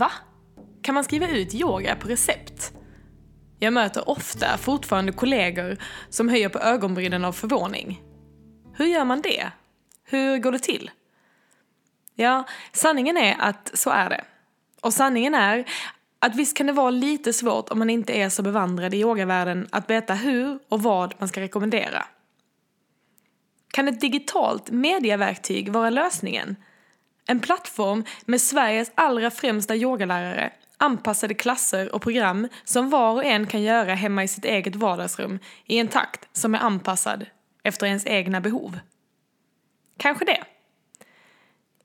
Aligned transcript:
Va? 0.00 0.12
Kan 0.82 0.94
man 0.94 1.04
skriva 1.04 1.28
ut 1.28 1.54
yoga 1.54 1.96
på 1.96 2.08
recept? 2.08 2.72
Jag 3.58 3.72
möter 3.72 4.08
ofta 4.08 4.58
fortfarande 4.58 5.12
kollegor 5.12 5.76
som 6.08 6.28
höjer 6.28 6.48
på 6.48 6.58
ögonbrynen 6.58 7.24
av 7.24 7.32
förvåning. 7.32 8.02
Hur 8.74 8.86
gör 8.86 9.04
man 9.04 9.22
det? 9.22 9.50
Hur 10.04 10.38
går 10.38 10.52
det 10.52 10.58
till? 10.58 10.90
Ja, 12.14 12.44
sanningen 12.72 13.16
är 13.16 13.36
att 13.38 13.70
så 13.74 13.90
är 13.90 14.08
det. 14.10 14.24
Och 14.80 14.94
sanningen 14.94 15.34
är 15.34 15.64
att 16.18 16.36
visst 16.36 16.56
kan 16.56 16.66
det 16.66 16.72
vara 16.72 16.90
lite 16.90 17.32
svårt 17.32 17.70
om 17.70 17.78
man 17.78 17.90
inte 17.90 18.12
är 18.12 18.28
så 18.28 18.42
bevandrad 18.42 18.94
i 18.94 19.00
yogavärlden 19.00 19.68
att 19.72 19.90
veta 19.90 20.14
hur 20.14 20.58
och 20.68 20.82
vad 20.82 21.14
man 21.18 21.28
ska 21.28 21.40
rekommendera. 21.40 22.04
Kan 23.72 23.88
ett 23.88 24.00
digitalt 24.00 24.70
mediaverktyg 24.70 25.72
vara 25.72 25.90
lösningen? 25.90 26.56
En 27.26 27.40
plattform 27.40 28.04
med 28.24 28.40
Sveriges 28.40 28.92
allra 28.94 29.30
främsta 29.30 29.76
yogalärare, 29.76 30.52
anpassade 30.76 31.34
klasser 31.34 31.94
och 31.94 32.02
program 32.02 32.48
som 32.64 32.90
var 32.90 33.12
och 33.12 33.24
en 33.24 33.46
kan 33.46 33.62
göra 33.62 33.94
hemma 33.94 34.24
i 34.24 34.28
sitt 34.28 34.44
eget 34.44 34.76
vardagsrum 34.76 35.38
i 35.66 35.78
en 35.78 35.88
takt 35.88 36.28
som 36.32 36.54
är 36.54 36.58
anpassad 36.58 37.26
efter 37.62 37.86
ens 37.86 38.06
egna 38.06 38.40
behov. 38.40 38.78
Kanske 39.96 40.24
det. 40.24 40.44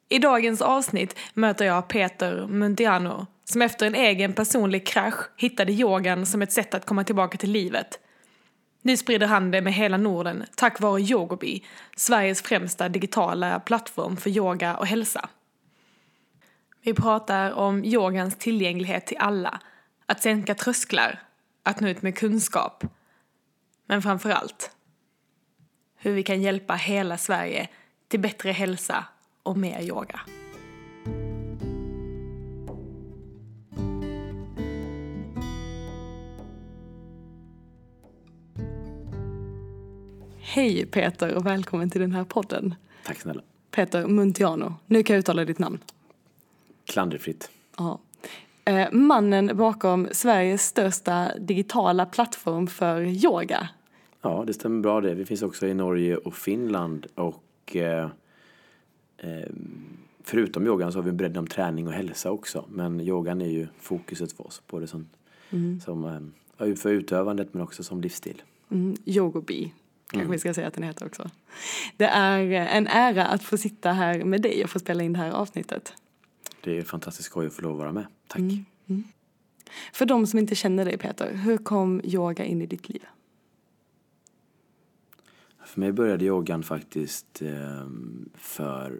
I 0.09 0.19
dagens 0.19 0.61
avsnitt 0.61 1.19
möter 1.33 1.65
jag 1.65 1.87
Peter 1.87 2.47
Muntiano 2.47 3.27
som 3.43 3.61
efter 3.61 3.87
en 3.87 3.95
egen 3.95 4.33
personlig 4.33 4.87
krasch 4.87 5.29
hittade 5.37 5.71
yogan 5.71 6.25
som 6.25 6.41
ett 6.41 6.51
sätt 6.51 6.73
att 6.73 6.85
komma 6.85 7.03
tillbaka 7.03 7.37
till 7.37 7.51
livet. 7.51 7.99
Nu 8.85 8.97
sprider 8.97 9.27
han 9.27 9.51
det 9.51 9.61
med 9.61 9.73
hela 9.73 9.97
Norden 9.97 10.43
tack 10.55 10.79
vare 10.79 11.01
Yogobi, 11.01 11.63
Sveriges 11.95 12.41
främsta 12.41 12.89
digitala 12.89 13.59
plattform 13.59 14.17
för 14.17 14.29
yoga 14.29 14.77
och 14.77 14.87
hälsa. 14.87 15.29
Vi 16.81 16.93
pratar 16.93 17.51
om 17.51 17.85
yogans 17.85 18.35
tillgänglighet 18.35 19.07
till 19.07 19.17
alla, 19.17 19.59
att 20.05 20.21
sänka 20.21 20.55
trösklar, 20.55 21.19
att 21.63 21.79
nå 21.79 21.87
ut 21.87 22.01
med 22.01 22.17
kunskap. 22.17 22.83
Men 23.85 24.01
framför 24.01 24.29
allt, 24.29 24.71
hur 25.97 26.11
vi 26.11 26.23
kan 26.23 26.41
hjälpa 26.41 26.73
hela 26.75 27.17
Sverige 27.17 27.69
till 28.07 28.19
bättre 28.19 28.51
hälsa 28.51 29.05
och 29.43 29.57
mer 29.57 29.81
yoga. 29.81 30.19
Hej 40.55 40.85
Peter 40.85 41.35
och 41.35 41.45
välkommen 41.45 41.89
till 41.89 42.01
den 42.01 42.11
här 42.11 42.23
podden. 42.23 42.75
Tack 43.05 43.19
snälla. 43.19 43.41
Peter 43.71 44.07
Muntiano, 44.07 44.73
nu 44.85 45.03
kan 45.03 45.13
jag 45.13 45.19
uttala 45.19 45.45
ditt 45.45 45.59
namn. 45.59 45.79
Klanderfritt. 46.85 47.49
Ja. 47.77 47.99
Eh, 48.65 48.91
mannen 48.91 49.51
bakom 49.57 50.07
Sveriges 50.11 50.65
största 50.65 51.31
digitala 51.39 52.05
plattform 52.05 52.67
för 52.67 53.01
yoga. 53.01 53.69
Ja, 54.21 54.43
det 54.47 54.53
stämmer 54.53 54.81
bra 54.81 55.01
det. 55.01 55.15
Vi 55.15 55.25
finns 55.25 55.41
också 55.41 55.67
i 55.67 55.73
Norge 55.73 56.17
och 56.17 56.35
Finland 56.35 57.07
och 57.15 57.75
eh, 57.75 58.09
eh, 59.17 59.49
förutom 60.23 60.67
yogan 60.67 60.91
så 60.91 60.97
har 60.97 61.03
vi 61.03 61.09
en 61.09 61.17
bredd 61.17 61.37
om 61.37 61.47
träning 61.47 61.87
och 61.87 61.93
hälsa 61.93 62.31
också. 62.31 62.65
Men 62.69 63.01
yogan 63.01 63.41
är 63.41 63.49
ju 63.49 63.67
fokuset 63.79 64.31
för 64.31 64.47
oss, 64.47 64.61
både 64.67 64.87
som, 64.87 65.07
mm. 65.49 65.79
som 65.79 66.05
eh, 66.59 66.75
för 66.75 66.89
utövandet 66.89 67.53
men 67.53 67.63
också 67.63 67.83
som 67.83 68.01
livsstil. 68.01 68.41
Mm, 68.71 68.95
yogobi 69.05 69.73
kanske 70.07 70.23
mm. 70.23 70.31
vi 70.31 70.39
ska 70.39 70.53
säga 70.53 70.67
att 70.67 70.73
den 70.73 70.83
heter 70.83 71.05
också. 71.05 71.29
Det 71.97 72.05
är 72.05 72.51
en 72.51 72.87
ära 72.87 73.25
att 73.25 73.43
få 73.43 73.57
sitta 73.57 73.91
här 73.91 74.23
med 74.23 74.41
dig 74.41 74.63
och 74.63 74.69
få 74.69 74.79
spela 74.79 75.03
in 75.03 75.13
det 75.13 75.19
här 75.19 75.31
avsnittet. 75.31 75.93
Det 76.61 76.77
är 76.77 76.83
fantastiskt 76.83 77.25
skoj 77.29 77.47
att 77.47 77.53
få 77.53 77.61
lov 77.61 77.71
att 77.71 77.77
vara 77.77 77.91
med. 77.91 78.05
Tack. 78.27 78.39
Mm. 78.39 78.65
Mm. 78.87 79.03
För 79.93 80.05
de 80.05 80.27
som 80.27 80.39
inte 80.39 80.55
känner 80.55 80.85
dig 80.85 80.97
Peter, 80.97 81.33
hur 81.33 81.57
kom 81.57 82.01
yoga 82.03 82.45
in 82.45 82.61
i 82.61 82.65
ditt 82.65 82.89
liv? 82.89 83.05
För 85.65 85.79
mig 85.79 85.91
började 85.91 86.25
yogan 86.25 86.63
faktiskt 86.63 87.41
eh, 87.41 87.87
för, 88.33 88.99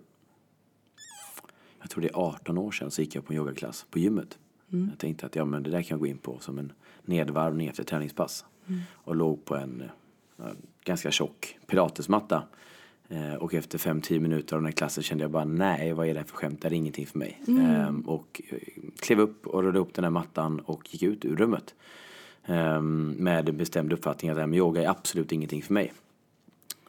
jag 1.81 1.89
tror 1.89 2.01
det 2.01 2.07
är 2.07 2.15
18 2.15 2.57
år 2.57 2.71
sedan 2.71 2.91
så 2.91 3.01
gick 3.01 3.15
jag 3.15 3.25
på 3.25 3.33
en 3.33 3.37
yogaklass 3.37 3.85
på 3.89 3.99
gymmet. 3.99 4.37
Mm. 4.73 4.89
Jag 4.89 4.99
tänkte 4.99 5.25
att 5.25 5.35
ja, 5.35 5.45
men 5.45 5.63
det 5.63 5.69
där 5.69 5.81
kan 5.81 5.95
jag 5.95 5.99
gå 5.99 6.07
in 6.07 6.17
på 6.17 6.39
som 6.39 6.59
en 6.59 6.71
nedvarvning 7.05 7.67
efter 7.67 7.83
träningspass. 7.83 8.45
Mm. 8.67 8.81
Och 8.91 9.15
låg 9.15 9.45
på 9.45 9.55
en 9.55 9.81
eh, 9.81 9.87
ganska 10.83 11.11
tjock 11.11 11.57
pilatesmatta 11.67 12.43
Eh, 13.09 13.33
och 13.33 13.53
efter 13.53 13.77
5-10 13.77 14.19
minuter 14.19 14.55
av 14.55 14.61
den 14.61 14.65
här 14.65 14.71
klassen 14.71 15.03
kände 15.03 15.23
jag 15.23 15.31
bara 15.31 15.45
nej, 15.45 15.93
vad 15.93 16.07
är 16.07 16.13
det 16.13 16.19
här 16.19 16.27
för 16.27 16.35
skämt? 16.35 16.61
Det 16.61 16.67
är 16.67 16.73
ingenting 16.73 17.05
för 17.05 17.19
mig. 17.19 17.41
Mm. 17.47 17.65
Ehm, 17.65 18.01
och 18.01 18.41
eh, 18.49 18.57
klev 18.99 19.19
upp 19.19 19.47
och 19.47 19.61
rullade 19.61 19.79
upp 19.79 19.93
den 19.93 20.03
här 20.03 20.11
mattan 20.11 20.59
och 20.59 20.93
gick 20.93 21.03
ut 21.03 21.25
ur 21.25 21.35
rummet. 21.35 21.75
Ehm, 22.45 23.15
med 23.19 23.55
bestämd 23.55 23.93
uppfattning 23.93 24.31
att 24.31 24.53
yoga 24.53 24.83
är 24.83 24.87
absolut 24.87 25.31
ingenting 25.31 25.61
för 25.61 25.73
mig. 25.73 25.93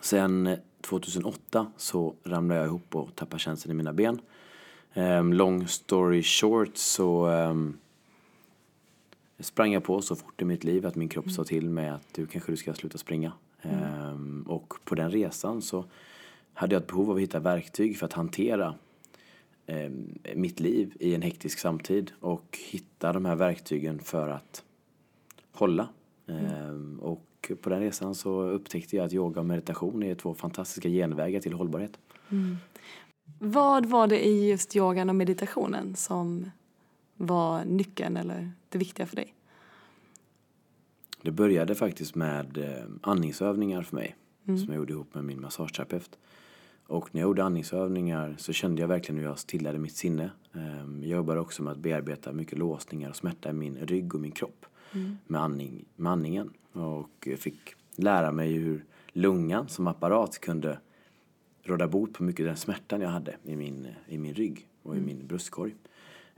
Sen 0.00 0.56
2008 0.80 1.58
eh, 1.58 1.66
så 1.76 2.14
ramlade 2.24 2.60
jag 2.60 2.66
ihop 2.66 2.96
och 2.96 3.14
tappade 3.14 3.38
känslan 3.38 3.72
i 3.72 3.74
mina 3.74 3.92
ben. 3.92 4.20
Ehm, 4.94 5.32
long 5.32 5.66
story 5.66 6.22
short 6.22 6.76
så 6.76 7.26
sprang 9.38 9.72
jag 9.72 9.84
på 9.84 10.02
så 10.02 10.16
fort 10.16 10.42
i 10.42 10.44
mitt 10.44 10.64
liv 10.64 10.86
att 10.86 10.96
min 10.96 11.08
kropp 11.08 11.30
sa 11.30 11.44
till 11.44 11.70
mig 11.70 11.88
att 11.88 12.14
du 12.14 12.26
kanske 12.26 12.52
du 12.52 12.56
ska 12.56 12.74
sluta 12.74 12.98
springa. 12.98 13.32
Mm. 13.62 14.42
Och 14.42 14.74
på 14.84 14.94
den 14.94 15.10
resan 15.10 15.62
så 15.62 15.84
hade 16.54 16.74
jag 16.74 16.82
ett 16.82 16.88
behov 16.88 17.10
av 17.10 17.16
att 17.16 17.22
hitta 17.22 17.38
verktyg 17.38 17.98
för 17.98 18.06
att 18.06 18.12
hantera 18.12 18.74
eh, 19.66 19.90
mitt 20.34 20.60
liv 20.60 20.96
i 21.00 21.14
en 21.14 21.22
hektisk 21.22 21.58
samtid 21.58 22.12
och 22.20 22.58
hitta 22.70 23.12
de 23.12 23.24
här 23.24 23.36
verktygen 23.36 23.98
för 23.98 24.28
att 24.28 24.64
hålla. 25.52 25.88
Mm. 26.28 27.00
och 27.00 27.52
på 27.62 27.70
den 27.70 27.80
resan 27.80 28.14
så 28.14 28.42
upptäckte 28.42 28.96
jag 28.96 29.06
att 29.06 29.12
yoga 29.12 29.40
och 29.40 29.46
meditation 29.46 30.02
är 30.02 30.14
två 30.14 30.34
fantastiska 30.34 30.88
genvägar 30.88 31.40
till 31.40 31.52
hållbarhet. 31.52 31.98
Mm. 32.30 32.56
Vad 33.38 33.86
var 33.86 34.06
det 34.06 34.26
i 34.26 34.50
just 34.50 34.76
yogan 34.76 35.08
och 35.08 35.16
meditationen 35.16 35.96
som 35.96 36.50
var 37.16 37.64
nyckeln 37.64 38.16
eller 38.16 38.52
det 38.76 38.84
viktiga 38.84 39.06
för 39.06 39.16
dig? 39.16 39.34
Det 41.22 41.30
började 41.30 41.74
faktiskt 41.74 42.14
med 42.14 42.58
eh, 42.58 42.84
andningsövningar 43.00 43.82
för 43.82 43.96
mig 43.96 44.16
mm. 44.46 44.58
som 44.58 44.72
jag 44.72 44.76
gjorde 44.76 44.92
ihop 44.92 45.14
med 45.14 45.24
min 45.24 45.40
massageterapeut. 45.40 46.18
Och 46.86 47.14
när 47.14 47.20
jag 47.20 47.28
gjorde 47.28 47.44
andningsövningar 47.44 48.34
så 48.38 48.52
kände 48.52 48.80
jag 48.80 48.88
verkligen 48.88 49.18
hur 49.18 49.24
jag 49.24 49.38
stillade 49.38 49.78
mitt 49.78 49.96
sinne. 49.96 50.30
Ehm, 50.52 51.00
jag 51.02 51.16
jobbade 51.16 51.40
också 51.40 51.62
med 51.62 51.72
att 51.72 51.78
bearbeta 51.78 52.32
mycket 52.32 52.58
låsningar 52.58 53.10
och 53.10 53.16
smärta 53.16 53.50
i 53.50 53.52
min 53.52 53.76
rygg 53.76 54.14
och 54.14 54.20
min 54.20 54.32
kropp 54.32 54.66
mm. 54.92 55.18
med, 55.26 55.40
andning, 55.40 55.84
med 55.96 56.12
andningen. 56.12 56.50
Och 56.72 57.28
fick 57.38 57.74
lära 57.96 58.32
mig 58.32 58.52
hur 58.52 58.84
lungan 59.12 59.68
som 59.68 59.86
apparat 59.86 60.38
kunde 60.40 60.78
råda 61.62 61.88
bot 61.88 62.12
på 62.12 62.22
mycket 62.22 62.46
den 62.46 62.56
smärtan 62.56 63.00
jag 63.00 63.08
hade 63.08 63.36
i 63.44 63.56
min, 63.56 63.88
i 64.08 64.18
min 64.18 64.34
rygg 64.34 64.66
och 64.82 64.94
i 64.94 64.98
mm. 64.98 65.06
min 65.06 65.26
bröstkorg. 65.26 65.74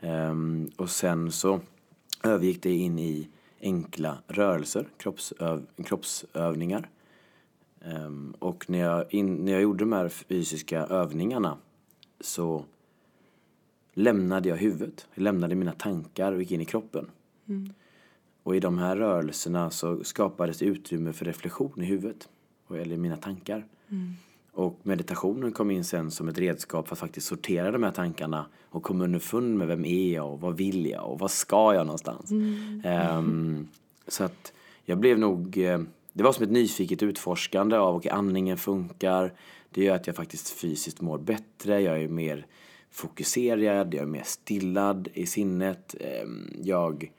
Um, 0.00 0.70
och 0.76 0.90
sen 0.90 1.32
så 1.32 1.60
övergick 2.22 2.62
det 2.62 2.72
in 2.72 2.98
i 2.98 3.28
enkla 3.60 4.18
rörelser, 4.26 4.88
kroppsöv, 4.96 5.66
kroppsövningar. 5.84 6.90
Um, 7.84 8.34
och 8.38 8.70
när 8.70 8.78
jag, 8.78 9.14
in, 9.14 9.34
när 9.34 9.52
jag 9.52 9.62
gjorde 9.62 9.78
de 9.78 9.92
här 9.92 10.08
fysiska 10.08 10.86
övningarna 10.86 11.58
så 12.20 12.64
lämnade 13.92 14.48
jag 14.48 14.56
huvudet. 14.56 15.06
Jag 15.14 15.22
lämnade 15.22 15.54
mina 15.54 15.72
tankar 15.72 16.32
och 16.32 16.40
gick 16.40 16.50
in 16.50 16.60
i 16.60 16.64
kroppen. 16.64 17.10
Mm. 17.48 17.72
Och 18.42 18.56
i 18.56 18.60
de 18.60 18.78
här 18.78 18.96
rörelserna 18.96 19.70
så 19.70 20.04
skapades 20.04 20.62
utrymme 20.62 21.12
för 21.12 21.24
reflektion 21.24 21.82
i 21.82 21.84
huvudet, 21.84 22.28
eller 22.70 22.94
i 22.94 22.98
mina 22.98 23.16
tankar. 23.16 23.66
Mm. 23.88 24.12
Och 24.52 24.80
meditationen 24.82 25.52
kom 25.52 25.70
in 25.70 25.84
sen 25.84 26.10
som 26.10 26.28
ett 26.28 26.38
redskap 26.38 26.88
för 26.88 26.94
att 26.94 26.98
faktiskt 27.00 27.26
sortera 27.26 27.70
de 27.70 27.82
här 27.82 27.90
tankarna 27.90 28.46
och 28.70 28.82
komma 28.82 29.04
underfund 29.04 29.58
med 29.58 29.68
vem 29.68 29.84
är 29.84 30.12
jag 30.12 30.32
och 30.32 30.40
vad 30.40 30.56
vill 30.56 30.86
jag 30.86 31.10
och 31.10 31.18
vad 31.18 31.30
ska 31.30 31.74
jag 31.74 31.86
någonstans. 31.86 32.30
Mm. 32.30 32.82
Um, 33.18 33.68
så 34.08 34.24
att 34.24 34.52
jag 34.84 34.98
blev 34.98 35.18
nog, 35.18 35.58
eh, 35.58 35.80
det 36.12 36.22
var 36.22 36.32
som 36.32 36.44
ett 36.44 36.50
nyfiket 36.50 37.02
utforskande 37.02 37.76
av, 37.76 37.96
okej 37.96 38.08
okay, 38.08 38.18
andningen 38.18 38.56
funkar, 38.56 39.32
det 39.70 39.84
gör 39.84 39.94
att 39.94 40.06
jag 40.06 40.16
faktiskt 40.16 40.50
fysiskt 40.50 41.00
mår 41.00 41.18
bättre, 41.18 41.80
jag 41.80 42.02
är 42.02 42.08
mer 42.08 42.46
fokuserad, 42.90 43.94
jag 43.94 44.02
är 44.02 44.06
mer 44.06 44.22
stillad 44.24 45.08
i 45.14 45.26
sinnet, 45.26 45.94
um, 46.24 46.50
jag 46.62 47.12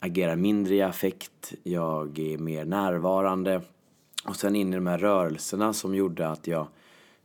agerar 0.00 0.36
mindre 0.36 0.74
i 0.74 0.82
affekt, 0.82 1.54
jag 1.62 2.18
är 2.18 2.38
mer 2.38 2.64
närvarande. 2.64 3.62
Och 4.28 4.36
sen 4.36 4.56
in 4.56 4.72
i 4.72 4.76
de 4.76 4.86
här 4.86 4.98
rörelserna 4.98 5.72
som 5.72 5.94
gjorde 5.94 6.28
att 6.28 6.46
jag 6.46 6.66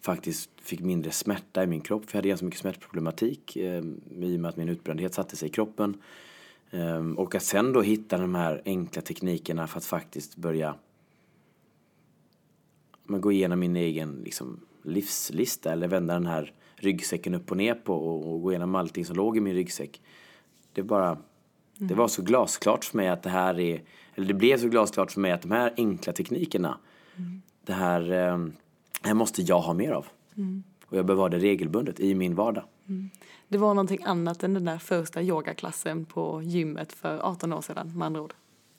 faktiskt 0.01 0.49
fick 0.61 0.79
mindre 0.79 1.11
smärta 1.11 1.63
i 1.63 1.67
min 1.67 1.81
kropp. 1.81 2.05
För 2.05 2.11
jag 2.11 2.17
hade 2.17 2.27
ganska 2.27 2.45
mycket 2.45 2.59
smärtproblematik 2.59 3.55
eh, 3.55 3.83
i 4.19 4.37
och 4.37 4.39
med 4.39 4.49
att 4.49 4.57
min 4.57 4.69
utbrändhet 4.69 5.13
satte 5.13 5.35
sig 5.35 5.47
i 5.47 5.51
kroppen. 5.51 6.01
Eh, 6.71 7.07
och 7.17 7.35
att 7.35 7.43
sen 7.43 7.73
då 7.73 7.81
hitta 7.81 8.17
de 8.17 8.35
här 8.35 8.61
enkla 8.65 9.01
teknikerna 9.01 9.67
för 9.67 9.77
att 9.77 9.85
faktiskt 9.85 10.35
börja 10.35 10.75
men, 13.03 13.21
gå 13.21 13.31
igenom 13.31 13.59
min 13.59 13.75
egen 13.75 14.21
liksom, 14.23 14.59
livslista 14.83 15.71
eller 15.71 15.87
vända 15.87 16.13
den 16.13 16.25
här 16.25 16.53
ryggsäcken 16.75 17.33
upp 17.33 17.51
och 17.51 17.57
ner 17.57 17.75
på 17.75 17.95
och, 17.95 18.33
och 18.33 18.41
gå 18.41 18.51
igenom 18.51 18.75
allting 18.75 19.05
som 19.05 19.15
låg 19.15 19.37
i 19.37 19.39
min 19.39 19.53
ryggsäck. 19.53 20.01
det 20.73 20.83
bara, 20.83 21.17
det 21.77 21.93
var 21.93 22.07
så 22.07 22.21
glasklart 22.21 22.85
för 22.85 22.97
mig 22.97 23.07
att 23.07 23.23
det 23.23 23.29
här 23.29 23.59
är, 23.59 23.81
eller 24.15 24.27
det 24.27 24.33
blev 24.33 24.57
så 24.57 24.67
glasklart 24.67 25.11
för 25.11 25.21
mig 25.21 25.31
att 25.31 25.41
de 25.41 25.51
här 25.51 25.73
enkla 25.77 26.13
teknikerna, 26.13 26.77
det 27.65 27.73
här, 27.73 28.01
eh, 28.01 28.37
det 29.01 29.07
här 29.07 29.13
måste 29.13 29.41
jag 29.41 29.59
ha 29.59 29.73
mer 29.73 29.91
av. 29.91 30.05
Och 30.85 30.97
jag 30.97 31.05
behöver 31.05 31.21
ha 31.21 31.29
det 31.29 31.39
regelbundet 31.39 31.99
i 31.99 32.15
min 32.15 32.35
vardag. 32.35 32.63
Det 33.47 33.57
var 33.57 33.73
någonting 33.73 34.03
annat 34.03 34.43
än 34.43 34.53
den 34.53 34.65
där 34.65 34.77
första 34.77 35.21
yogaklassen 35.21 36.05
på 36.05 36.41
gymmet 36.43 36.93
för 36.93 37.19
18 37.19 37.53
år 37.53 37.61
sedan 37.61 37.97
med 37.97 38.05
andra 38.05 38.21
ord. 38.21 38.33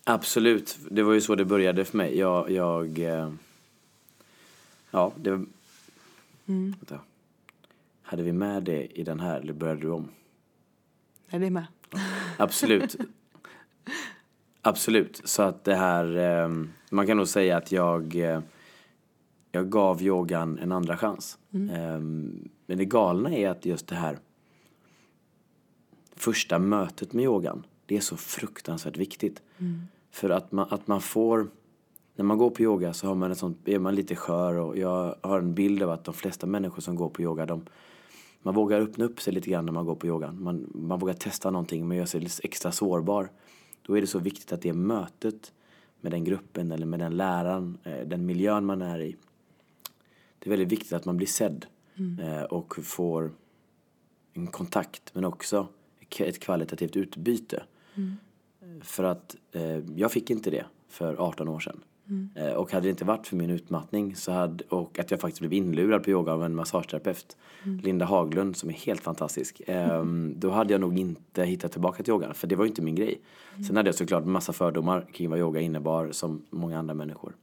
Absolut, 0.05 0.79
det 0.91 1.03
var 1.03 1.13
ju 1.13 1.21
så 1.21 1.35
det 1.35 1.45
började 1.45 1.85
för 1.85 1.97
mig. 1.97 2.19
Jag, 2.19 2.51
jag 2.51 2.99
eh, 2.99 3.31
ja, 4.91 5.13
det 5.17 5.31
var, 5.31 5.47
vänta. 6.45 7.01
Hade 8.03 8.23
vi 8.23 8.33
med 8.33 8.63
det 8.63 8.99
i 8.99 9.03
den 9.03 9.21
här 9.21 9.41
eller 9.41 9.53
började 9.53 9.81
du 9.81 9.91
om? 9.91 10.09
Är 11.29 11.39
det 11.39 11.51
med? 11.51 11.67
Absolut. 12.37 12.97
Absolut. 14.67 15.21
Så 15.25 15.43
att 15.43 15.65
det 15.65 15.75
här, 15.75 16.17
eh, 16.17 16.49
man 16.91 17.07
kan 17.07 17.17
nog 17.17 17.29
säga 17.29 17.57
att 17.57 17.73
jag, 17.73 18.17
eh, 18.17 18.41
jag 19.53 19.71
gav 19.71 20.03
yogan 20.03 20.59
en 20.59 20.73
andra 20.73 20.97
chans. 20.97 21.39
Eh, 21.71 21.99
men 22.67 22.79
det 22.79 22.85
galna 22.85 23.35
är 23.35 23.49
att 23.49 23.67
just 23.67 23.87
det 23.87 23.95
här 23.95 24.19
första 26.17 26.59
mötet 26.59 27.13
med 27.13 27.25
yogan, 27.25 27.67
det 27.87 27.97
är 27.97 28.01
så 28.01 28.17
fruktansvärt 28.17 28.97
viktigt. 28.97 29.43
För 30.11 30.31
att 30.31 30.53
man, 30.53 30.67
att 30.71 30.87
man 30.87 31.01
får, 31.01 31.47
när 32.17 32.25
man 32.25 32.39
går 32.39 32.51
på 32.51 32.63
yoga 32.63 32.93
så 32.93 33.07
har 33.07 33.15
man 33.15 33.33
ett 33.33 33.39
sånt, 33.39 33.69
är 33.69 33.79
man 33.79 33.95
lite 33.95 34.17
skör 34.17 34.55
och 34.55 34.79
jag 34.79 35.15
har 35.23 35.39
en 35.39 35.55
bild 35.55 35.83
av 35.83 35.91
att 35.91 36.05
de 36.05 36.15
flesta 36.15 36.47
människor 36.47 36.83
som 36.83 36.97
går 36.97 37.09
på 37.09 37.23
yoga, 37.23 37.47
de, 37.47 37.67
man 38.43 38.55
vågar 38.55 38.81
öppna 38.81 39.05
upp 39.05 39.21
sig 39.21 39.33
lite 39.33 39.51
grann 39.51 39.67
när 39.67 39.73
man 39.73 39.87
går 39.87 39.95
på 39.95 40.07
yogan. 40.07 40.43
Man, 40.43 40.71
man 40.75 40.99
vågar 40.99 41.15
testa 41.15 41.51
någonting, 41.51 41.89
man 41.89 41.97
gör 41.97 42.07
sig 42.07 42.29
extra 42.43 42.73
sårbar. 42.73 43.29
Då 43.87 43.97
är 43.97 44.01
det 44.01 44.07
så 44.07 44.19
viktigt 44.19 44.53
att 44.53 44.63
det 44.63 44.73
mötet 44.73 45.53
med 46.01 46.13
den 46.13 46.25
gruppen 46.25 46.73
eller 46.73 46.87
med 46.87 46.99
den 46.99 47.17
läraren, 47.17 47.79
eh, 47.85 48.07
den 48.07 48.27
miljön 48.27 48.65
man 48.65 48.83
är 48.83 49.01
i. 49.01 49.17
Det 50.39 50.49
är 50.49 50.51
väldigt 50.51 50.73
viktigt 50.73 50.93
att 50.93 51.05
man 51.05 51.17
blir 51.17 51.27
sedd 51.27 51.67
eh, 52.21 52.43
och 52.43 52.85
får 52.85 53.33
en 54.33 54.47
kontakt 54.47 55.15
men 55.15 55.25
också 55.25 55.69
ett 56.19 56.41
kvalitativt 56.41 56.97
utbyte. 56.97 57.63
För 58.81 59.05
att 59.05 59.37
eh, 59.53 59.79
jag 59.97 60.13
fick 60.13 60.31
inte 60.31 60.51
det 60.51 60.67
för 60.89 61.17
18 61.17 61.49
år 61.49 61.61
sedan. 61.61 61.81
Eh, 62.35 62.53
och 62.53 62.73
hade 62.73 62.87
det 62.87 62.91
inte 62.91 63.05
varit 63.05 63.27
för 63.27 63.37
min 63.37 63.51
utmattning 63.51 64.17
så 64.17 64.33
hade, 64.33 64.65
och 64.65 64.99
att 64.99 65.11
jag 65.11 65.21
faktiskt 65.21 65.41
blev 65.41 65.53
inlurad 65.53 66.03
på 66.03 66.11
yoga 66.11 66.33
av 66.33 66.45
en 66.45 66.55
massageterapeut, 66.55 67.37
Linda 67.83 68.05
Haglund, 68.05 68.57
som 68.57 68.69
är 68.69 68.75
helt 68.75 69.01
fantastisk. 69.01 69.61
Eh, 69.67 70.05
då 70.37 70.51
hade 70.51 70.75
jag 70.75 70.81
nog 70.81 70.99
inte 70.99 71.45
hittat 71.45 71.73
tillbaka 71.73 72.03
till 72.03 72.11
yogan, 72.13 72.35
för 72.35 72.47
det 72.47 72.57
var 72.57 72.65
ju 72.65 72.69
inte 72.69 72.83
min 72.83 72.95
grej. 72.95 73.21
Sen 73.67 73.77
hade 73.77 73.89
jag 73.89 73.95
såklart 73.95 74.25
massa 74.25 74.53
fördomar 74.53 75.07
kring 75.13 75.31
vad 75.31 75.39
yoga 75.39 75.61
innebar, 75.61 76.09
som 76.13 76.43
många 76.51 76.79
andra 76.79 76.95
människor 76.95 77.37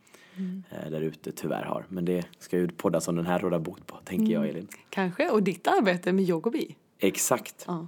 eh, 0.69 0.91
där 0.91 1.01
ute 1.01 1.31
tyvärr 1.31 1.63
har. 1.63 1.85
Men 1.89 2.05
det 2.05 2.25
ska 2.39 2.57
ju 2.57 2.67
podda 2.67 3.01
som 3.01 3.15
den 3.15 3.25
här 3.25 3.39
råda 3.39 3.59
bot 3.59 3.87
på, 3.87 3.97
tänker 4.03 4.33
jag 4.33 4.49
Elin. 4.49 4.67
Kanske. 4.89 5.29
Och 5.29 5.43
ditt 5.43 5.67
arbete 5.67 6.13
med 6.13 6.25
yogobi. 6.29 6.75
Exakt. 6.99 7.63
Ja. 7.67 7.87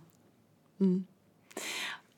Mm. 0.79 1.05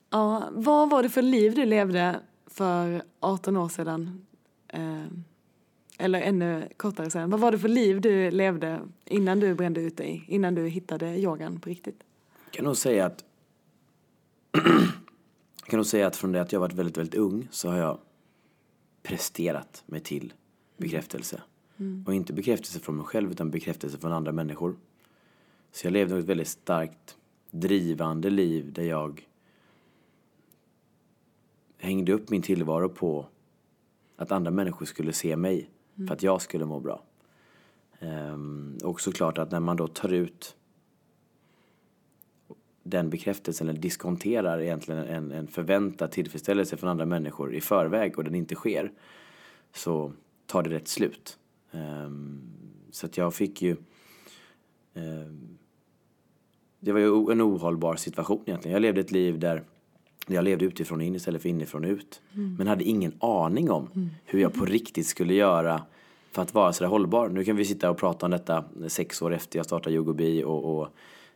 Ja, 0.09 0.49
vad 0.51 0.89
var 0.89 1.03
det 1.03 1.09
för 1.09 1.21
liv 1.21 1.55
du 1.55 1.65
levde 1.65 2.19
för 2.47 3.01
18 3.19 3.57
år 3.57 3.69
sedan? 3.69 4.25
Eh, 4.75 5.05
eller 5.97 6.21
ännu 6.21 6.69
kortare 6.77 7.09
sedan. 7.09 7.29
Vad 7.29 7.39
var 7.39 7.51
det 7.51 7.59
för 7.59 7.67
liv 7.67 8.01
du 8.01 8.31
levde 8.31 8.81
innan 9.05 9.39
du 9.39 9.55
brände 9.55 9.81
ut 9.81 9.97
dig? 9.97 10.25
Innan 10.27 10.55
du 10.55 10.67
hittade 10.67 11.17
yogan 11.17 11.59
på 11.59 11.69
riktigt? 11.69 12.03
Jag 12.45 12.53
kan 12.53 12.65
nog 12.65 12.77
säga 12.77 13.05
att 13.05 13.25
jag 15.61 15.69
kan 15.69 15.77
nog 15.77 15.85
säga 15.85 16.07
att 16.07 16.15
från 16.15 16.31
det 16.31 16.41
att 16.41 16.51
jag 16.51 16.59
varit 16.59 16.73
väldigt, 16.73 16.97
väldigt 16.97 17.15
ung 17.15 17.47
så 17.51 17.69
har 17.69 17.77
jag 17.77 17.97
presterat 19.03 19.83
mig 19.85 19.99
till 19.99 20.33
bekräftelse. 20.77 21.41
Och 22.05 22.13
inte 22.13 22.33
bekräftelse 22.33 22.79
från 22.79 22.95
mig 22.95 23.05
själv 23.05 23.31
utan 23.31 23.51
bekräftelse 23.51 23.97
från 23.97 24.11
andra 24.11 24.31
människor. 24.31 24.75
Så 25.71 25.87
jag 25.87 25.91
levde 25.91 26.17
ett 26.17 26.25
väldigt 26.25 26.47
starkt 26.47 27.17
drivande 27.51 28.29
liv 28.29 28.73
där 28.73 28.83
jag 28.83 29.27
hängde 31.77 32.13
upp 32.13 32.29
min 32.29 32.41
tillvaro 32.41 32.89
på 32.89 33.25
att 34.15 34.31
andra 34.31 34.51
människor 34.51 34.85
skulle 34.85 35.13
se 35.13 35.35
mig 35.35 35.69
för 36.07 36.13
att 36.13 36.23
jag 36.23 36.41
skulle 36.41 36.65
må 36.65 36.79
bra. 36.79 37.03
Ehm, 37.99 38.77
och 38.83 39.01
såklart 39.01 39.37
att 39.37 39.51
när 39.51 39.59
man 39.59 39.77
då 39.77 39.87
tar 39.87 40.13
ut 40.13 40.55
den 42.83 43.09
bekräftelsen 43.09 43.69
eller 43.69 43.79
diskonterar 43.79 44.61
egentligen 44.61 45.05
en, 45.05 45.31
en 45.31 45.47
förväntad 45.47 46.11
tillfredsställelse 46.11 46.77
från 46.77 46.89
andra 46.89 47.05
människor 47.05 47.53
i 47.53 47.61
förväg 47.61 48.17
och 48.17 48.23
den 48.23 48.35
inte 48.35 48.55
sker 48.55 48.91
så 49.73 50.13
tar 50.45 50.63
det 50.63 50.69
rätt 50.69 50.87
slut. 50.87 51.39
Ehm, 51.71 52.41
så 52.91 53.05
att 53.05 53.17
jag 53.17 53.33
fick 53.33 53.61
ju 53.61 53.75
ehm, 54.93 55.57
det 56.79 56.91
var 56.91 56.99
ju 56.99 57.31
en 57.31 57.41
ohållbar 57.41 57.95
situation 57.95 58.43
egentligen. 58.45 58.73
Jag 58.73 58.81
levde 58.81 59.01
ett 59.01 59.11
liv 59.11 59.39
där 59.39 59.63
jag 60.25 60.43
levde 60.43 60.65
utifrån 60.65 61.01
in 61.01 61.15
istället 61.15 61.41
för 61.41 61.49
inifrån 61.49 61.85
ut. 61.85 62.21
Men 62.57 62.67
hade 62.67 62.83
ingen 62.83 63.13
aning 63.19 63.71
om 63.71 64.09
hur 64.25 64.39
jag 64.39 64.53
på 64.53 64.65
riktigt 64.65 65.07
skulle 65.07 65.33
göra 65.33 65.81
för 66.35 66.41
att 66.41 66.53
vara 66.53 66.73
sådär 66.73 66.89
hållbar. 66.89 67.29
Nu 67.29 67.43
kan 67.43 67.55
vi 67.55 67.65
sitta 67.65 67.89
och 67.89 67.97
prata 67.97 68.25
om 68.25 68.31
detta 68.31 68.63
sex 68.87 69.21
år 69.21 69.33
efter 69.33 69.59
jag 69.59 69.65
startade 69.65 69.95
Yogobi 69.95 70.43
och, 70.43 70.77
och 70.77 70.87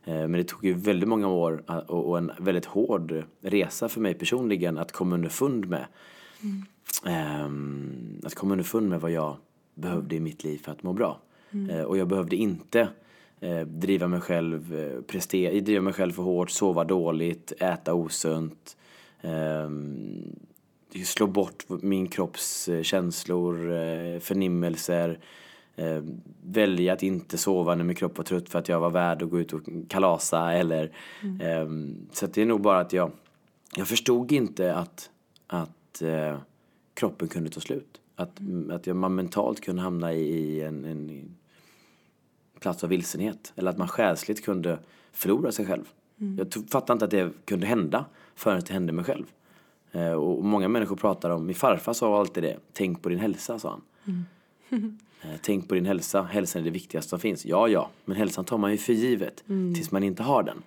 eh, 0.03 0.13
men 0.13 0.31
det 0.31 0.43
tog 0.43 0.65
ju 0.65 0.73
väldigt 0.73 1.09
många 1.09 1.27
år 1.27 1.63
eh, 1.69 1.77
och, 1.77 2.17
en 2.17 2.31
väldigt 2.39 2.65
hård 2.65 3.23
resa 3.41 3.89
för 3.89 4.01
mig 4.01 4.13
personligen 4.13 4.77
att 4.77 4.91
komma 4.91 5.15
underfund 5.15 5.69
med. 5.69 5.85
Ehm, 7.05 8.21
att 8.23 8.35
komma 8.35 8.51
underfund 8.51 8.89
med 8.89 9.01
vad 9.01 9.11
jag 9.11 9.35
behövde 9.75 10.15
i 10.15 10.19
mitt 10.19 10.43
liv 10.43 10.57
för 10.57 10.71
att 10.71 10.83
må 10.83 10.93
bra. 10.93 11.19
Eh, 11.69 11.81
och 11.81 11.97
jag 11.97 12.07
behövde 12.07 12.35
inte 12.35 12.87
driva 13.65 14.07
mig 14.07 14.21
själv, 14.21 14.75
prestera, 15.07 15.59
driva 15.59 15.81
mig 15.81 15.93
själv 15.93 16.11
för 16.11 16.23
hårt, 16.23 16.51
sova 16.51 16.83
dåligt, 16.83 17.53
äta 17.59 17.93
osunt. 17.93 18.77
Ehm, 19.21 20.35
slå 21.05 21.27
bort 21.27 21.65
min 21.67 22.07
kropps 22.07 22.69
eh, 22.69 22.81
känslor, 22.83 23.71
eh, 23.71 24.19
förnimmelser. 24.19 25.19
Eh, 25.75 26.03
välja 26.43 26.93
att 26.93 27.03
inte 27.03 27.37
sova 27.37 27.75
när 27.75 27.83
min 27.83 27.95
kropp 27.95 28.17
var 28.17 28.25
trött 28.25 28.49
för 28.49 28.59
att 28.59 28.69
jag 28.69 28.79
var 28.79 28.89
värd 28.89 29.23
att 29.23 29.29
gå 29.29 29.39
ut 29.39 29.53
och 29.53 29.61
kalasa 29.87 30.53
eller 30.53 30.91
ehm, 31.41 32.07
så 32.11 32.25
att 32.25 32.33
det 32.33 32.41
är 32.41 32.45
nog 32.45 32.61
bara 32.61 32.79
att 32.79 32.93
jag 32.93 33.11
jag 33.75 33.87
förstod 33.87 34.31
inte 34.31 34.75
att, 34.75 35.09
att 35.47 36.01
eh, 36.01 36.37
kroppen 36.93 37.27
kunde 37.27 37.49
ta 37.49 37.59
slut. 37.59 38.01
Att, 38.15 38.39
att 38.71 38.87
jag, 38.87 38.95
man 38.95 39.15
mentalt 39.15 39.61
kunde 39.61 39.81
hamna 39.81 40.13
i, 40.13 40.21
i 40.21 40.61
en, 40.61 40.85
en, 40.85 41.35
plats 42.59 42.83
av 42.83 42.89
vilsenhet. 42.89 43.53
Eller 43.55 43.71
att 43.71 43.77
man 43.77 43.87
själsligt 43.87 44.45
kunde 44.45 44.79
förlora 45.11 45.51
sig 45.51 45.65
själv. 45.65 45.83
Jag 46.37 46.51
tro- 46.51 46.67
fattade 46.67 46.93
inte 46.93 47.05
att 47.05 47.11
det 47.11 47.45
kunde 47.45 47.67
hända 47.67 48.05
förrän 48.39 48.61
det 48.67 48.73
hände 48.73 48.93
mig 48.93 49.05
själv. 49.05 49.25
Eh, 49.91 50.11
och 50.11 50.43
många 50.43 50.67
människor 50.67 50.95
pratar 50.95 51.29
om, 51.29 51.45
min 51.45 51.55
farfar 51.55 51.93
sa 51.93 52.19
alltid 52.19 52.43
det, 52.43 52.57
tänk 52.73 53.01
på 53.01 53.09
din 53.09 53.19
hälsa 53.19 53.59
sa 53.59 53.69
han. 53.69 54.25
Eh, 55.21 55.29
Tänk 55.41 55.67
på 55.67 55.75
din 55.75 55.85
hälsa, 55.85 56.21
hälsan 56.21 56.61
är 56.61 56.65
det 56.65 56.71
viktigaste 56.71 57.09
som 57.09 57.19
finns. 57.19 57.45
Ja, 57.45 57.67
ja, 57.67 57.89
men 58.05 58.17
hälsan 58.17 58.45
tar 58.45 58.57
man 58.57 58.71
ju 58.71 58.77
för 58.77 58.93
givet 58.93 59.43
tills 59.75 59.91
man 59.91 60.03
inte 60.03 60.23
har 60.23 60.43
den. 60.43 60.63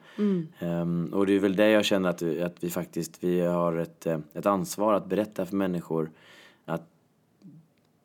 Ehm, 0.59 1.11
och 1.13 1.27
det 1.27 1.33
är 1.33 1.39
väl 1.41 1.57
det 1.57 1.71
jag 1.71 1.85
känner 1.85 2.09
att, 2.09 2.23
att 2.23 2.65
vi 2.65 2.71
faktiskt, 2.71 3.25
vi 3.25 3.41
har 3.41 3.77
ett, 3.77 4.07
eh, 4.07 4.19
ett 4.35 4.47
ansvar 4.47 4.95
att 4.95 5.07
berätta 5.07 5.47
för 5.47 5.57
människor 5.57 6.11
att 6.65 6.89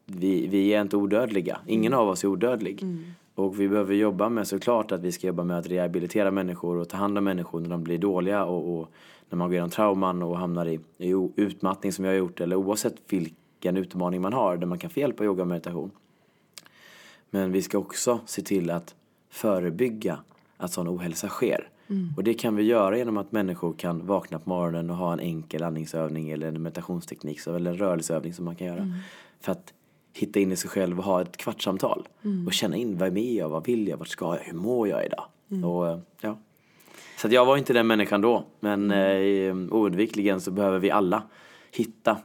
vi, 0.06 0.48
vi 0.48 0.74
är 0.74 0.82
inte 0.82 0.98
odödliga. 0.98 1.60
Ingen 1.68 1.94
av 1.94 2.10
oss 2.10 2.24
är 2.24 2.28
odödlig. 2.28 2.84
Och 3.36 3.60
vi 3.60 3.68
behöver 3.68 3.96
jobba 3.96 4.30
med 4.30 4.48
såklart 4.48 4.92
att 4.92 5.02
vi 5.02 5.12
ska 5.12 5.28
jobba 5.28 5.44
med 5.44 5.58
att 5.58 5.68
rehabilitera 5.68 6.32
människor 6.32 6.78
och 6.78 6.90
ta 6.90 6.98
hand 6.98 7.18
om 7.18 7.24
människor 7.24 7.60
när 7.60 7.70
de 7.70 7.84
blir 7.84 7.98
dåliga 7.98 8.46
och, 8.46 8.80
och 8.80 8.92
när 9.30 9.38
man 9.38 9.48
går 9.48 9.54
igenom 9.54 9.70
trauman 9.70 10.24
och 10.24 10.38
hamnar 10.38 10.66
i, 10.66 10.80
i 10.98 11.30
utmattning 11.36 11.92
som 11.92 12.06
jag 12.06 12.12
har 12.12 12.18
gjort 12.18 12.42
eller 12.42 12.56
oavsett 12.56 12.96
vilken 13.10 13.78
utmaning 13.78 14.22
man 14.22 14.34
har 14.34 14.58
där 14.58 14.68
man 14.68 14.80
kan 14.80 14.90
få 14.90 15.00
hjälp 15.00 15.20
av 15.20 15.26
yoga 15.26 15.42
och 15.42 15.48
meditation. 15.48 15.92
Men 17.30 17.52
vi 17.52 17.62
ska 17.62 17.78
också 17.78 18.20
se 18.26 18.42
till 18.42 18.70
att 18.70 18.96
förebygga 19.30 20.20
att 20.58 20.72
sån 20.72 20.88
ohälsa 20.88 21.28
sker. 21.28 21.70
Och 22.18 22.24
det 22.24 22.34
kan 22.34 22.56
vi 22.56 22.64
göra 22.64 22.98
genom 22.98 23.18
att 23.18 23.32
människor 23.32 23.74
kan 23.74 24.08
vakna 24.08 24.40
på 24.40 24.50
morgonen 24.50 24.90
och 24.90 24.96
ha 24.96 25.14
en 25.14 25.20
enkel 25.20 25.64
andningsövning 25.64 26.30
eller 26.30 26.48
en 26.48 26.62
meditationsteknik 26.62 27.48
eller 27.48 27.72
en 27.72 27.78
rörelseövning 27.78 28.34
som 28.34 28.46
man 28.46 28.56
kan 28.56 28.68
göra. 28.68 28.94
För 29.42 29.52
att 29.52 29.74
hitta 30.14 30.40
in 30.40 30.52
i 30.52 30.56
sig 30.56 30.70
själv 30.70 31.00
och 31.00 31.06
ha 31.06 31.22
ett 31.22 31.38
kvartssamtal. 31.38 32.08
Och 32.48 32.54
känna 32.54 32.76
in, 32.76 32.98
vem 32.98 33.18
är 33.18 33.38
jag, 33.38 33.50
vad 33.50 33.66
vill 33.66 33.88
jag, 33.88 33.98
vart 33.98 34.08
ska 34.08 34.36
jag, 34.36 34.44
hur 34.44 34.58
mår 34.58 34.88
jag 34.88 35.06
idag? 35.06 35.24
Och, 35.66 35.88
eh, 35.88 36.00
ja. 36.22 36.38
Så 37.18 37.28
jag 37.32 37.46
var 37.46 37.58
inte 37.58 37.74
den 37.74 37.88
människan 37.88 38.22
då. 38.22 38.46
Men 38.60 38.92
eh, 38.92 39.56
oundvikligen 39.72 40.42
så 40.42 40.52
behöver 40.52 40.80
vi 40.80 40.92
alla 40.92 41.24
hitta 41.72 42.18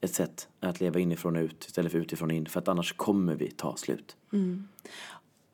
ett 0.00 0.14
sätt 0.14 0.48
att 0.60 0.80
leva 0.80 1.00
inifrån 1.00 1.36
och 1.36 1.42
ut 1.42 1.64
istället 1.64 1.92
för 1.92 1.98
utifrån 1.98 2.30
och 2.30 2.36
in. 2.36 2.46
För 2.46 2.60
att 2.60 2.68
annars 2.68 2.92
kommer 2.92 3.34
vi 3.34 3.50
ta 3.50 3.76
slut. 3.76 4.16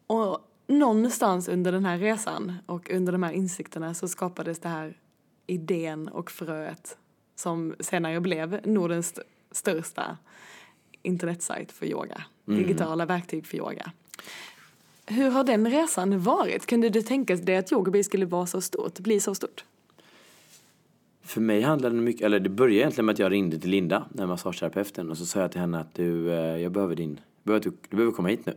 Och 0.06 0.38
någonstans 0.66 1.48
under 1.48 1.72
den 1.72 1.84
här 1.84 1.98
resan 1.98 2.52
och 2.66 2.90
under 2.90 3.12
de 3.12 3.22
här 3.22 3.32
insikterna 3.32 3.94
så 3.94 4.08
skapades 4.08 4.58
det 4.60 4.68
här 4.68 4.96
idén 5.46 6.08
och 6.08 6.30
fröet 6.30 6.98
som 7.34 7.74
senare 7.80 8.20
blev 8.20 8.60
Nordens 8.64 9.06
st- 9.06 9.22
största 9.50 10.16
internetsajt 11.02 11.72
för 11.72 11.86
yoga. 11.86 12.24
Digitala 12.44 13.06
verktyg 13.06 13.46
för 13.46 13.56
yoga. 13.56 13.92
Hur 15.06 15.30
har 15.30 15.44
den 15.44 15.70
resan 15.70 16.20
varit? 16.20 16.66
Kunde 16.66 16.88
du 16.88 17.02
tänka 17.02 17.36
dig 17.36 17.56
att 17.56 17.72
Yogaby 17.72 18.02
skulle 18.02 18.26
vara 18.26 18.46
så 18.46 18.60
stort, 18.60 18.98
bli 18.98 19.20
så 19.20 19.34
stort? 19.34 19.64
För 21.22 21.40
mig 21.40 21.62
handlade 21.62 21.94
det 21.96 22.02
mycket, 22.02 22.22
eller 22.22 22.40
det 22.40 22.48
började 22.48 22.74
egentligen 22.74 23.06
med 23.06 23.12
att 23.12 23.18
jag 23.18 23.32
ringde 23.32 23.58
till 23.58 23.70
Linda, 23.70 24.06
den 24.12 24.28
massageterapeuten, 24.28 25.10
och 25.10 25.18
så 25.18 25.26
sa 25.26 25.40
jag 25.40 25.52
till 25.52 25.60
henne 25.60 25.80
att 25.80 25.94
du, 25.94 26.32
eh, 26.32 26.56
jag 26.56 26.72
behöver 26.72 26.96
din, 26.96 27.20
behöver, 27.42 27.64
du, 27.64 27.72
du 27.88 27.96
behöver 27.96 28.12
komma 28.12 28.28
hit 28.28 28.46
nu. 28.46 28.54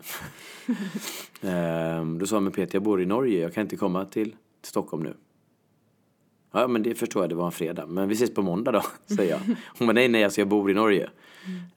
Ehm, 1.49 2.19
Då 2.19 2.25
sa 2.25 2.35
hon, 2.35 2.43
men 2.43 2.53
Peter 2.53 2.75
jag 2.75 2.83
bor 2.83 3.01
i 3.01 3.05
Norge, 3.05 3.41
jag 3.41 3.53
kan 3.53 3.61
inte 3.61 3.75
komma 3.75 4.05
till, 4.05 4.29
till 4.31 4.69
Stockholm 4.69 5.03
nu. 5.03 5.13
Ja 6.51 6.67
men 6.67 6.83
det 6.83 6.95
förstår 6.95 7.23
jag, 7.23 7.29
det 7.29 7.35
var 7.35 7.45
en 7.45 7.51
fredag. 7.51 7.85
Men 7.85 8.09
vi 8.09 8.13
ses 8.15 8.33
på 8.33 8.41
måndag 8.41 8.71
då, 8.71 8.83
säger 9.15 9.31
jag. 9.31 9.55
Hon 9.77 9.87
bara, 9.87 9.93
nej 9.93 10.07
nej 10.07 10.23
alltså 10.23 10.41
jag 10.41 10.47
bor 10.47 10.71
i 10.71 10.73
Norge. 10.73 11.09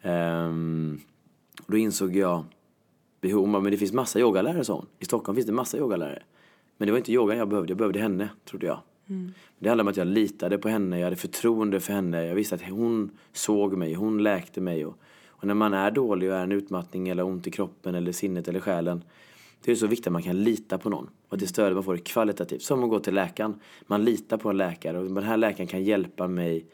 Ehm, 0.03 1.01
och 1.63 1.73
då 1.73 1.77
insåg 1.77 2.17
jag, 2.17 2.45
behov, 3.21 3.41
hon 3.41 3.53
bara, 3.53 3.63
men 3.63 3.73
det 3.73 3.79
finns 3.79 3.93
massa 3.93 4.21
yogalärare 4.21 4.65
sa 4.65 4.75
hon. 4.75 4.87
I 4.99 5.05
Stockholm 5.05 5.37
finns 5.37 5.47
det 5.47 5.53
massa 5.53 5.79
yogalärare. 5.79 6.23
Men 6.77 6.87
det 6.87 6.93
var 6.93 6.99
inte 6.99 7.13
yoga 7.13 7.37
jag 7.37 7.49
behövde, 7.49 7.71
jag 7.71 7.79
behövde 7.79 8.01
henne, 8.01 8.29
trodde 8.45 8.67
jag. 8.67 8.79
Det 9.59 9.69
handlade 9.69 9.87
om 9.87 9.91
att 9.91 9.97
jag 9.97 10.07
litade 10.07 10.59
på 10.59 10.69
henne, 10.69 10.99
jag 10.99 11.05
hade 11.05 11.17
förtroende 11.17 11.81
för 11.81 11.93
henne. 11.93 12.27
Jag 12.27 12.35
visste 12.35 12.55
att 12.55 12.63
hon 12.63 13.11
såg 13.33 13.77
mig, 13.77 13.95
hon 13.95 14.23
läkte 14.23 14.61
mig. 14.61 14.87
Och, 14.87 14.99
och 15.27 15.47
när 15.47 15.55
man 15.55 15.75
är 15.75 15.91
dålig 15.91 16.31
och 16.31 16.37
är 16.37 16.43
en 16.43 16.53
utmattning 16.53 17.09
eller 17.09 17.23
ont 17.23 17.47
i 17.47 17.51
kroppen 17.51 17.95
eller 17.95 18.13
sinnet 18.13 18.49
eller 18.49 18.61
själen. 18.61 19.05
Det 19.65 19.73
är 19.73 19.77
så 19.77 19.87
viktigt 19.87 20.07
att 20.07 20.13
man 20.13 20.23
kan 20.23 20.43
lita 20.43 20.79
på 20.79 20.91
någon. 20.91 21.11
Och 21.29 21.35
att 21.35 21.41
det 21.41 21.47
stödet 21.47 21.75
man 21.75 21.85
får 21.85 21.95
är 21.95 21.99
kvalitativt. 21.99 22.63
Som 22.63 22.85
att 22.85 22.91
gå 22.91 23.01
till 23.01 23.15
läkaren. 23.15 23.61
Man 23.87 24.05
litar 24.05 24.37
på 24.37 24.51
en 24.51 24.57
läkare 24.57 24.99
och 24.99 25.05
den 25.05 25.25
här 25.25 25.37
läkaren 25.37 25.67
kan 25.67 25.85
hjälpa 25.85 26.29
mig 26.29 26.67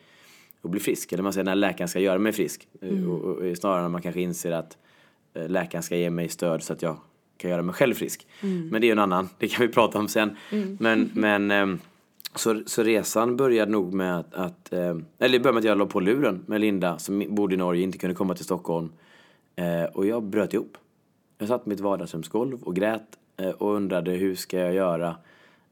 att 0.63 0.71
bli 0.71 0.81
frisk. 0.81 1.13
Eller 1.13 1.23
man 1.23 1.33
säger 1.33 1.45
den 1.45 1.49
här 1.49 1.57
läkaren 1.57 1.89
ska 1.89 2.01
göra 2.01 2.19
mig 2.19 2.33
frisk. 2.33 2.69
Och, 2.81 2.89
och, 2.89 3.37
och 3.37 3.57
snarare 3.57 3.83
när 3.83 3.89
man 3.89 4.03
kanske 4.03 4.21
inser 4.21 4.53
att 4.53 4.79
läkaren 5.35 5.83
ska 5.83 5.97
ge 5.97 6.11
mig 6.11 6.29
stöd 6.29 6.63
så 6.63 6.73
att 6.73 6.83
jag 6.83 6.97
kan 7.37 7.51
göra 7.51 7.63
mig 7.63 7.75
själv 7.75 7.95
frisk. 7.95 8.27
Men 8.41 8.81
det 8.81 8.85
är 8.85 8.89
ju 8.89 8.93
en 8.93 8.99
annan, 8.99 9.29
det 9.39 9.49
kan 9.49 9.67
vi 9.67 9.73
prata 9.73 9.99
om 9.99 10.09
sen. 10.09 10.37
Men, 10.79 11.11
men 11.15 11.51
ehm, 11.51 11.79
så, 12.35 12.63
så 12.67 12.83
resan 12.83 13.37
började 13.37 13.73
nog 13.73 13.95
med 13.95 14.19
att, 14.19 14.35
att 14.35 14.73
eh, 14.73 14.97
eller 15.19 15.39
började 15.39 15.53
med 15.53 15.59
att 15.59 15.65
jag 15.65 15.79
la 15.79 15.87
på 15.87 16.01
luren 16.01 16.45
med 16.47 16.61
Linda 16.61 16.99
som 16.99 17.25
bodde 17.29 17.55
i 17.55 17.59
Norge, 17.59 17.83
inte 17.83 17.99
kunde 17.99 18.15
komma 18.15 18.35
till 18.35 18.45
Stockholm. 18.45 18.93
Eh, 19.57 19.85
och 19.85 20.07
jag 20.07 20.23
bröt 20.23 20.55
ihop. 20.55 20.77
Jag 21.39 21.49
satt 21.49 21.65
på 21.65 21.69
mitt 21.69 21.81
vardagsrumsgolv 21.81 22.63
och 22.63 22.77
grät 22.77 23.19
eh, 23.37 23.49
och 23.49 23.75
undrade 23.75 24.11
hur 24.11 24.35
ska 24.35 24.59
jag 24.59 24.75
göra? 24.75 25.17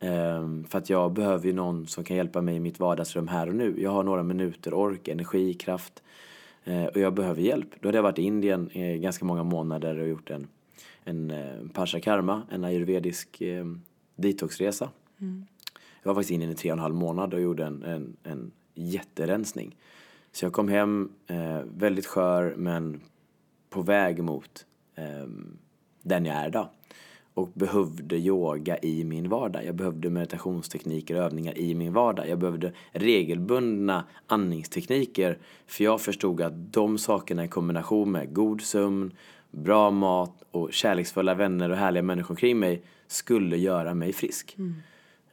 Eh, 0.00 0.49
för 0.69 0.78
att 0.78 0.90
jag 0.90 1.12
behöver 1.12 1.47
ju 1.47 1.52
någon 1.52 1.87
som 1.87 2.04
kan 2.04 2.16
hjälpa 2.16 2.40
mig 2.40 2.57
i 2.57 2.61
mitt 2.61 2.81
vardagsrum 2.81 3.28
här 3.28 3.49
och 3.49 3.54
nu. 3.54 3.75
Jag 3.78 3.90
har 3.90 4.02
några 4.02 4.23
minuter 4.23 4.75
ork, 4.75 5.09
energi, 5.09 5.54
kraft. 5.54 6.02
Eh, 6.64 6.85
och 6.85 6.97
jag 6.97 7.14
behöver 7.14 7.42
hjälp. 7.42 7.69
Då 7.81 7.88
hade 7.88 7.99
jag 7.99 8.02
varit 8.02 8.19
i 8.19 8.23
Indien 8.23 8.71
i 8.73 8.99
ganska 8.99 9.25
många 9.25 9.42
månader 9.42 9.99
och 9.99 10.09
gjort 10.09 10.31
en, 10.31 10.47
en 11.04 11.31
eh, 11.31 12.00
Karma, 12.02 12.42
en 12.50 12.64
ayurvedisk 12.64 13.40
eh, 13.40 13.64
detoxresa. 14.16 14.90
Mm. 15.21 15.47
Jag 16.02 16.11
var 16.11 16.14
faktiskt 16.14 16.31
i 16.31 16.35
Indien 16.35 16.52
i 16.52 16.54
tre 16.54 16.71
och 16.71 16.76
en 16.76 16.83
halv 16.83 16.95
månad 16.95 17.35
och 17.35 17.40
gjorde 17.40 17.64
en, 17.64 17.83
en, 17.83 18.16
en 18.23 18.50
jätterensning. 18.75 19.76
Så 20.33 20.45
jag 20.45 20.52
kom 20.52 20.69
hem 20.69 21.12
eh, 21.26 21.61
väldigt 21.76 22.07
skör 22.07 22.54
men 22.57 23.00
på 23.71 23.83
väg 23.83 24.23
mot 24.23 24.66
eh, 24.95 25.28
den 26.02 26.25
jag 26.25 26.37
är 26.37 26.49
idag. 26.49 26.69
Och 27.34 27.50
behövde 27.54 28.16
yoga 28.16 28.78
i 28.78 29.04
min 29.04 29.28
vardag. 29.28 29.64
Jag 29.66 29.74
behövde 29.74 30.10
meditationstekniker 30.10 31.14
och 31.14 31.22
övningar 31.22 31.58
i 31.58 31.74
min 31.74 31.92
vardag. 31.92 32.28
Jag 32.28 32.38
behövde 32.38 32.72
regelbundna 32.92 34.04
andningstekniker. 34.26 35.38
För 35.66 35.84
jag 35.84 36.00
förstod 36.00 36.40
att 36.40 36.72
de 36.72 36.98
sakerna 36.98 37.44
i 37.44 37.48
kombination 37.48 38.12
med 38.12 38.34
god 38.34 38.60
sömn, 38.60 39.12
bra 39.50 39.90
mat 39.90 40.42
och 40.50 40.72
kärleksfulla 40.72 41.34
vänner 41.34 41.70
och 41.70 41.76
härliga 41.76 42.02
människor 42.02 42.34
kring 42.34 42.58
mig 42.58 42.82
skulle 43.06 43.56
göra 43.56 43.94
mig 43.94 44.12
frisk. 44.12 44.56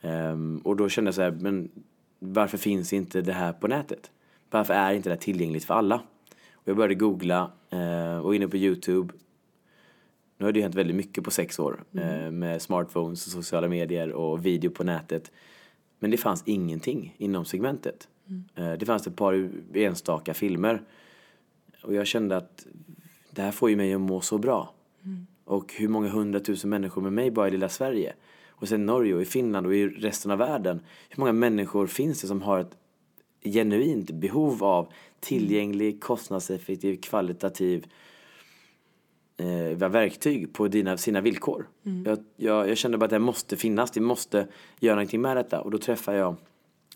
Ehm, 0.01 0.62
och 0.63 0.75
då 0.75 0.89
kände 0.89 1.08
jag 1.08 1.15
så 1.15 1.22
här, 1.22 1.32
men 1.32 1.70
varför 2.20 2.58
finns 2.58 2.94
inte 2.94 3.22
det 3.22 3.34
här 3.34 3.53
på 3.53 3.68
nätet? 3.68 4.12
Varför 4.50 4.74
är 4.74 4.94
inte 4.94 5.10
det 5.10 5.13
här 5.13 5.22
tillgängligt 5.22 5.65
för 5.65 5.74
alla? 5.74 6.01
Och 6.53 6.68
jag 6.68 6.75
började 6.75 6.96
googla 6.96 7.51
eh, 7.70 8.18
och 8.18 8.36
inne 8.36 8.48
på 8.48 8.58
Youtube. 8.58 9.13
Nu 10.39 10.46
har 10.46 10.51
det 10.51 10.60
ju 10.60 10.63
hänt 10.63 10.75
väldigt 10.75 10.96
mycket 10.96 11.24
på 11.24 11.31
sex 11.31 11.60
år 11.60 11.84
eh, 11.93 12.31
med 12.31 12.62
smartphones 12.62 13.25
och 13.25 13.31
sociala 13.31 13.67
medier 13.67 14.12
och 14.12 14.46
video 14.46 14.72
på 14.72 14.84
nätet. 14.84 15.31
Men 16.00 16.12
det 16.12 16.17
fanns 16.17 16.43
ingenting 16.46 17.15
inom 17.17 17.46
segmentet. 17.46 18.08
Eh, 18.55 18.72
det 18.72 18.86
fanns 18.86 19.08
ett 19.08 19.15
par 19.15 19.50
enstaka 19.74 20.34
filmer. 20.34 20.81
Och 21.84 21.93
jag 21.93 22.08
kände 22.08 22.38
att 22.38 22.67
det 23.31 23.41
här 23.41 23.51
får 23.51 23.69
ju 23.69 23.75
mig 23.75 23.93
att 23.93 24.01
må 24.01 24.22
så 24.22 24.38
bra. 24.38 24.74
Och 25.46 25.74
hur 25.74 25.88
många 25.88 26.10
hundratusen 26.10 26.69
människor 26.69 27.01
med 27.01 27.13
mig 27.13 27.31
bara 27.31 27.48
i 27.48 27.51
lilla 27.51 27.69
Sverige. 27.69 28.13
Och 28.50 28.67
sen 28.67 28.86
Norge 28.86 29.15
och 29.15 29.22
i 29.22 29.25
Finland 29.25 29.65
och 29.65 29.75
i 29.75 29.88
resten 29.88 30.31
av 30.31 30.38
världen. 30.38 30.79
Hur 31.10 31.19
många 31.19 31.34
människor 31.34 31.88
finns 31.88 32.22
det 32.22 32.27
som 32.27 32.41
har 32.41 32.60
ett 32.60 32.77
genuint 33.43 34.12
behov 34.12 34.63
av 34.63 34.93
tillgänglig, 35.19 36.01
kostnadseffektiv, 36.01 37.01
kvalitativ 37.01 37.86
eh, 39.39 39.89
verktyg 39.89 40.53
på 40.53 40.67
dina, 40.67 40.98
sina 40.98 41.22
villkor. 41.22 41.67
Jag, 42.05 42.19
jag, 42.36 42.69
jag 42.69 42.77
kände 42.77 42.98
bara 42.98 43.05
att 43.05 43.12
det 43.12 43.19
måste 43.19 43.58
finnas, 43.58 43.91
det 43.91 44.01
måste 44.01 44.48
göra 44.79 44.96
någonting 44.96 45.22
med 45.22 45.38
detta. 45.38 45.62
Och 45.62 45.72
då 45.72 45.77
träffade 45.77 46.17
jag, 46.17 46.36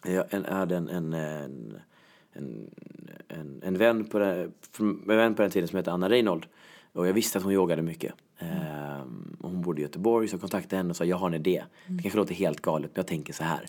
jag 0.06 0.26
en- 0.34 0.46
hade 0.46 0.76
en, 0.78 0.90
en, 0.90 1.14
en, 1.14 2.70
en, 3.28 3.62
en, 3.64 3.78
vän 3.78 4.06
på 4.06 4.20
den, 4.20 4.52
en 4.80 5.02
vän 5.06 5.36
på 5.36 5.42
den 5.42 5.52
tiden 5.52 5.68
som 5.68 5.78
hette 5.78 5.92
Anna 5.92 6.10
Reinhold. 6.10 6.46
Och 6.94 7.08
jag 7.08 7.14
visste 7.14 7.38
att 7.38 7.44
hon 7.44 7.54
yogade 7.54 7.82
mycket. 7.82 8.14
Och 9.40 9.50
hon 9.50 9.62
bodde 9.62 9.82
i 9.82 9.84
Göteborg 9.84 10.28
så 10.28 10.34
jag 10.34 10.42
kontaktade 10.42 10.76
henne 10.76 10.90
och 10.90 10.96
sa 10.96 11.06
jag 11.06 11.18
har 11.18 11.28
en 11.28 11.34
idé. 11.34 11.64
Det 11.88 12.02
kanske 12.02 12.18
låter 12.20 12.34
helt 12.34 12.62
galet 12.62 12.92
men 12.94 13.00
jag 13.00 13.08
tänker 13.08 13.34
så 13.34 13.44
här. 13.44 13.66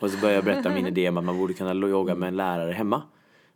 Och 0.00 0.10
så 0.10 0.18
började 0.18 0.34
jag 0.34 0.44
berätta 0.44 0.70
min 0.74 0.86
idé 0.86 1.08
om 1.08 1.16
att 1.16 1.24
man 1.24 1.38
borde 1.38 1.54
kunna 1.54 1.74
yoga 1.74 2.14
med 2.14 2.28
en 2.28 2.36
lärare 2.36 2.72
hemma. 2.72 3.02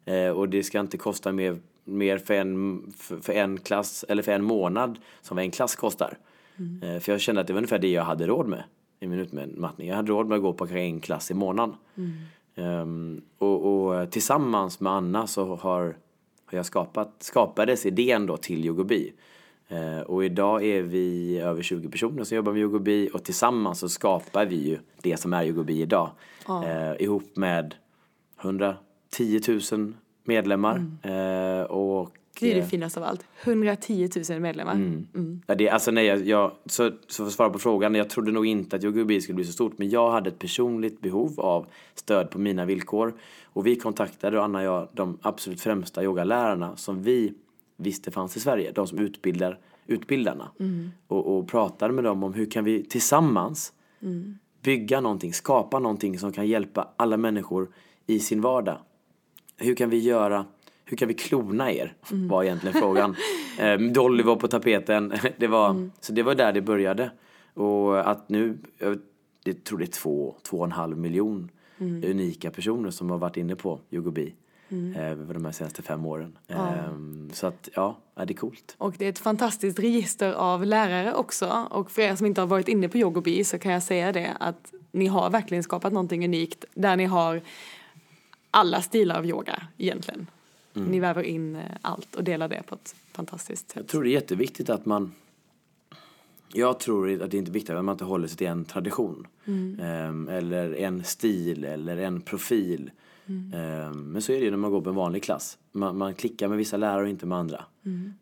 Eh, 0.05 0.29
och 0.29 0.49
det 0.49 0.63
ska 0.63 0.81
inte 0.81 0.99
kosta 0.99 1.33
mer, 1.33 1.57
mer 1.85 2.19
för, 2.19 2.35
en, 2.35 2.83
för, 2.97 3.17
för 3.17 3.33
en 3.33 3.59
klass 3.59 4.05
eller 4.09 4.23
för 4.23 4.33
en 4.33 4.45
månad 4.45 4.99
som 5.21 5.39
en 5.39 5.51
klass 5.51 5.77
kostar. 5.77 6.19
Eh, 6.83 7.01
för 7.01 7.13
jag 7.13 7.21
kände 7.21 7.41
att 7.41 7.47
det 7.47 7.53
var 7.53 7.59
ungefär 7.59 7.79
det 7.79 7.91
jag 7.91 8.05
hade 8.05 8.27
råd 8.27 8.49
med 8.49 8.63
i 9.01 9.07
min 9.07 9.19
utmattning. 9.19 9.89
Jag 9.89 9.97
hade 9.97 10.13
råd 10.13 10.27
med 10.27 10.37
att 10.37 10.43
gå 10.43 10.53
på 10.53 10.67
en 10.67 11.01
klass 11.01 11.31
i 11.31 11.35
månaden. 11.35 11.75
Ehm, 12.55 13.23
och, 13.39 13.67
och 13.67 14.11
tillsammans 14.11 14.81
med 14.81 14.93
Anna 14.93 15.27
så 15.27 15.57
har, 15.57 15.81
har 16.47 16.57
jag 16.59 16.67
skapat, 16.67 17.11
skapades 17.19 17.87
idén 17.87 18.27
då 18.27 18.37
till 18.37 18.65
Yogobi. 18.65 19.13
Eh, 19.69 20.01
och 20.01 20.25
idag 20.25 20.65
är 20.65 20.83
vi 20.83 21.39
över 21.39 21.63
20 21.63 21.89
personer 21.89 22.25
som 22.25 22.37
jobbar 22.37 22.53
med 22.53 22.61
Yogobi 22.61 23.11
och 23.15 23.25
tillsammans 23.25 23.79
så 23.79 23.89
skapar 23.89 24.47
vi 24.47 24.69
ju 24.69 24.79
det 25.03 25.17
som 25.17 25.33
är 25.33 25.45
Yogobi 25.45 25.83
idag. 25.83 26.11
Eh, 26.49 27.03
ihop 27.03 27.37
med 27.37 27.75
110 28.41 29.41
000 29.73 29.95
medlemmar. 30.25 30.77
Eh, 31.03 31.63
och, 31.63 32.11
Det 32.41 32.51
är 32.51 32.55
det 32.55 32.61
eh, 32.61 32.67
finaste 32.67 33.01
av 33.01 33.07
allt. 33.07 33.25
110 33.43 34.09
000 34.31 34.41
medlemmar. 34.41 34.73
Mm. 34.73 35.43
Ja, 35.47 35.55
det, 35.55 35.71
alltså 35.71 35.91
nej, 35.91 36.07
jag, 36.07 36.27
jag, 36.27 36.53
så, 36.67 36.91
så 37.09 37.23
för 37.23 37.27
att 37.27 37.33
svara 37.33 37.51
på 37.51 37.59
frågan, 37.59 37.95
jag 37.95 38.11
trodde 38.11 38.33
nog 38.33 38.47
inte 38.47 38.77
att 38.77 38.85
Yogobi 38.85 39.21
skulle 39.21 39.37
bli 39.37 39.45
så 39.45 39.53
stort, 39.53 39.79
men 39.79 39.91
jag 39.91 40.11
hade 40.11 40.29
ett 40.29 40.39
personligt 40.39 41.01
behov 41.01 41.41
av 41.41 41.67
stöd 41.95 42.31
på 42.31 42.39
mina 42.39 42.65
villkor. 42.65 43.15
Och 43.45 43.67
vi 43.67 43.77
kontaktade, 43.77 44.43
Anna 44.43 44.59
och 44.59 44.65
jag, 44.65 44.89
de 44.93 45.19
absolut 45.23 45.61
främsta 45.61 46.05
yogalärarna 46.05 46.77
som 46.77 47.03
vi 47.03 47.33
visste 47.77 48.11
fanns 48.11 48.37
i 48.37 48.41
Sverige, 48.41 48.73
de 48.73 48.87
som 48.87 48.99
utbildar 48.99 49.59
utbildarna. 49.87 50.51
Och, 51.07 51.39
och 51.39 51.49
pratade 51.49 51.93
med 51.93 52.05
dem 52.05 52.23
om 52.23 52.35
hur 52.35 52.51
kan 52.51 52.65
vi 52.65 52.85
tillsammans 52.85 53.73
bygga 54.63 55.01
någonting, 55.01 55.33
skapa 55.33 55.79
någonting 55.79 56.19
som 56.19 56.33
kan 56.33 56.47
hjälpa 56.47 56.89
alla 56.97 57.17
människor 57.17 57.69
i 58.07 58.19
sin 58.19 58.41
vardag. 58.41 58.79
Hur 59.63 59.75
kan 59.75 59.91
vi 59.91 59.99
göra, 59.99 60.47
hur 60.85 60.97
kan 60.97 61.09
vi 61.09 61.15
klona 61.15 61.73
er? 61.73 61.95
Var 62.11 62.45
egentligen 62.45 62.81
frågan. 62.81 63.17
Eh, 63.59 63.79
Dolly 63.79 64.23
var 64.23 64.37
på 64.37 64.49
tapeten. 64.49 65.13
Det 65.37 65.47
var, 65.47 65.91
Så 66.01 66.13
det 66.13 66.23
var 66.23 66.35
där 66.35 66.53
det 66.53 66.61
började. 66.61 67.11
Och 67.55 68.11
att 68.11 68.29
nu, 68.29 68.59
jag 68.79 69.65
tror 69.65 69.79
det 69.79 69.85
är 69.85 69.87
två, 69.87 70.35
två 70.43 70.59
och 70.59 70.65
en 70.65 70.73
halv 70.73 70.99
miljon 70.99 71.51
unika 71.81 72.51
personer 72.51 72.91
som 72.91 73.11
har 73.11 73.19
varit 73.19 73.37
inne 73.37 73.57
på 73.57 73.81
Yogobi. 73.91 74.35
Eh, 74.73 75.11
över 75.11 75.35
de 75.35 75.45
här 75.45 75.53
senaste 75.53 75.83
fem 75.83 76.07
åren. 76.07 76.39
Ehm, 76.49 77.31
så 77.33 77.47
att 77.47 77.69
ja, 77.75 77.99
ja, 78.15 78.25
det 78.25 78.33
är 78.33 78.37
coolt. 78.37 78.75
Och 78.79 78.95
det 78.99 79.05
är 79.05 79.09
ett 79.09 79.19
fantastiskt 79.19 79.79
register 79.79 80.33
av 80.33 80.67
lärare 80.67 81.15
också. 81.15 81.67
Och 81.71 81.91
för 81.91 82.03
er 82.03 82.15
som 82.15 82.27
inte 82.27 82.41
har 82.41 82.49
varit 82.49 82.69
inne 82.69 82.89
på 82.89 82.99
Yogobi 82.99 83.45
så 83.45 83.59
kan 83.59 83.73
jag 83.73 83.83
säga 83.83 84.13
det 84.13 84.37
att 84.41 84.73
ni 84.93 85.07
har 85.07 85.31
verkligen 85.31 85.63
skapat 85.63 85.93
någonting 85.93 86.25
unikt 86.25 86.65
där 86.75 86.97
ni 86.97 87.05
har 87.05 87.43
alla 88.55 88.83
stilar 88.83 89.19
av 89.19 89.27
yoga 89.27 89.63
egentligen. 89.79 90.27
Ni 90.73 91.01
väver 91.01 91.23
in 91.23 91.57
eh, 91.57 91.63
allt 91.83 92.15
och 92.15 92.25
delar 92.25 92.49
det 92.49 92.63
på 92.67 92.75
ett 92.75 92.95
fantastiskt 93.13 93.73
Jag 93.75 93.83
sätt. 93.83 93.91
tror 93.91 94.03
det 94.03 94.09
är 94.11 94.13
jätteviktigt 94.13 94.71
att 94.71 94.87
man 94.87 95.13
Jag 96.53 96.81
tror 96.81 97.23
att 97.23 97.31
det 97.31 97.37
är 97.37 97.39
inte 97.39 97.51
viktigt 97.51 97.71
att 97.77 97.85
man 97.85 97.93
inte 97.93 98.05
håller 98.05 98.29
sig 98.29 98.37
till 98.37 98.47
en 98.47 98.65
tradition. 98.65 99.27
Ehm, 99.81 100.29
eller 100.29 100.75
en 100.75 101.05
stil 101.05 101.65
eller 101.65 101.97
en 101.97 102.21
profil. 102.21 102.91
Ehm, 103.55 104.13
men 104.13 104.23
så 104.23 104.33
är 104.33 104.39
det 104.39 104.45
ju 104.45 104.51
när 104.51 104.59
man 104.59 104.71
går 104.71 104.81
på 104.81 104.91
en 104.91 104.97
vanlig 104.97 105.23
klass. 105.23 105.59
Man, 105.73 105.99
man 105.99 106.15
klickar 106.15 106.49
med 106.49 106.59
vissa 106.59 106.77
lärare 106.77 107.03
och 107.03 107.09
inte 107.09 107.27
med 107.27 107.39
andra. 107.39 107.65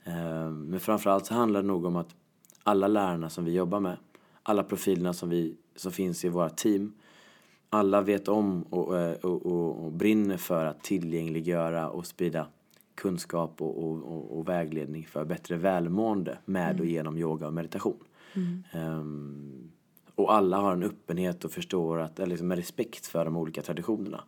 Ehm, 0.05 0.65
men 0.71 0.81
framförallt 0.81 1.27
så 1.27 1.35
handlar 1.35 1.63
det 1.63 1.69
nog 1.69 1.85
om 1.85 1.97
att 1.97 2.09
alla 2.63 2.89
lärarna 2.89 3.31
som 3.31 3.45
vi 3.45 3.53
jobbar 3.55 3.81
med, 3.81 3.97
alla 4.43 4.63
profilerna 4.63 5.13
som, 5.13 5.29
vi, 5.29 5.57
som 5.77 5.93
finns 5.93 6.25
i 6.25 6.29
våra 6.29 6.51
team, 6.51 6.93
alla 7.71 8.00
vet 8.00 8.29
om 8.29 8.62
och, 8.62 8.99
eh, 8.99 9.12
och, 9.12 9.47
och, 9.47 9.85
och 9.85 9.93
brinner 9.93 10.37
för 10.37 10.65
att 10.65 10.83
tillgängliggöra 10.83 11.91
och 11.91 12.07
sprida 12.07 12.47
kunskap 12.95 13.62
och, 13.62 14.49
vägledning 14.49 15.07
för 15.07 15.25
bättre 15.25 15.57
välmående 15.57 16.39
med 16.45 16.81
och 16.81 16.87
genom 16.87 17.19
yoga 17.19 17.47
och 17.47 17.53
meditation. 17.53 18.05
Ehm, 18.73 19.71
och 20.15 20.35
alla 20.35 20.57
har 20.57 20.73
en 20.73 20.83
öppenhet 20.83 21.45
och 21.45 21.53
förstår 21.53 21.99
att, 21.99 22.19
eller 22.19 22.31
liksom 22.31 22.49
med 22.49 22.59
respekt 22.59 23.07
för 23.07 23.25
de 23.25 23.37
olika 23.37 23.62
traditionerna. 23.62 24.25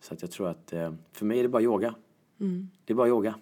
Så 0.00 0.14
att 0.14 0.22
jag 0.22 0.30
tror 0.30 0.48
att 0.48 0.72
eh, 0.72 0.92
för 1.12 1.26
mig 1.26 1.38
är 1.38 1.42
det 1.42 1.48
bara 1.48 1.62
yoga. 1.62 1.94
Det 2.84 2.92
är 2.92 2.94
bara 2.94 3.08
yoga. 3.08 3.34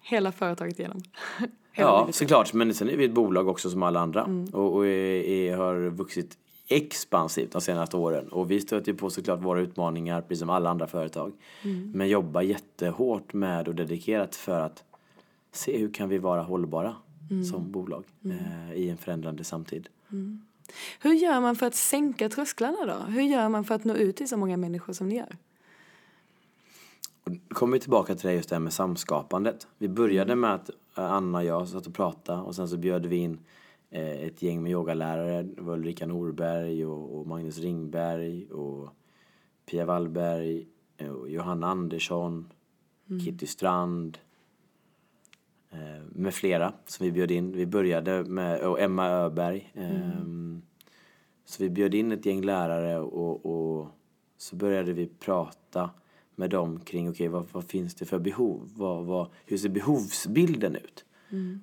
Hela 0.00 0.32
företaget 0.32 0.78
igenom. 0.78 1.00
Hela 1.72 1.88
Ja, 1.88 2.08
såklart. 2.12 2.52
Men 2.52 2.74
sen 2.74 2.88
är 2.88 2.96
vi 2.96 3.04
ett 3.04 3.14
bolag 3.14 3.48
också 3.48 3.70
som 3.70 3.82
alla 3.82 4.00
andra. 4.00 4.24
Och, 4.52 4.74
och 4.76 4.86
är, 4.86 5.22
är, 5.22 5.56
har 5.56 5.90
vuxit 5.90 6.38
expansivt 6.68 7.52
de 7.52 7.60
senaste 7.60 7.96
åren. 7.96 8.28
Och 8.28 8.50
vi 8.50 8.60
stöter 8.60 8.92
ju 8.92 8.98
på 8.98 9.10
såklart 9.10 9.42
våra 9.42 9.60
utmaningar 9.60 10.20
precis 10.20 10.38
som 10.38 10.50
alla 10.50 10.70
andra 10.70 10.86
företag. 10.86 11.32
Men 11.94 12.08
jobbar 12.08 12.42
jättehårt 12.42 13.32
med 13.32 13.68
och 13.68 13.74
dedikerat 13.74 14.36
för 14.36 14.60
att 14.60 14.84
se 15.52 15.78
hur 15.78 15.92
kan 15.92 16.08
vi 16.08 16.18
vara 16.18 16.42
hållbara 16.42 16.96
som 17.50 17.72
bolag 17.72 18.04
eh, 18.24 18.72
i 18.74 18.88
en 18.88 18.96
förändrande 18.96 19.44
samtid. 19.44 19.88
Hur 21.00 21.12
gör 21.12 21.40
man 21.40 21.56
för 21.56 21.66
att 21.66 21.74
sänka 21.74 22.28
trösklarna 22.28 22.86
då? 22.86 23.12
Hur 23.12 23.22
gör 23.22 23.48
man 23.48 23.64
för 23.64 23.74
att 23.74 23.84
nå 23.84 23.94
ut 23.94 24.16
till 24.16 24.28
så 24.28 24.36
många 24.36 24.56
människor 24.56 24.92
som 24.92 25.08
ni 25.08 25.16
gör? 25.16 25.36
Kommer 27.48 27.72
vi 27.72 27.80
tillbaka 27.80 28.14
till 28.14 28.28
det 28.28 28.34
just 28.34 28.48
det 28.48 28.54
här 28.54 28.60
med 28.60 28.72
samskapandet. 28.72 29.66
Vi 29.78 29.88
började 29.88 30.34
med 30.34 30.54
att 30.54 30.70
eh, 30.70 31.12
Anna 31.12 31.38
och 31.38 31.44
jag 31.44 31.68
satt 31.68 31.86
och 31.86 31.94
pratade 31.94 32.42
och 32.42 32.54
sen 32.54 32.68
så 32.68 32.76
bjöd 32.76 33.06
vi 33.06 33.16
in 33.16 33.38
ett 33.90 34.42
gäng 34.42 34.62
med 34.62 34.72
yogalärare. 34.72 35.42
Det 35.42 35.62
var 35.62 35.74
Ulrika 35.74 36.06
Norberg 36.06 36.86
och, 36.86 37.18
och 37.18 37.26
Magnus 37.26 37.58
Ringberg 37.58 38.46
och 38.50 38.88
Pia 39.70 39.84
Wallberg 39.84 40.66
eh, 40.96 41.08
och 41.10 41.30
Johanna 41.30 41.66
Andersson, 41.66 42.52
Kitty 43.24 43.46
Strand 43.46 44.18
eh, 45.70 46.02
med 46.12 46.34
flera 46.34 46.72
som 46.86 47.06
vi 47.06 47.12
bjöd 47.12 47.30
in. 47.30 47.52
Vi 47.52 47.66
började 47.66 48.24
med, 48.24 48.60
och 48.60 48.80
Emma 48.80 49.08
Öberg. 49.08 49.72
ehm, 49.74 50.62
Så 51.44 51.62
vi 51.62 51.70
bjöd 51.70 51.94
in 51.94 52.12
ett 52.12 52.26
gäng 52.26 52.42
lärare 52.42 52.98
och, 53.00 53.46
och 53.46 53.88
så 54.36 54.56
började 54.56 54.92
vi 54.92 55.06
prata 55.06 55.90
med 56.34 56.50
dem 56.50 56.80
kring 56.80 57.10
okej 57.10 57.28
vad, 57.28 57.46
vad 57.52 57.64
finns 57.64 57.94
det 57.94 58.04
för 58.04 58.18
behov? 58.18 58.70
Vad, 58.76 59.04
vad, 59.04 59.28
hur 59.46 59.58
ser 59.58 59.68
behovsbilden 59.68 60.76
ut? 60.76 61.04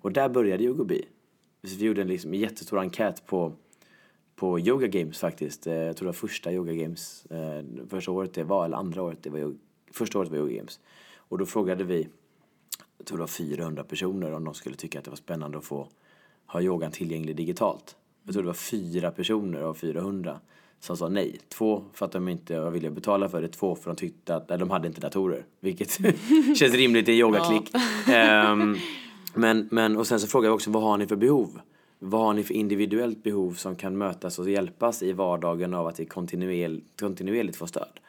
Och 0.01 0.11
där 0.11 0.29
började 0.29 0.63
Yogobi. 0.63 1.05
Så 1.67 1.75
vi 1.77 1.85
gjorde 1.85 2.01
en 2.01 2.07
liksom 2.07 2.33
jättestor 2.33 2.79
enkät 2.79 3.25
på, 3.25 3.53
på 4.35 4.59
Yoga 4.59 4.87
Games 4.87 5.19
faktiskt. 5.19 5.67
Eh, 5.67 5.73
Jag 5.73 5.97
tror 5.97 6.05
det 6.05 6.09
var 6.09 6.13
första 6.13 6.51
Yoga 6.53 6.73
Games, 6.73 7.25
eh, 7.25 7.63
första 7.89 8.11
året 8.11 8.33
det 8.33 8.43
var, 8.43 8.65
eller 8.65 8.77
andra 8.77 9.01
året 9.01 9.17
det 9.21 9.29
var, 9.29 9.53
första 9.91 10.19
året 10.19 10.29
var 10.29 10.37
Yoga 10.37 10.53
Games. 10.55 10.79
Och 11.15 11.37
då 11.37 11.45
frågade 11.45 11.83
vi, 11.83 12.07
jag 12.97 13.07
tror 13.07 13.17
det 13.17 13.21
var 13.21 13.27
400 13.27 13.83
personer 13.83 14.33
om 14.33 14.43
de 14.43 14.53
skulle 14.53 14.75
tycka 14.75 14.99
att 14.99 15.05
det 15.05 15.11
var 15.11 15.17
spännande 15.17 15.57
att 15.57 15.65
få 15.65 15.87
ha 16.45 16.61
yogan 16.61 16.91
tillgänglig 16.91 17.35
digitalt. 17.35 17.95
Jag 18.23 18.33
tror 18.33 18.43
det 18.43 18.47
var 18.47 18.53
fyra 18.53 19.11
personer 19.11 19.61
av 19.61 19.73
400 19.73 20.39
som 20.79 20.97
sa 20.97 21.09
nej. 21.09 21.39
Två 21.49 21.83
för 21.93 22.05
att 22.05 22.11
de 22.11 22.27
inte 22.29 22.59
var 22.59 22.71
villiga 22.71 22.89
att 22.89 22.95
betala 22.95 23.29
för 23.29 23.41
det, 23.41 23.47
två 23.47 23.75
för 23.75 23.91
att 23.91 23.97
de 23.97 24.01
tyckte 24.07 24.35
att 24.35 24.49
nej, 24.49 24.57
de 24.57 24.69
hade 24.69 24.87
inte 24.87 25.01
datorer. 25.01 25.45
Vilket 25.59 25.89
känns 26.57 26.73
rimligt 26.73 27.09
i 27.09 27.11
en 27.11 27.17
yogaklick. 27.17 27.71
Ehm, 28.07 28.75
men, 29.33 29.67
men, 29.71 29.97
och 29.97 30.07
sen 30.07 30.19
så 30.19 30.27
frågade 30.27 30.47
jag 30.47 30.55
också, 30.55 30.71
vad 30.71 30.83
har 30.83 30.97
ni 30.97 31.07
för 31.07 31.15
behov? 31.15 31.59
Vad 31.99 32.21
har 32.21 32.33
ni 32.33 32.43
för 32.43 32.53
individuellt 32.53 33.23
behov 33.23 33.53
som 33.53 33.75
kan 33.75 33.97
mötas 33.97 34.39
och 34.39 34.49
hjälpas 34.49 35.03
i 35.03 35.13
vardagen 35.13 35.73
av 35.73 35.87
att 35.87 35.99
vi 35.99 36.05
kontinuerligt, 36.05 36.99
kontinuerligt 36.99 37.57
får 37.57 37.67
stöd? 37.67 37.99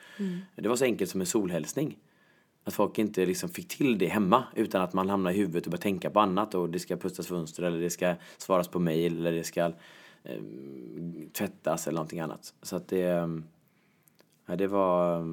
Det 0.56 0.68
var 0.68 0.76
så 0.76 0.84
enkelt 0.84 1.10
som 1.10 1.20
en 1.20 1.26
solhälsning. 1.26 1.98
Att 2.64 2.74
folk 2.74 2.98
inte 2.98 3.26
liksom 3.26 3.48
fick 3.48 3.68
till 3.68 3.98
det 3.98 4.06
hemma 4.06 4.44
utan 4.54 4.82
att 4.82 4.92
man 4.92 5.08
hamnar 5.08 5.30
i 5.30 5.34
huvudet 5.34 5.66
och 5.66 5.70
börjar 5.70 5.82
tänka 5.82 6.10
på 6.10 6.20
annat 6.20 6.54
och 6.54 6.70
det 6.70 6.78
ska 6.78 6.96
pustas 6.96 7.26
fönster 7.26 7.62
eller 7.62 7.80
det 7.80 7.90
ska 7.90 8.14
svaras 8.38 8.68
på 8.68 8.78
mail 8.78 9.18
eller 9.18 9.32
det 9.32 9.44
ska 9.44 9.64
eh, 10.22 10.40
tvättas 11.32 11.86
eller 11.86 11.96
någonting 11.96 12.20
annat. 12.20 12.54
Så 12.62 12.76
att 12.76 12.88
det, 12.88 13.02
eh, 13.02 13.28
ja, 14.46 14.56
det 14.56 14.66
var, 14.66 15.20
eh, 15.20 15.26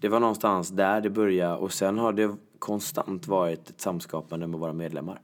det 0.00 0.08
var 0.08 0.20
någonstans 0.20 0.68
där 0.70 1.00
det 1.00 1.10
började 1.10 1.56
och 1.56 1.72
sen 1.72 1.98
har 1.98 2.12
det 2.12 2.36
konstant 2.58 3.26
varit 3.26 3.70
ett 3.70 3.80
samskapande 3.80 4.46
med 4.46 4.60
våra 4.60 4.72
medlemmar. 4.72 5.20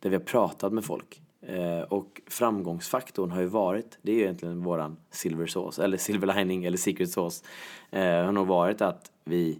Där 0.00 0.10
vi 0.10 0.16
har 0.16 0.22
pratat 0.22 0.72
med 0.72 0.84
folk. 0.84 1.22
Eh, 1.40 1.80
och 1.80 2.22
framgångsfaktorn 2.26 3.30
har 3.30 3.40
ju 3.40 3.46
varit, 3.46 3.98
det 4.02 4.12
är 4.12 4.16
ju 4.16 4.22
egentligen 4.22 4.62
våran 4.62 4.96
silver 5.10 5.46
sauce, 5.46 5.84
eller 5.84 5.96
silver 5.96 6.34
lining 6.34 6.64
eller 6.64 6.76
secret 6.76 7.10
sauce. 7.10 7.44
Eh, 7.90 8.24
har 8.24 8.32
nog 8.32 8.46
varit 8.46 8.80
att 8.80 9.12
vi 9.24 9.58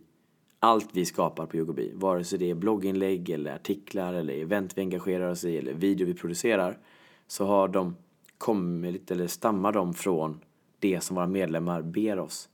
allt 0.60 0.88
vi 0.92 1.04
skapar 1.04 1.46
på 1.46 1.56
Yogobi, 1.56 1.92
vare 1.94 2.24
sig 2.24 2.38
det 2.38 2.50
är 2.50 2.54
blogginlägg 2.54 3.30
eller 3.30 3.54
artiklar 3.54 4.14
eller 4.14 4.34
event 4.34 4.78
vi 4.78 4.80
engagerar 4.80 5.30
oss 5.30 5.44
i 5.44 5.58
eller 5.58 5.72
video 5.72 6.06
vi 6.06 6.14
producerar, 6.14 6.78
så 7.26 7.46
har 7.46 7.68
de 7.68 7.96
kommit, 8.38 9.10
eller 9.10 9.26
stammar 9.26 9.72
de 9.72 9.94
från 9.94 10.40
det 10.78 11.00
som 11.00 11.16
våra 11.16 11.26
medlemmar 11.26 11.82
ber 11.82 12.18
oss 12.18 12.48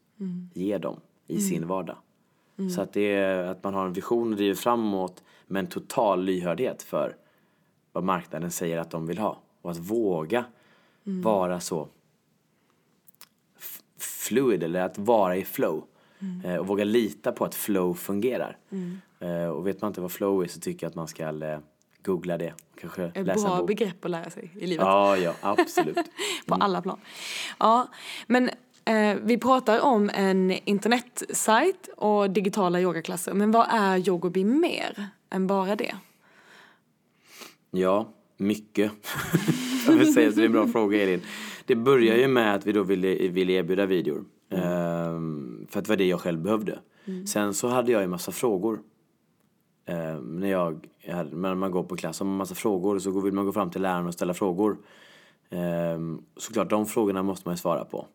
ge 0.55 0.79
dem 0.79 1.01
i 1.27 1.40
sin 1.40 1.66
vardag. 1.66 1.97
Så 2.75 2.81
att 2.81 2.93
det 2.93 3.12
är 3.14 3.45
att 3.45 3.64
man 3.64 3.75
har 3.75 3.87
en 3.87 3.93
vision 3.93 4.31
och 4.31 4.37
driver 4.37 4.55
framåt 4.55 5.23
med 5.47 5.61
en 5.61 5.67
total 5.67 6.25
lyhördhet 6.25 6.83
för 6.83 7.17
vad 7.93 8.05
marknaden 8.05 8.51
säger 8.51 8.79
att 8.79 8.90
de 8.90 9.07
vill 9.07 9.19
ha. 9.19 9.43
Och 9.62 9.71
att 9.71 9.79
våga 9.79 10.45
vara 11.05 11.61
så 11.61 11.88
fluid 13.99 14.62
eller 14.62 14.81
att 14.81 14.99
vara 14.99 15.37
i 15.37 15.45
flow. 15.45 15.85
Eh, 16.45 16.57
och 16.57 16.67
våga 16.67 16.85
lita 16.85 17.33
på 17.33 17.45
att 17.45 17.55
flow 17.55 17.95
fungerar. 17.95 18.59
Eh, 19.21 19.47
och 19.49 19.67
vet 19.67 19.81
man 19.81 19.88
inte 19.88 20.01
vad 20.01 20.12
flow 20.12 20.45
är 20.45 20.49
så 20.49 20.61
tycker 20.61 20.87
jag 20.87 20.90
att 20.90 20.95
man 20.95 21.09
ska 21.09 21.45
eh, 21.45 21.59
googla 22.03 22.38
det. 22.38 22.55
Kanske 22.81 23.05
Ett 23.05 23.27
läsa 23.27 23.40
en 23.40 23.45
bra 23.47 23.59
bok. 23.59 23.67
begrepp 23.67 24.05
att 24.05 24.11
lära 24.11 24.31
sig 24.31 24.51
i 24.55 24.67
livet. 24.67 24.85
Ja, 24.87 25.17
ja, 25.17 25.35
absolut. 25.40 25.97
På 26.47 26.55
alla 26.55 26.83
plan. 26.83 27.01
Ja, 27.59 27.88
men 28.27 28.51
eh, 28.85 29.16
vi 29.23 29.38
pratar 29.38 29.81
om 29.81 30.11
en 30.14 30.51
internetsajt 30.51 31.88
och 31.97 32.31
digitala 32.31 32.81
yogaklasser. 32.81 33.35
Men 33.35 33.51
vad 33.51 33.66
är 33.70 34.09
Yogobi 34.09 34.44
mer 34.44 35.09
än 35.31 35.47
bara 35.47 35.77
det? 35.77 35.94
Ja, 37.70 38.09
mycket. 38.37 38.92
jag 39.87 39.92
vill 39.92 40.14
säga, 40.14 40.31
så 40.31 40.37
det 40.37 40.42
är 40.42 40.47
en 40.47 40.53
bra 40.53 40.66
fråga 40.66 41.03
Elin. 41.03 41.23
Det 41.66 41.77
börjar 41.77 42.16
ju 42.16 42.29
med 42.29 42.55
att 42.55 42.66
vi 42.66 42.73
då 42.73 42.83
ville, 42.83 43.29
ville 43.29 43.53
erbjuda 43.53 43.87
videor. 43.87 44.25
Ehm, 44.51 45.66
för 45.70 45.79
att 45.79 45.85
det 45.85 45.88
var 45.88 45.97
det 45.97 46.07
jag 46.07 46.20
själv 46.20 46.40
behövde. 46.40 46.79
Sen 47.27 47.55
så 47.55 47.68
hade 47.68 47.92
jag 47.92 48.03
ju 48.03 48.09
massa 48.09 48.33
frågor. 48.33 48.81
Ehm, 49.87 50.40
när, 50.40 50.49
jag, 50.49 50.87
när 51.33 51.55
man 51.55 51.70
går 51.70 51.83
på 51.83 51.97
klass 51.97 52.18
har 52.18 52.27
man 52.27 52.37
massa 52.37 52.55
frågor 52.55 52.99
så 52.99 53.20
vill 53.20 53.33
man 53.33 53.47
gå 53.47 53.53
fram 53.53 53.70
till 53.70 53.83
läraren 53.83 54.07
och 54.07 54.14
ställa 54.14 54.35
frågor. 54.35 54.77
Ehm, 55.51 56.23
såklart, 56.37 56.70
de 56.70 56.87
frågorna 56.87 57.23
måste 57.23 57.49
man 57.49 57.55
ju 57.55 57.59
svara 57.59 57.85
på. 57.85 58.07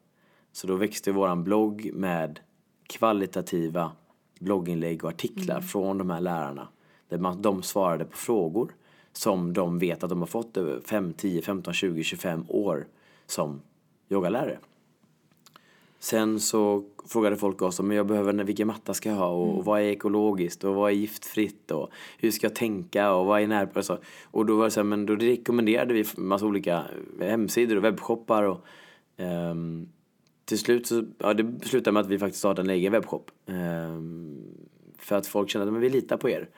Så 0.52 0.68
då 0.68 0.76
växte 0.76 1.12
våran 1.12 1.44
blogg 1.44 1.92
med 1.94 2.40
kvalitativa 2.88 3.92
blogginlägg 4.40 5.04
och 5.04 5.10
artiklar 5.10 5.62
från 5.62 5.98
de 5.98 6.10
här 6.10 6.22
lärarna. 6.22 6.68
Där 7.10 7.18
man, 7.18 7.42
de 7.42 7.64
svarade 7.64 8.06
på 8.06 8.18
frågor 8.18 8.72
som 9.14 9.54
de 9.54 9.80
vet 9.80 10.04
att 10.04 10.10
de 10.10 10.20
har 10.20 10.28
fått 10.28 10.58
över 10.58 10.82
5, 10.82 11.14
10, 11.14 11.42
15, 11.42 11.74
20, 11.74 12.04
25 12.04 12.46
år 12.48 12.88
som 13.26 13.62
yogalärare. 14.10 14.60
Sen 16.00 16.40
så 16.40 16.84
frågade 17.08 17.38
folk 17.38 17.62
oss 17.62 17.80
om 17.80 17.92
jag 17.92 18.08
behöver, 18.08 18.34
vilken 18.44 18.68
matta 18.68 18.94
ska 18.94 19.10
jag 19.10 19.16
ha 19.16 19.28
och 19.28 19.66
vad 19.66 19.82
är 19.82 19.86
ekologiskt 19.86 20.64
och 20.64 20.76
vad 20.76 20.92
är 20.92 20.96
giftfritt 20.96 21.72
och 21.72 21.90
hur 22.18 22.32
ska 22.32 22.48
jag 22.48 22.56
tänka 22.56 23.12
och 23.12 23.26
vad 23.26 23.42
är 23.42 23.48
när... 23.48 23.78
Och, 23.78 23.86
så. 23.86 23.98
och 24.24 24.46
då 24.46 24.56
var 24.58 24.66
det 24.66 24.72
så 24.72 24.80
här, 24.80 24.86
men 24.86 25.06
då 25.06 25.16
rekommenderade 25.16 25.94
vi 25.94 26.06
massa 26.18 26.46
olika 26.46 26.84
hemsidor 27.20 27.78
och 27.78 27.84
webbshoppar 27.84 28.44
och 28.44 28.66
ehm, 29.18 29.90
till 30.50 30.60
slut 30.60 30.88
så, 30.88 31.04
ja 31.18 31.34
det 31.34 31.66
slutade 31.66 31.94
med 31.94 32.02
att 32.02 32.08
vi 32.08 32.20
faktiskt 32.20 32.40
startade 32.40 32.72
en 32.72 32.76
egen 32.76 32.92
webbshop. 32.92 33.32
Ehm, 33.48 34.38
för 34.98 35.16
att 35.16 35.28
folk 35.28 35.50
kände 35.50 35.78
att 35.78 35.84
vi 35.84 35.90
litar 35.90 36.18
på 36.18 36.30
er. 36.30 36.50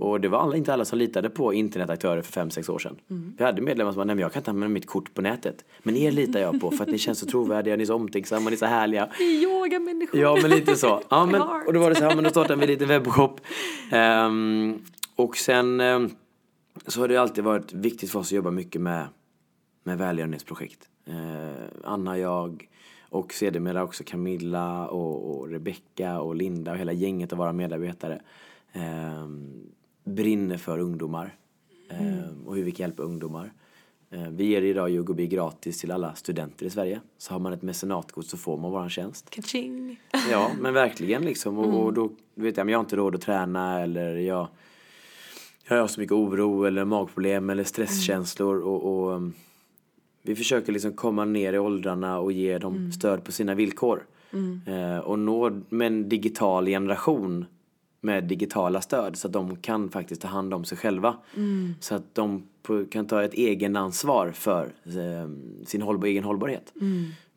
Och 0.00 0.20
det 0.20 0.28
var 0.28 0.38
alla, 0.38 0.56
inte 0.56 0.72
alla 0.72 0.84
som 0.84 0.98
litade 0.98 1.30
på 1.30 1.54
internetaktörer 1.54 2.22
för 2.22 2.44
5-6 2.44 2.70
år 2.70 2.78
sedan. 2.78 2.96
Vi 3.38 3.44
hade 3.44 3.62
medlemmar 3.62 3.92
som 3.92 4.00
sa, 4.00 4.04
nej 4.04 4.16
men 4.16 4.22
jag 4.22 4.32
kan 4.32 4.40
inte 4.40 4.50
använda 4.50 4.74
mitt 4.74 4.86
kort 4.86 5.14
på 5.14 5.22
nätet. 5.22 5.64
Men 5.82 5.96
er 5.96 6.10
litar 6.10 6.40
jag 6.40 6.60
på 6.60 6.70
för 6.70 6.84
att 6.84 6.90
ni 6.90 6.98
känns 6.98 7.18
så 7.18 7.26
trovärdiga, 7.26 7.76
ni 7.76 7.82
är 7.82 7.86
så 7.86 7.94
omtänksamma, 7.94 8.50
ni 8.50 8.54
är 8.54 8.58
så 8.58 8.66
härliga. 8.66 9.08
Yogamänniskor. 9.20 10.20
Ja 10.20 10.38
men 10.42 10.50
lite 10.50 10.76
så. 10.76 11.02
Ja, 11.08 11.26
men, 11.32 11.42
och 11.42 11.72
då 11.72 11.80
var 11.80 11.90
det 11.90 11.96
så 11.96 12.04
här, 12.04 12.14
men 12.14 12.24
då 12.24 12.30
startade 12.30 12.56
vi 12.56 12.62
en 12.62 12.70
liten 12.70 12.88
webbshop. 12.88 13.40
Ehm, 13.92 14.78
och 15.16 15.36
sen, 15.36 15.80
ehm, 15.80 16.10
så 16.86 17.00
har 17.00 17.08
det 17.08 17.16
alltid 17.16 17.44
varit 17.44 17.72
viktigt 17.72 18.10
för 18.10 18.18
oss 18.18 18.26
att 18.26 18.32
jobba 18.32 18.50
mycket 18.50 18.80
med, 18.80 19.06
med 19.84 19.98
välgörenhetsprojekt. 19.98 20.88
Eh, 21.06 21.64
Anna, 21.84 22.18
jag 22.18 22.66
och 23.10 23.32
sedermera 23.32 23.84
också 23.84 24.04
Camilla 24.06 24.88
och, 24.88 25.30
och 25.30 25.48
Rebecca 25.48 26.20
och 26.20 26.34
Linda 26.34 26.72
och 26.72 26.78
hela 26.78 26.92
gänget 26.92 27.32
av 27.32 27.38
våra 27.38 27.52
medarbetare 27.52 28.22
eh, 28.72 29.28
brinner 30.04 30.56
för 30.56 30.78
ungdomar 30.78 31.36
eh, 31.88 32.46
och 32.46 32.56
hur 32.56 32.64
vi 32.64 32.70
kan 32.72 32.84
hjälpa 32.84 33.02
ungdomar. 33.02 33.52
Eh, 34.10 34.28
vi 34.28 34.44
ger 34.44 34.62
idag 34.62 34.90
Yugobi 34.90 35.26
gratis 35.26 35.80
till 35.80 35.90
alla 35.90 36.14
studenter 36.14 36.66
i 36.66 36.70
Sverige. 36.70 37.00
Så 37.18 37.32
har 37.32 37.40
man 37.40 37.52
ett 37.52 37.62
mecenatkort 37.62 38.24
så 38.24 38.36
får 38.36 38.56
man 38.56 38.70
vår 38.70 38.88
tjänst. 38.88 39.30
Kaching! 39.30 40.00
Ja, 40.30 40.50
men 40.60 40.74
verkligen 40.74 41.24
liksom. 41.24 41.58
Och, 41.58 41.84
och 41.84 41.92
då 41.92 42.10
vet 42.34 42.56
jag, 42.56 42.64
men 42.64 42.72
jag 42.72 42.78
har 42.78 42.84
inte 42.84 42.96
råd 42.96 43.14
att 43.14 43.20
träna 43.20 43.80
eller 43.80 44.16
jag, 44.16 44.48
jag 45.68 45.80
har 45.80 45.86
så 45.86 46.00
mycket 46.00 46.12
oro 46.12 46.64
eller 46.64 46.84
magproblem 46.84 47.50
eller 47.50 47.64
stresskänslor 47.64 48.60
och, 48.60 48.82
och 48.82 49.16
um, 49.16 49.34
vi 50.22 50.36
försöker 50.36 50.72
liksom 50.72 50.92
komma 50.92 51.24
ner 51.24 51.52
i 51.52 51.58
åldrarna 51.58 52.18
och 52.18 52.32
ge 52.32 52.58
dem 52.58 52.92
stöd 52.92 53.24
på 53.24 53.32
sina 53.32 53.54
villkor. 53.54 54.06
Eh, 54.66 54.98
och 54.98 55.18
nå 55.18 55.60
med 55.68 55.86
en 55.86 56.08
digital 56.08 56.66
generation 56.66 57.44
med 58.00 58.24
digitala 58.24 58.80
stöd 58.80 59.16
så 59.16 59.26
att 59.26 59.32
de 59.32 59.56
kan 59.56 59.90
faktiskt 59.90 60.20
ta 60.20 60.28
hand 60.28 60.54
om 60.54 60.64
sig 60.64 60.78
själva. 60.78 61.16
Så 61.80 61.94
att 61.94 62.14
de 62.14 62.42
kan 62.90 63.06
ta 63.06 63.22
ett 63.22 63.34
egenansvar 63.34 64.30
för 64.30 64.64
eh, 64.84 65.30
sin 65.66 65.82
hållbar, 65.82 66.08
egen 66.08 66.24
hållbarhet. 66.24 66.72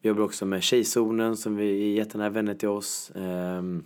Vi 0.02 0.10
jobbar 0.10 0.24
också 0.24 0.46
med 0.46 0.64
Tjejzonen 0.64 1.38
som 1.38 1.56
vi 1.56 1.92
är 1.92 1.98
jättenära 1.98 2.30
vänner 2.30 2.54
till 2.54 2.70
oss. 2.70 3.12
Ehm, 3.16 3.84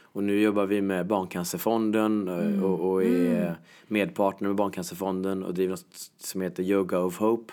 och 0.00 0.24
nu 0.24 0.40
jobbar 0.40 0.66
vi 0.66 0.82
med 0.82 1.06
Barncancerfonden 1.06 2.28
eh, 2.28 2.64
och, 2.64 2.90
och 2.90 3.04
är 3.04 3.56
medpartner 3.86 4.48
med 4.48 4.56
Barncancerfonden 4.56 5.42
och 5.42 5.54
driver 5.54 5.70
något 5.70 6.10
som 6.18 6.40
heter 6.40 6.62
Yoga 6.62 6.98
of 6.98 7.18
Hope. 7.18 7.52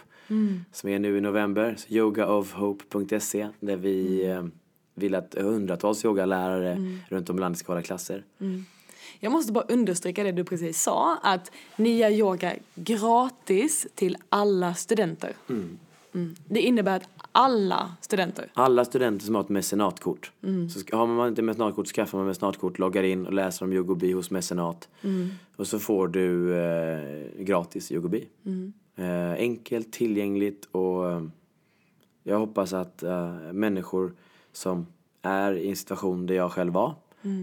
Som 0.72 0.90
är 0.90 1.00
nu 1.00 1.18
i 1.18 1.22
november. 1.22 1.76
Så 1.78 1.94
yogaofhope.se 1.94 3.48
där 3.60 3.76
vi 3.76 4.26
eh, 4.26 4.44
vill 4.96 5.16
att 5.16 5.36
hundratals 5.38 6.06
yogalärare 6.06 6.78
runt 7.10 7.30
om 7.30 7.38
i 7.38 7.40
landet 7.40 7.60
ska 7.60 7.72
hålla 7.72 7.82
klasser. 7.82 8.24
Jag 9.20 9.32
måste 9.32 9.52
bara 9.52 9.64
understryka 9.64 10.24
det 10.24 10.32
du 10.32 10.44
precis 10.44 10.82
sa, 10.82 11.18
att 11.24 11.52
ni 11.76 11.98
gör 11.98 12.10
yoga 12.10 12.54
gratis 12.76 13.88
till 13.96 14.18
alla 14.30 14.74
studenter. 14.74 15.34
Mm. 15.50 15.78
Det 16.48 16.60
innebär 16.60 16.98
att 16.98 17.10
alla 17.32 17.96
studenter. 18.02 18.52
Alla 18.54 18.86
studenter 18.86 19.26
som 19.26 19.36
har 19.36 19.42
ett 19.42 19.50
mecenatkort. 19.50 20.32
Så 20.74 20.80
ska, 20.80 20.98
har 20.98 21.08
man 21.08 21.28
inte 21.28 21.42
mecenatkort 21.42 21.88
så 21.88 21.94
skaffar 21.94 22.18
man 22.18 22.28
mecenatkort, 22.28 22.80
loggar 22.80 23.04
in 23.04 23.26
och 23.26 23.34
läser 23.34 23.66
om 23.66 23.74
yogobi 23.74 24.12
hos 24.12 24.32
mecenat. 24.32 24.90
Och 25.56 25.68
så 25.68 25.80
får 25.80 26.08
du 26.08 26.58
eh, 26.60 27.44
gratis 27.44 27.92
yogobi. 27.92 28.28
Eh, 29.02 29.34
enkelt, 29.34 29.92
tillgängligt 29.92 30.66
och 30.66 31.12
eh, 31.12 31.24
jag 32.24 32.40
hoppas 32.40 32.74
att 32.74 33.04
eh, 33.04 33.34
människor 33.54 34.14
som 34.52 34.88
är 35.22 35.54
i 35.54 35.70
en 35.70 35.76
situation 35.76 36.26
där 36.26 36.36
jag 36.36 36.52
själv 36.52 36.74
var 36.74 36.96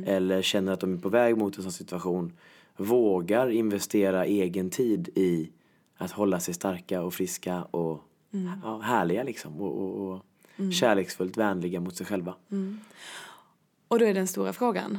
eller 0.07 0.43
känner 0.43 0.73
att 0.73 0.81
de 0.81 0.95
är 0.95 0.99
på 0.99 1.09
väg 1.09 1.37
mot 1.37 1.57
en 1.57 1.63
sån 1.63 1.73
situation 1.73 2.33
vågar 2.77 3.51
investera 3.51 4.25
egen 4.25 4.71
tid 4.71 5.09
i 5.15 5.51
att 5.97 6.11
hålla 6.11 6.41
sig 6.41 6.55
starka 6.55 7.03
och 7.03 7.15
friska 7.15 7.63
och 7.63 8.03
ja, 8.63 8.79
härliga 8.79 9.23
liksom 9.23 9.61
och, 9.61 9.83
och, 9.83 10.11
och 10.11 10.23
kärleksfullt 10.73 11.37
vänliga 11.37 11.81
mot 11.81 11.97
sig 11.97 12.07
själva. 12.07 12.35
Och 13.89 13.99
då 13.99 14.05
är 14.05 14.15
den 14.15 14.27
stora 14.27 14.53
frågan. 14.53 14.99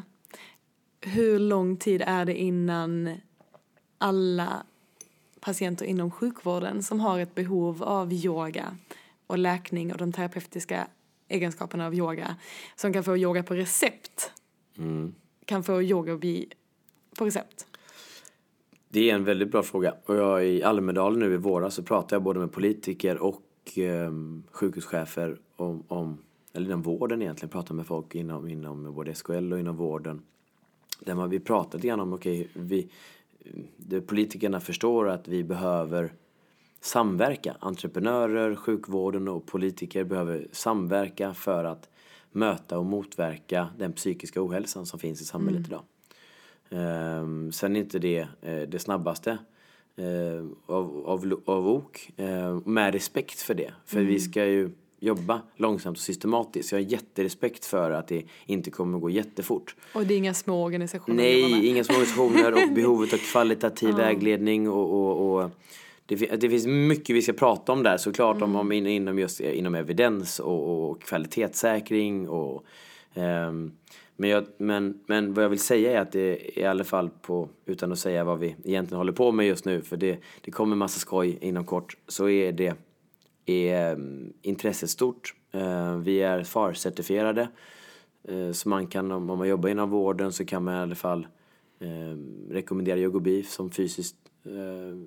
Hur 1.01 1.39
lång 1.39 1.77
tid 1.77 2.01
är 2.05 2.25
det 2.25 2.35
innan 2.35 3.17
alla 3.97 4.63
patienter 5.49 5.85
inom 5.85 6.11
sjukvården 6.11 6.83
som 6.83 6.99
har 6.99 7.19
ett 7.19 7.35
behov 7.35 7.83
av 7.83 8.13
yoga 8.13 8.77
och 9.27 9.37
läkning 9.37 9.91
och 9.91 9.97
de 9.97 10.11
terapeutiska 10.11 10.87
egenskaperna 11.27 11.85
av 11.85 11.95
yoga 11.95 12.35
som 12.75 12.93
kan 12.93 13.03
få 13.03 13.17
yoga 13.17 13.43
på 13.43 13.53
recept 13.53 14.31
kan 15.45 15.63
få 15.63 15.81
yoga 15.81 16.13
och 16.13 16.19
bli 16.19 16.49
på 17.17 17.25
recept? 17.25 17.67
Det 18.89 19.09
är 19.09 19.15
en 19.15 19.23
väldigt 19.23 19.51
bra 19.51 19.63
fråga. 19.63 19.95
Och 20.05 20.15
jag 20.15 20.47
i 20.47 20.63
Almedalen 20.63 21.19
nu 21.19 21.33
i 21.33 21.37
våras 21.37 21.75
så 21.75 21.83
pratade 21.83 22.15
jag 22.15 22.23
både 22.23 22.39
med 22.39 22.51
politiker 22.51 23.17
och 23.17 23.77
eh, 23.77 24.11
sjukhuschefer 24.51 25.37
om, 25.55 25.83
om, 25.87 26.17
eller 26.53 26.65
inom 26.65 26.81
vården 26.81 27.21
egentligen, 27.21 27.49
pratade 27.49 27.73
med 27.73 27.87
folk 27.87 28.15
inom, 28.15 28.47
inom 28.47 28.93
både 28.93 29.15
SKL 29.15 29.53
och 29.53 29.59
inom 29.59 29.75
vården. 29.75 30.21
Där 30.99 31.15
man, 31.15 31.29
vi 31.29 31.39
pratade 31.39 31.77
lite 31.77 31.87
grann 31.87 31.99
om, 31.99 32.13
okej, 32.13 32.47
vi, 32.53 32.89
det, 33.77 34.01
politikerna 34.01 34.59
förstår 34.59 35.09
att 35.09 35.27
vi 35.27 35.43
behöver 35.43 36.13
samverka. 36.81 37.55
Entreprenörer, 37.59 38.55
sjukvården 38.55 39.27
och 39.27 39.45
politiker 39.45 40.03
behöver 40.03 40.47
samverka 40.51 41.33
för 41.33 41.63
att 41.63 41.89
möta 42.31 42.79
och 42.79 42.85
motverka 42.85 43.69
den 43.77 43.93
psykiska 43.93 44.45
ohälsan 44.45 44.85
som 44.85 44.99
finns 44.99 45.21
i 45.21 45.25
samhället 45.25 45.67
idag. 45.67 45.83
Um, 46.69 47.51
sen 47.51 47.75
är 47.75 47.79
inte 47.79 47.99
det 47.99 48.27
eh, 48.41 48.61
det 48.61 48.79
snabbaste 48.79 49.37
eh, 49.95 50.45
av, 50.65 51.03
av, 51.05 51.41
av 51.45 51.67
ok, 51.67 52.11
eh, 52.17 52.59
med 52.65 52.93
respekt 52.93 53.41
för 53.41 53.53
det. 53.53 53.73
För 53.85 54.01
vi 54.01 54.19
ska 54.19 54.45
ju 54.45 54.69
jobba 54.99 55.41
långsamt 55.55 55.97
och 55.97 56.03
systematiskt. 56.03 56.71
Jag 56.71 56.79
har 56.79 56.85
jätterespekt 56.85 57.65
för 57.65 57.91
att 57.91 58.07
det 58.07 58.23
inte 58.45 58.71
kommer 58.71 58.97
att 58.97 59.01
gå 59.01 59.09
jättefort. 59.09 59.75
Och 59.93 60.05
det 60.05 60.13
är 60.13 60.17
inga 60.17 60.33
små 60.33 60.63
organisationer? 60.63 61.23
Nej, 61.23 61.67
inga 61.67 61.83
små 61.83 61.95
organisationer 61.95 62.53
och 62.53 62.73
behovet 62.75 63.13
av 63.13 63.17
kvalitativ 63.17 63.95
vägledning 63.95 64.69
och, 64.69 64.91
och, 64.91 65.43
och 65.43 65.51
det, 66.05 66.15
det 66.15 66.49
finns 66.49 66.65
mycket 66.65 67.15
vi 67.15 67.21
ska 67.21 67.33
prata 67.33 67.71
om 67.71 67.83
där 67.83 67.97
såklart 67.97 68.41
om, 68.41 68.55
om 68.55 68.71
in, 68.71 68.87
inom 68.87 69.19
just 69.19 69.41
inom 69.41 69.75
evidens 69.75 70.39
och, 70.39 70.89
och 70.89 71.01
kvalitetssäkring 71.01 72.29
och 72.29 72.63
ehm, 73.13 73.71
men, 74.15 74.29
jag, 74.29 74.45
men, 74.57 74.99
men 75.05 75.33
vad 75.33 75.43
jag 75.43 75.49
vill 75.49 75.59
säga 75.59 75.91
är 75.91 76.01
att 76.01 76.11
det 76.11 76.19
är 76.19 76.59
i 76.59 76.65
alla 76.65 76.83
fall 76.83 77.09
på, 77.21 77.49
utan 77.65 77.91
att 77.91 77.99
säga 77.99 78.23
vad 78.23 78.39
vi 78.39 78.55
egentligen 78.63 78.97
håller 78.97 79.11
på 79.11 79.31
med 79.31 79.47
just 79.47 79.65
nu, 79.65 79.81
för 79.81 79.97
det, 79.97 80.17
det 80.41 80.51
kommer 80.51 80.75
massa 80.75 80.99
skoj 80.99 81.37
inom 81.41 81.65
kort, 81.65 81.97
så 82.07 82.29
är 82.29 82.51
det 82.51 82.75
är 83.49 83.93
um, 83.93 84.33
intresset 84.41 84.89
stort. 84.89 85.33
Eh, 85.51 85.95
vi 85.95 86.21
är 86.21 86.43
FAR-certifierade, 86.43 87.47
eh, 88.27 88.51
så 88.51 88.69
man 88.69 88.87
kan, 88.87 89.11
om, 89.11 89.25
man 89.25 89.47
jobbar 89.47 89.69
inom 89.69 89.89
vården 89.89 90.31
så 90.33 90.45
kan 90.45 90.63
man 90.63 90.75
i 90.75 90.77
alla 90.77 90.95
fall 90.95 91.27
rekommendera 92.49 92.99
yogobi 92.99 93.43
som 93.43 93.71
fysisk 93.71 94.15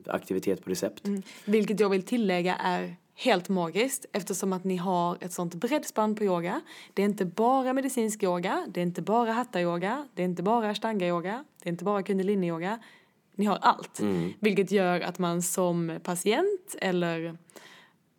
aktivitet 0.06 0.64
på 0.64 0.70
recept. 0.70 1.08
Vilket 1.44 1.80
jag 1.80 1.88
vill 1.88 2.02
tillägga 2.02 2.54
är 2.54 2.96
helt 3.14 3.48
magiskt 3.48 4.06
eftersom 4.12 4.52
att 4.52 4.64
ni 4.64 4.76
har 4.76 5.16
ett 5.20 5.32
sånt 5.32 5.54
brett 5.54 5.86
spann 5.86 6.14
på 6.14 6.24
yoga. 6.24 6.60
Det 6.94 7.02
är 7.02 7.06
inte 7.06 7.24
bara 7.24 7.72
medicinsk 7.72 8.22
yoga, 8.22 8.66
det 8.68 8.80
är 8.80 8.82
inte 8.82 9.02
bara 9.02 9.32
hatta-yoga, 9.32 10.08
det 10.14 10.22
är 10.22 10.24
inte 10.24 10.42
bara 10.42 10.70
ashtanga-yoga, 10.70 11.44
det 11.62 11.68
är 11.68 11.72
inte 11.72 11.84
bara 11.84 12.02
kundalini-yoga. 12.02 12.78
Ni 13.34 13.44
har 13.44 13.56
allt. 13.56 14.00
Vilket 14.40 14.70
gör 14.70 15.00
att 15.00 15.18
man 15.18 15.42
som 15.42 15.98
patient 16.02 16.76
eller 16.78 17.36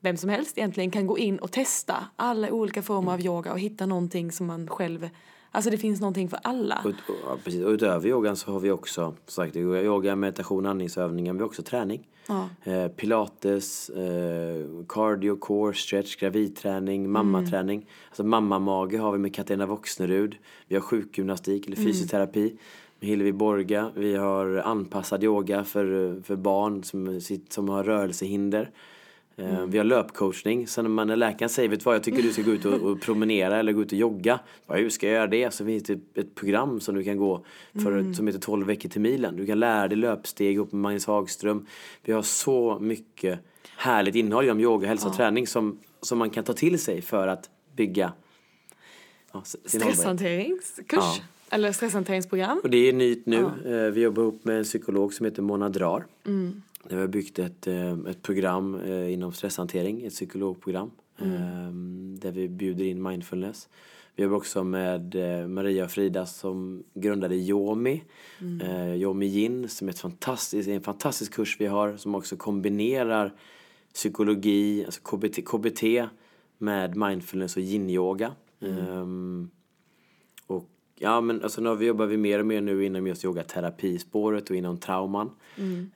vem 0.03 0.17
som 0.17 0.29
helst 0.29 0.57
egentligen 0.57 0.91
kan 0.91 1.07
gå 1.07 1.17
in 1.17 1.37
och 1.37 1.51
testa 1.51 1.95
alla 2.15 2.51
olika 2.51 2.81
former 2.81 3.13
av 3.13 3.21
yoga 3.21 3.51
och 3.51 3.59
hitta 3.59 3.85
någonting 3.85 4.31
som 4.31 4.47
man 4.47 4.67
själv... 4.67 5.09
Alltså 5.51 5.71
det 5.71 5.77
finns 5.77 6.01
någonting 6.01 6.29
för 6.29 6.39
alla. 6.43 6.81
Och, 6.85 6.91
ja, 7.25 7.37
precis. 7.43 7.63
och 7.63 7.71
utöver 7.71 8.09
yogan 8.09 8.35
så 8.35 8.51
har 8.51 8.59
vi 8.59 8.71
också, 8.71 9.15
sagt, 9.27 9.55
yoga, 9.55 10.15
meditation, 10.15 10.65
andningsövningar, 10.65 11.33
vi 11.33 11.39
har 11.39 11.45
också 11.45 11.63
träning. 11.63 12.07
Ja. 12.27 12.49
Eh, 12.63 12.87
pilates, 12.87 13.89
eh, 13.89 14.65
cardio, 14.89 15.35
core, 15.35 15.73
stretch, 15.73 16.15
gravidträning, 16.15 17.09
mammaträning. 17.09 17.85
Alltså 18.09 18.23
mammamage 18.23 18.99
har 18.99 19.11
vi 19.11 19.17
med 19.17 19.35
Katarina 19.35 19.65
Voxnerud. 19.65 20.35
Vi 20.67 20.75
har 20.75 20.81
sjukgymnastik 20.81 21.67
eller 21.67 21.77
fysioterapi 21.77 22.57
med 22.99 23.09
Hillevi 23.09 23.33
Borga. 23.33 23.91
Vi 23.95 24.15
har 24.15 24.55
anpassad 24.55 25.23
yoga 25.23 25.63
för, 25.63 26.21
för 26.23 26.35
barn 26.35 26.83
som, 26.83 27.21
som 27.49 27.69
har 27.69 27.83
rörelsehinder. 27.83 28.71
Eh, 29.35 29.65
Vi 29.65 29.77
har 29.77 29.85
löpcoachning. 29.85 30.67
Sen 30.67 30.83
när, 30.85 30.89
man, 30.89 31.07
när 31.07 31.15
läkaren 31.15 31.49
säger, 31.49 31.69
vet 31.69 31.85
vad, 31.85 31.95
jag 31.95 32.03
tycker 32.03 32.21
du 32.23 32.33
ska 32.33 32.41
gå 32.41 32.51
ut 32.51 32.65
och, 32.65 32.73
och 32.81 33.01
promenera 33.01 33.59
eller 33.59 33.71
gå 33.73 33.81
ut 33.81 33.91
och 33.91 33.97
jogga. 33.97 34.39
Bara, 34.67 34.77
hur 34.77 34.89
ska 34.89 35.07
jag 35.07 35.13
göra 35.15 35.27
det? 35.27 35.53
Så 35.53 35.65
finns 35.65 35.83
det 35.83 35.99
ett 36.15 36.35
program 36.35 36.79
som 36.79 36.95
du 36.95 37.03
kan 37.03 37.17
gå 37.17 37.45
för, 37.83 38.13
som 38.13 38.27
heter 38.27 38.39
12 38.39 38.67
veckor 38.67 38.89
till 38.89 39.01
milen. 39.01 39.35
Du 39.37 39.45
kan 39.45 39.59
lära 39.59 39.87
dig 39.87 39.97
löpsteg 39.97 40.57
upp 40.59 40.71
med 40.71 40.81
Magnus 40.81 41.05
Hagström. 41.05 41.65
Vi 42.01 42.13
har 42.13 42.21
så 42.21 42.79
mycket 42.79 43.39
härligt 43.77 44.15
innehåll 44.15 44.43
inom 44.45 44.59
yoga, 44.59 44.87
hälsa 44.87 45.07
och 45.07 45.15
träning 45.15 45.47
som, 45.47 45.79
som 46.01 46.17
man 46.17 46.29
kan 46.29 46.43
ta 46.43 46.53
till 46.53 46.79
sig 46.79 47.01
för 47.01 47.27
att 47.27 47.49
bygga 47.75 48.13
ja. 49.33 49.43
Stresshanteringskurs. 49.65 50.87
Ja. 50.99 51.15
Eller 51.49 51.71
stresshanteringsprogram. 51.71 52.59
Och 52.63 52.69
det 52.69 52.89
är 52.89 52.93
nytt 52.93 53.25
nu. 53.25 53.37
Eh, 53.65 53.91
Vi 53.91 54.01
jobbar 54.01 54.21
ihop 54.23 54.45
med 54.45 54.57
en 54.57 54.63
psykolog 54.63 55.13
som 55.13 55.25
heter 55.25 55.41
Mona 55.41 55.69
Drar. 55.69 56.05
Där 56.89 56.95
vi 56.95 57.01
har 57.01 57.07
byggt 57.07 57.39
ett, 57.39 57.67
eh, 57.67 57.91
ett 58.09 58.21
program 58.21 58.75
eh, 58.81 59.13
inom 59.13 59.31
stresshantering, 59.33 60.03
ett 60.05 60.13
psykologprogram. 60.13 60.91
eh, 61.19 61.71
Där 62.19 62.31
vi 62.31 62.49
bjuder 62.49 62.85
in 62.85 63.03
mindfulness 63.03 63.69
Vi 64.15 64.23
jobbar 64.23 64.37
också 64.37 64.63
med 64.63 65.15
eh, 65.15 65.47
Maria 65.47 65.83
och 65.83 65.91
Frida 65.91 66.25
som 66.25 66.83
grundade 66.93 67.35
Yomi. 67.35 68.03
Eh, 68.61 68.95
Yomi 68.95 69.25
Yin 69.25 69.69
som 69.69 69.87
är 69.87 69.91
ett 69.91 69.99
fantastiskt, 69.99 70.69
en 70.69 70.81
fantastisk 70.81 71.33
kurs 71.33 71.57
vi 71.59 71.65
har 71.65 71.97
som 71.97 72.15
också 72.15 72.35
kombinerar 72.37 73.33
psykologi, 73.93 74.85
alltså 74.85 75.01
KBT, 75.01 75.41
KBT 75.45 75.83
med 76.57 76.95
mindfulness 76.97 77.57
och 77.57 77.61
yin-yoga. 77.63 78.31
Ehm, 78.61 79.49
och 79.49 79.62
ja, 81.03 81.21
men 81.21 81.43
alltså 81.43 81.61
nu 81.61 81.85
jobbar 81.85 82.05
vi 82.05 82.17
mer 82.17 82.39
och 82.39 82.45
mer 82.45 82.61
nu 82.61 82.85
inom 82.85 83.07
just 83.07 83.25
yogaterapispåret 83.25 84.49
och 84.49 84.55
inom 84.55 84.77
trauman. 84.77 85.31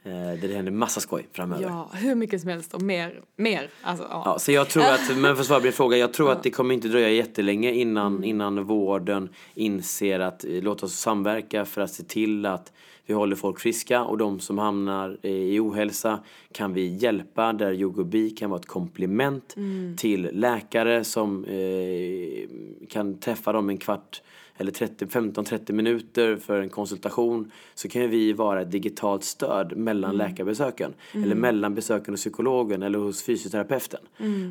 Eh, 0.03 0.11
där 0.11 0.47
det 0.47 0.53
händer 0.53 0.71
massa 0.71 0.99
skoj 0.99 1.27
framöver. 1.31 1.63
Ja, 1.63 1.89
hur 1.93 2.15
mycket 2.15 2.41
som 2.41 2.49
helst 2.49 2.73
och 2.73 2.81
mer. 2.81 3.21
mer. 3.35 3.69
Alltså, 3.81 4.05
ja. 4.09 4.21
Ja, 4.25 4.39
så 4.39 4.51
jag 4.51 4.69
tror 4.69 4.83
att, 4.93 5.17
men 5.17 5.35
för 5.35 5.41
att 5.41 5.47
svara 5.47 5.59
på 5.59 5.63
din 5.63 5.73
fråga, 5.73 5.97
jag 5.97 6.13
tror 6.13 6.31
att 6.31 6.43
det 6.43 6.51
kommer 6.51 6.73
inte 6.73 6.87
dröja 6.87 7.09
jättelänge 7.09 7.71
innan, 7.71 8.23
innan 8.23 8.63
vården 8.63 9.29
inser 9.53 10.19
att 10.19 10.43
eh, 10.43 10.49
låt 10.63 10.83
oss 10.83 10.93
samverka 10.93 11.65
för 11.65 11.81
att 11.81 11.91
se 11.91 12.03
till 12.03 12.45
att 12.45 12.73
vi 13.05 13.13
håller 13.13 13.35
folk 13.35 13.59
friska 13.59 14.03
och 14.03 14.17
de 14.17 14.39
som 14.39 14.57
hamnar 14.57 15.17
eh, 15.21 15.31
i 15.31 15.59
ohälsa 15.59 16.19
kan 16.51 16.73
vi 16.73 16.95
hjälpa 16.95 17.53
där 17.53 17.73
yogobi 17.73 18.29
kan 18.29 18.49
vara 18.49 18.59
ett 18.59 18.65
komplement 18.65 19.55
till 19.97 20.29
läkare 20.33 21.03
som 21.03 21.45
eh, 21.45 22.49
kan 22.89 23.19
träffa 23.19 23.51
dem 23.51 23.69
en 23.69 23.77
kvart 23.77 24.21
eller 24.57 24.71
15-30 24.71 25.71
minuter 25.73 26.35
för 26.37 26.61
en 26.61 26.69
konsultation 26.69 27.51
så 27.75 27.89
kan 27.89 28.09
vi 28.09 28.33
vara 28.33 28.61
ett 28.61 28.71
digitalt 28.71 29.23
stöd 29.23 29.77
mellan 29.77 30.17
läkarbesöken 30.17 30.93
eller 31.13 31.35
mellan 31.35 31.75
besöken 31.75 32.13
hos 32.13 32.21
psykologen 32.21 32.83
eller 32.83 32.99
hos 32.99 33.23
fysioterapeuten. 33.23 33.99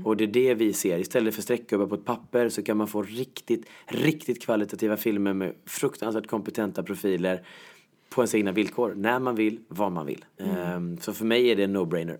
Och 0.05 0.17
det 0.17 0.25
är 0.25 0.29
det 0.29 0.55
vi 0.55 0.73
ser. 0.73 0.99
Istället 0.99 1.35
för 1.35 1.43
streckgubbar 1.43 1.87
på 1.87 1.95
ett 1.95 2.05
papper 2.05 2.49
så 2.49 2.63
kan 2.63 2.77
man 2.77 2.89
få 2.89 3.03
riktigt, 3.03 3.67
riktigt 3.87 4.43
kvalitativa 4.43 4.97
filmer 4.97 5.33
med 5.33 5.53
fruktansvärt 5.67 6.27
kompetenta 6.27 6.83
profiler 6.83 7.43
på 8.11 8.21
ens 8.21 8.35
egna 8.35 8.53
villkor. 8.53 8.95
När 8.97 9.19
man 9.19 9.35
vill, 9.35 9.61
var 9.69 9.91
man 9.91 10.07
vill. 10.07 10.25
Ehm, 10.39 10.99
Så 10.99 11.13
för 11.13 11.25
mig 11.25 11.51
är 11.51 11.57
det 11.57 11.65
en 11.65 11.77
no-brainer. 11.77 12.19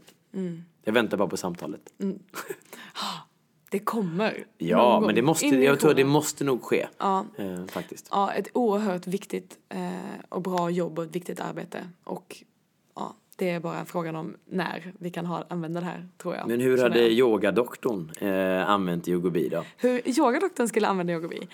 Jag 0.85 0.93
väntar 0.93 1.17
bara 1.17 1.29
på 1.29 1.37
samtalet. 1.37 1.81
Det 3.71 3.79
kommer. 3.79 4.45
Ja, 4.59 5.01
men 5.07 5.15
det 5.15 5.23
måste, 5.23 5.47
jag 5.47 5.81
tror 5.81 5.95
det 5.95 6.05
måste 6.05 6.45
nog 6.45 6.63
ske. 6.63 6.87
Ja. 6.99 7.25
Eh, 7.37 7.67
faktiskt. 7.67 8.09
Ja, 8.11 8.33
ett 8.33 8.49
oerhört 8.53 9.07
viktigt 9.07 9.59
eh, 9.69 9.91
och 10.29 10.43
bra 10.43 10.71
jobb 10.71 10.99
och 10.99 11.05
ett 11.05 11.17
viktigt 11.17 11.41
arbete. 11.41 11.89
Och 12.05 12.43
ja, 12.95 13.15
det 13.37 13.51
är 13.51 13.61
bara 13.61 13.85
frågan 13.85 14.17
om 14.17 14.37
när 14.45 14.93
vi 14.99 15.11
kan 15.11 15.27
ha, 15.27 15.45
använda 15.49 15.81
det 15.81 15.87
här, 15.87 16.09
tror 16.19 16.35
jag. 16.35 16.49
Men 16.49 16.61
hur 16.61 16.79
hade 16.83 17.01
är- 17.01 17.11
yogadoktorn 17.11 18.11
eh, 18.21 18.71
använt 18.71 19.09
yogobi 19.09 19.49
då? 19.49 19.65
Hur 19.77 20.19
yogadoktorn 20.19 20.69
skulle 20.69 20.87
använda 20.89 21.13
yogobi? 21.13 21.49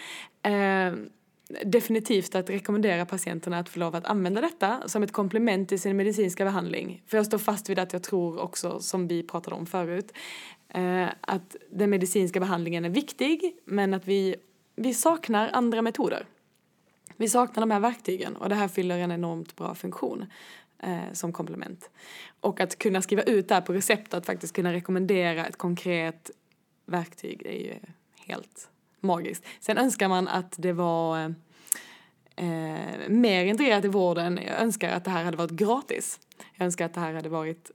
Definitivt 1.64 2.34
att 2.34 2.50
rekommendera 2.50 3.06
patienterna 3.06 3.58
att 3.58 3.68
få 3.68 3.78
lov 3.78 3.94
att 3.94 4.04
använda 4.04 4.40
detta 4.40 4.88
som 4.88 5.02
ett 5.02 5.12
komplement 5.12 5.68
till 5.68 5.80
sin 5.80 5.96
medicinska 5.96 6.44
behandling. 6.44 7.02
För 7.06 7.16
jag 7.16 7.26
står 7.26 7.38
fast 7.38 7.70
vid 7.70 7.78
att 7.78 7.92
jag 7.92 8.02
tror 8.02 8.40
också, 8.40 8.80
som 8.80 9.08
vi 9.08 9.22
pratade 9.22 9.56
om 9.56 9.66
förut, 9.66 10.12
eh, 10.68 11.08
att 11.20 11.56
den 11.70 11.90
medicinska 11.90 12.40
behandlingen 12.40 12.84
är 12.84 12.88
viktig 12.88 13.56
men 13.64 13.94
att 13.94 14.08
vi, 14.08 14.34
vi 14.76 14.94
saknar 14.94 15.50
andra 15.52 15.82
metoder. 15.82 16.26
Vi 17.16 17.28
saknar 17.28 17.60
de 17.60 17.70
här 17.70 17.80
verktygen 17.80 18.36
och 18.36 18.48
det 18.48 18.54
här 18.54 18.68
fyller 18.68 18.98
en 18.98 19.12
enormt 19.12 19.56
bra 19.56 19.74
funktion 19.74 20.24
eh, 20.82 21.12
som 21.12 21.32
komplement. 21.32 21.90
Och 22.40 22.60
att 22.60 22.78
kunna 22.78 23.02
skriva 23.02 23.22
ut 23.22 23.48
det 23.48 23.54
här 23.54 23.62
på 23.62 23.72
recept, 23.72 24.14
att 24.14 24.26
faktiskt 24.26 24.54
kunna 24.54 24.72
rekommendera 24.72 25.46
ett 25.46 25.56
konkret 25.56 26.30
verktyg, 26.86 27.40
det 27.44 27.60
är 27.60 27.64
ju 27.64 27.74
helt 28.26 28.68
magiskt. 29.02 29.44
Sen 29.60 29.78
önskar 29.78 30.08
man 30.08 30.28
att 30.28 30.54
det 30.58 30.72
var 30.72 31.34
eh, 32.36 33.08
mer 33.08 33.44
integrerat 33.44 33.84
i 33.84 33.88
vården. 33.88 34.40
Jag 34.46 34.60
önskar 34.60 34.90
att 34.90 35.04
det 35.04 35.10
här 35.10 35.24
hade 35.24 35.36
varit 35.36 35.50
gratis. 35.50 36.20
Jag 36.54 36.64
önskar 36.64 36.86
att 36.86 36.94
det 36.94 37.00
här 37.00 37.14
hade 37.14 37.28
varit 37.28 37.70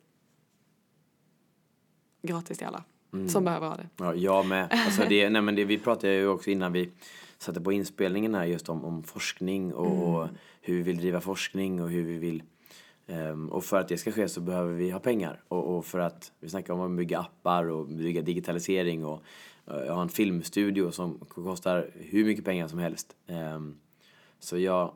gratis 2.22 2.58
till 2.58 2.68
alla 2.68 2.84
som 3.28 3.44
behöver 3.44 3.68
ha 3.68 3.76
det. 3.76 3.90
Ja, 3.98 4.16
jag 4.16 4.46
med. 4.46 4.68
Alltså 4.72 5.04
det, 5.10 5.30
nej 5.30 5.42
men 5.42 5.56
det, 5.56 5.66
vi 5.66 5.78
pratade 5.78 6.14
ju 6.14 6.28
också 6.28 6.50
innan 6.50 6.74
vi 6.74 6.92
satte 7.38 7.62
på 7.62 7.72
inspelningen 7.72 8.36
här 8.36 8.46
just 8.46 8.70
om, 8.70 8.86
om 8.86 9.04
forskning 9.04 9.74
och, 9.74 10.10
och 10.10 10.28
hur 10.62 10.76
vi 10.76 10.82
vill 10.82 10.98
driva 10.98 11.22
forskning 11.22 11.82
och 11.82 11.90
hur 11.90 12.04
vi 12.04 12.18
vill 12.18 12.44
ehm, 13.08 13.50
och 13.50 13.64
för 13.64 13.80
att 13.80 13.88
det 13.88 13.98
ska 13.98 14.12
ske 14.12 14.28
så 14.28 14.42
behöver 14.42 14.74
vi 14.74 14.90
ha 14.90 15.00
pengar. 15.00 15.44
Och, 15.48 15.78
och 15.78 15.86
för 15.86 16.00
att 16.00 16.32
vi 16.40 16.50
snackar 16.50 16.74
om 16.74 16.82
att 16.82 16.98
bygga 16.98 17.20
appar 17.20 17.70
och 17.70 17.88
bygga 17.88 18.22
digitalisering 18.22 19.06
och 19.06 19.24
uh, 19.72 19.94
ha 19.94 20.02
en 20.02 20.10
filmstudio 20.10 20.92
som 20.92 21.20
kostar 21.20 21.90
hur 21.94 22.26
mycket 22.26 22.46
pengar 22.46 22.68
som 22.68 22.80
helst. 22.80 23.16
Ehm, 23.28 23.76
så 24.40 24.58
jag, 24.58 24.94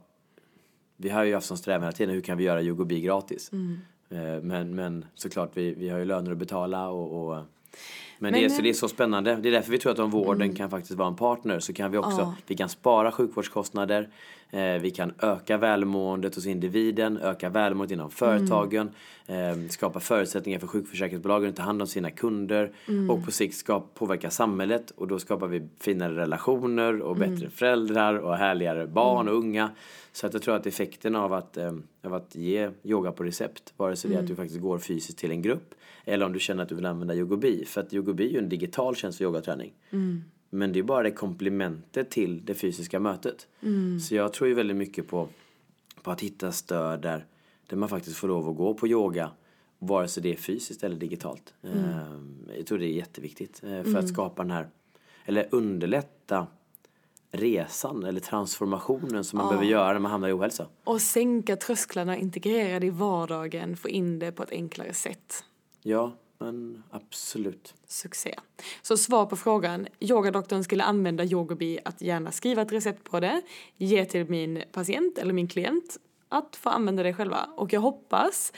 vi 0.98 1.10
har 1.10 1.24
ju 1.24 1.34
haft 1.34 1.48
som 1.48 1.58
strävan 1.58 1.84
hela 1.84 1.92
tiden, 1.92 2.16
hur 2.16 2.22
kan 2.22 2.38
vi 2.38 2.44
göra 2.44 2.62
yogobi 2.62 3.02
gratis? 3.02 3.52
Eh, 4.12 4.42
men, 4.42 4.76
men 4.76 5.06
såklart, 5.16 5.52
vi, 5.54 5.74
vi 5.74 5.90
har 5.90 6.00
ju 6.00 6.06
löner 6.06 6.32
att 6.32 6.38
betala 6.38 6.90
och, 6.90 7.30
och 7.30 7.44
men, 8.20 8.34
det, 8.34 8.40
är, 8.40 8.42
Men, 8.42 8.50
så 8.50 8.58
eh, 8.58 8.64
det 8.64 8.70
är 8.70 8.74
så 8.74 8.88
spännande. 8.88 9.36
Det 9.36 9.50
är 9.50 9.52
därför 9.52 9.72
vi 9.72 9.78
tror 9.78 9.92
att 9.92 10.00
om 10.00 10.10
vården 10.10 10.56
kan 10.56 10.70
faktiskt 10.70 10.98
vara 10.98 11.08
en 11.08 11.16
partner 11.16 11.60
så 11.60 11.74
kan 11.74 11.92
vi 11.92 11.98
också, 11.98 12.34
vi 12.48 12.56
kan 12.56 12.70
spara 12.70 13.12
sjukvårdskostnader, 13.12 14.02
eh, 14.02 14.10
vi 14.82 14.92
kan 14.96 15.14
öka 15.20 15.58
välmåendet 15.58 16.36
hos 16.36 16.46
individen, 16.46 17.18
öka 17.18 17.50
välmåendet 17.50 17.94
inom 17.94 18.12
företagen, 18.12 18.90
eh, 19.28 19.70
skapa 19.70 20.00
förutsättningar 20.00 20.60
för 20.60 20.68
sjukförsäkringsbolagen 20.68 21.50
att 21.50 21.56
ta 21.56 21.64
hand 21.64 21.82
om 21.82 21.88
sina 21.88 22.12
kunder 22.12 22.72
och 23.10 23.26
på 23.26 23.32
sikt 23.32 23.58
ska 23.58 23.80
påverka 23.80 24.30
samhället 24.30 24.92
och 24.92 25.08
då 25.08 25.20
skapar 25.20 25.48
vi 25.48 25.68
finare 25.80 26.16
relationer 26.16 27.02
och 27.02 27.16
bättre 27.16 27.50
föräldrar 27.50 28.16
och 28.16 28.38
härligare 28.38 28.88
barn 28.88 29.28
och 29.28 29.36
unga. 29.36 29.70
Så 30.14 30.28
att 30.28 30.34
jag 30.34 30.42
tror 30.42 30.56
att 30.56 30.66
effekten 30.66 31.16
av 31.16 31.34
att, 31.34 31.58
eh, 31.58 31.74
av 32.04 32.14
att 32.14 32.36
ge 32.36 32.70
yoga 32.84 33.12
på 33.12 33.24
recept, 33.24 33.74
vare 33.78 33.96
sig 33.96 34.10
det 34.12 34.16
är 34.16 34.20
att 34.20 34.28
du 34.28 34.36
faktiskt 34.36 34.62
går 34.62 34.78
fysiskt 34.78 35.18
till 35.18 35.32
en 35.32 35.42
grupp 35.42 35.74
eller 36.06 36.26
om 36.26 36.34
du 36.34 36.40
känner 36.40 36.64
att 36.64 36.70
du 36.70 36.76
vill 36.76 36.86
använda 36.86 37.16
yogobi. 37.16 37.66
För 37.66 37.82
att 37.82 37.94
yogobi 37.94 38.28
är 38.28 38.32
ju 38.32 38.38
en 38.38 38.50
digital 38.50 38.96
tjänst 38.96 39.18
för 39.18 39.26
yogaträning. 39.26 39.74
Men 40.54 40.74
det 40.74 40.80
är 40.80 40.84
bara 40.84 41.04
det 41.04 41.12
komplementet 41.12 42.10
till 42.10 42.46
det 42.46 42.54
fysiska 42.54 43.00
mötet. 43.00 43.48
Så 44.08 44.16
jag 44.16 44.34
tror 44.34 44.48
ju 44.48 44.54
väldigt 44.54 44.78
mycket 44.78 45.08
på, 45.08 45.28
på 46.02 46.12
att 46.12 46.22
hitta 46.22 46.52
stöd 46.52 47.02
där, 47.02 47.26
där 47.68 47.78
man 47.78 47.90
faktiskt 47.90 48.16
får 48.18 48.28
lov 48.28 48.50
att 48.50 48.56
gå 48.58 48.74
på 48.74 48.88
yoga 48.88 49.32
vare 49.80 50.08
sig 50.08 50.24
det 50.24 50.32
är 50.32 50.36
fysiskt 50.36 50.84
eller 50.84 50.96
digitalt. 50.96 51.54
Eh, 51.64 51.72
Jag 52.58 52.66
tror 52.66 52.78
det 52.78 52.86
är 52.86 52.94
jätteviktigt 52.94 53.64
eh, 53.64 53.84
för 53.84 53.98
att 53.98 54.10
skapa 54.10 54.42
den 54.42 54.52
här, 54.52 54.70
eller 55.26 55.48
underlätta 55.52 56.48
resan 57.32 58.04
eller 58.04 58.20
transformationen 58.20 59.24
som 59.24 59.38
man 59.38 59.48
behöver 59.48 59.66
göra 59.68 59.94
när 59.94 60.00
man 60.00 60.12
hamnar 60.12 60.30
i 60.30 60.32
ohälsa. 60.32 60.68
Och 60.84 61.02
sänka 61.02 61.56
trösklarna, 61.56 62.18
integrera 62.18 62.80
det 62.80 62.88
i 62.88 62.90
vardagen, 62.90 63.78
få 63.78 63.90
in 63.90 64.20
det 64.20 64.32
på 64.32 64.44
ett 64.44 64.52
enklare 64.52 64.94
sätt. 64.94 65.44
Ja, 65.82 66.16
men 66.42 66.84
absolut. 66.90 67.74
Succé. 67.88 68.36
Så 68.82 68.98
svar 68.98 69.26
på 69.26 69.36
frågan, 69.36 69.88
yogadoktorn 70.00 70.64
skulle 70.64 70.84
använda 70.84 71.24
yogobi 71.24 71.80
att 71.86 72.02
gärna 72.02 72.32
skriva 72.32 72.62
ett 72.62 72.72
recept 72.72 73.04
på 73.04 73.20
det, 73.20 73.42
ge 73.78 74.06
till 74.06 74.30
min 74.30 74.64
patient 74.72 75.18
eller 75.18 75.34
min 75.34 75.48
klient 75.48 75.98
att 76.30 76.56
få 76.56 76.70
använda 76.70 77.04
det 77.04 77.14
själva. 77.14 77.50
Och 77.56 77.74
jag 77.74 77.82
hoppas 77.82 78.54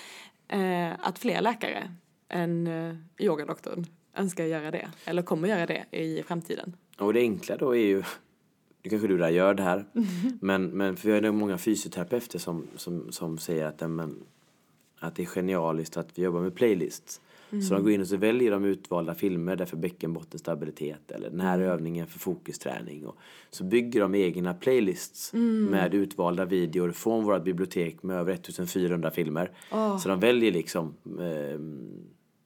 eh, 0.48 0.92
att 1.00 1.20
fler 1.20 1.42
läkare 1.42 1.96
än 2.30 2.68
eh, 2.68 2.96
yogadoktorn 3.18 3.86
önskar 4.16 4.44
göra 4.44 4.72
det, 4.72 4.92
eller 5.06 5.22
kommer 5.22 5.48
göra 5.48 5.66
det 5.66 5.86
i 5.92 6.24
framtiden. 6.24 6.76
Och 6.98 7.14
det 7.14 7.20
enkla 7.20 7.58
då 7.58 7.76
är 7.76 7.86
ju, 7.86 8.04
nu 8.84 8.90
kanske 8.90 9.08
du 9.08 9.18
där 9.18 9.30
gör 9.30 9.54
det 9.54 9.64
här, 9.64 9.86
men, 10.42 10.66
men 10.66 10.96
för 10.96 11.08
vi 11.08 11.14
har 11.14 11.22
ju 11.22 11.32
många 11.32 11.58
fysioterapeuter 11.58 12.40
som, 12.40 12.68
som, 12.76 13.12
som 13.12 13.38
säger 13.38 13.66
att, 13.66 13.90
men, 13.90 14.24
att 15.00 15.16
det 15.16 15.24
är 15.24 15.28
genialiskt 15.28 15.98
att 15.98 16.18
vi 16.18 16.24
jobbar 16.24 16.42
med 16.42 16.56
playlists. 16.56 17.22
Så 17.62 17.74
de 17.74 17.84
går 17.84 17.92
in 17.92 18.02
och 18.02 18.08
så 18.08 18.18
väljer 18.18 18.52
de 18.52 18.66
utvalda 18.66 19.16
filmer 19.16 19.56
därför 19.56 19.78
bäckenbottenstabilitet 19.78 21.12
eller 21.12 21.30
den 21.30 21.40
här 21.40 21.60
övningen 21.60 22.08
för 22.08 22.20
fokusträning. 22.20 23.06
Och 23.06 23.18
så 23.50 23.64
bygger 23.64 24.02
de 24.02 24.16
egna 24.16 24.54
playlists 24.54 25.34
med 25.70 25.94
utvalda 25.94 26.46
videor 26.46 26.92
från 26.92 27.24
vårt 27.24 27.44
bibliotek 27.44 28.04
med 28.04 28.18
över 28.18 28.34
1400 28.34 29.12
filmer. 29.12 29.52
Så 30.00 30.10
de 30.10 30.20
väljer 30.20 30.52
liksom 30.52 30.94
eh, 31.06 31.60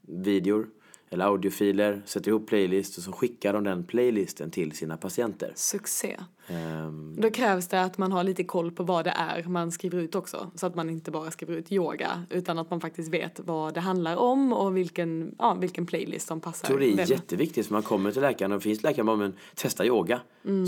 videor 0.02 0.68
eller 1.10 1.26
audiofiler, 1.26 2.02
sätter 2.06 2.30
ihop 2.30 2.48
playlist 2.48 2.98
och 2.98 3.04
så 3.04 3.12
skickar 3.12 3.54
de 3.54 3.64
den 3.64 3.84
playlisten 3.84 4.52
till 4.52 4.72
sina 4.72 4.98
patienter. 4.98 5.52
Succé. 5.56 6.18
Ehm, 6.48 7.16
Då 7.18 7.30
krävs 7.30 7.68
det 7.68 7.82
att 7.82 7.98
man 7.98 8.12
har 8.12 8.24
lite 8.24 8.44
koll 8.44 8.72
på 8.72 8.84
vad 8.84 9.06
det 9.06 9.14
är 9.16 9.44
man 9.44 9.72
skriver 9.72 10.00
ut 10.00 10.16
också. 10.16 10.52
Så 10.56 10.66
att 10.66 10.76
man 10.76 10.90
inte 10.90 11.12
bara 11.12 11.32
skriver 11.32 11.54
ut 11.56 11.72
yoga 11.72 12.24
utan 12.30 12.60
att 12.60 12.70
man 12.70 12.82
faktiskt 12.82 13.14
vet 13.14 13.40
vad 13.40 13.74
det 13.74 13.80
handlar 13.80 14.16
om 14.16 14.54
och 14.54 14.78
vilken, 14.78 15.36
ja, 15.40 15.54
vilken 15.54 15.86
playlist 15.86 16.28
som 16.28 16.40
passar. 16.42 16.68
Jag 16.68 16.80
tror 16.80 16.96
det 16.96 17.02
är 17.04 17.12
jätteviktigt 17.12 17.68
för 17.68 17.74
man 17.74 17.84
kommer 17.84 18.12
till 18.12 18.22
läkaren 18.22 18.52
och 18.52 18.64
finns 18.64 18.84
läkaren 18.84 19.06
bara 19.06 19.16
men 19.18 19.34
testa 19.56 19.86
yoga. 19.86 20.20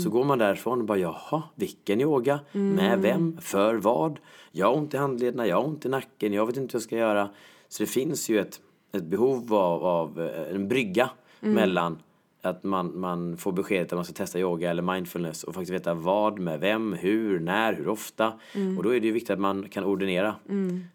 Så 0.04 0.10
går 0.10 0.24
man 0.24 0.38
därifrån 0.38 0.78
och 0.80 0.84
bara 0.86 0.98
jaha, 0.98 1.42
vilken 1.54 2.00
yoga? 2.00 2.40
Med 2.52 3.00
vem? 3.00 3.38
För 3.40 3.74
vad? 3.74 4.18
Jag 4.52 4.66
har 4.66 4.76
ont 4.76 4.94
i 4.94 4.96
handlederna, 4.96 5.46
jag 5.46 5.56
har 5.56 5.64
ont 5.64 5.84
i 5.86 5.88
nacken, 5.88 6.32
jag 6.32 6.46
vet 6.46 6.56
inte 6.56 6.72
vad 6.72 6.80
jag 6.80 6.82
ska 6.82 6.96
göra. 6.96 7.30
Så 7.68 7.82
det 7.82 7.86
finns 7.86 8.28
ju 8.28 8.40
ett, 8.40 8.60
ett 8.92 9.04
behov 9.04 9.54
av, 9.54 9.84
av 9.84 10.20
eh, 10.20 10.54
en 10.54 10.68
brygga 10.68 11.10
mellan 11.40 11.98
Att 12.42 12.64
man, 12.64 13.00
man 13.00 13.36
får 13.36 13.52
beskedet 13.52 13.92
att 13.92 13.96
man 13.96 14.04
ska 14.04 14.14
testa 14.14 14.38
yoga 14.38 14.70
eller 14.70 14.82
mindfulness 14.82 15.44
och 15.44 15.54
faktiskt 15.54 15.72
veta 15.72 15.94
vad 15.94 16.38
med 16.38 16.60
vem, 16.60 16.92
hur, 16.92 17.40
när, 17.40 17.72
hur 17.72 17.88
ofta. 17.88 18.32
Och 18.76 18.82
då 18.82 18.94
är 18.94 19.00
det 19.00 19.06
ju 19.06 19.12
viktigt 19.12 19.30
att 19.30 19.40
man 19.40 19.68
kan 19.68 19.84
ordinera 19.84 20.34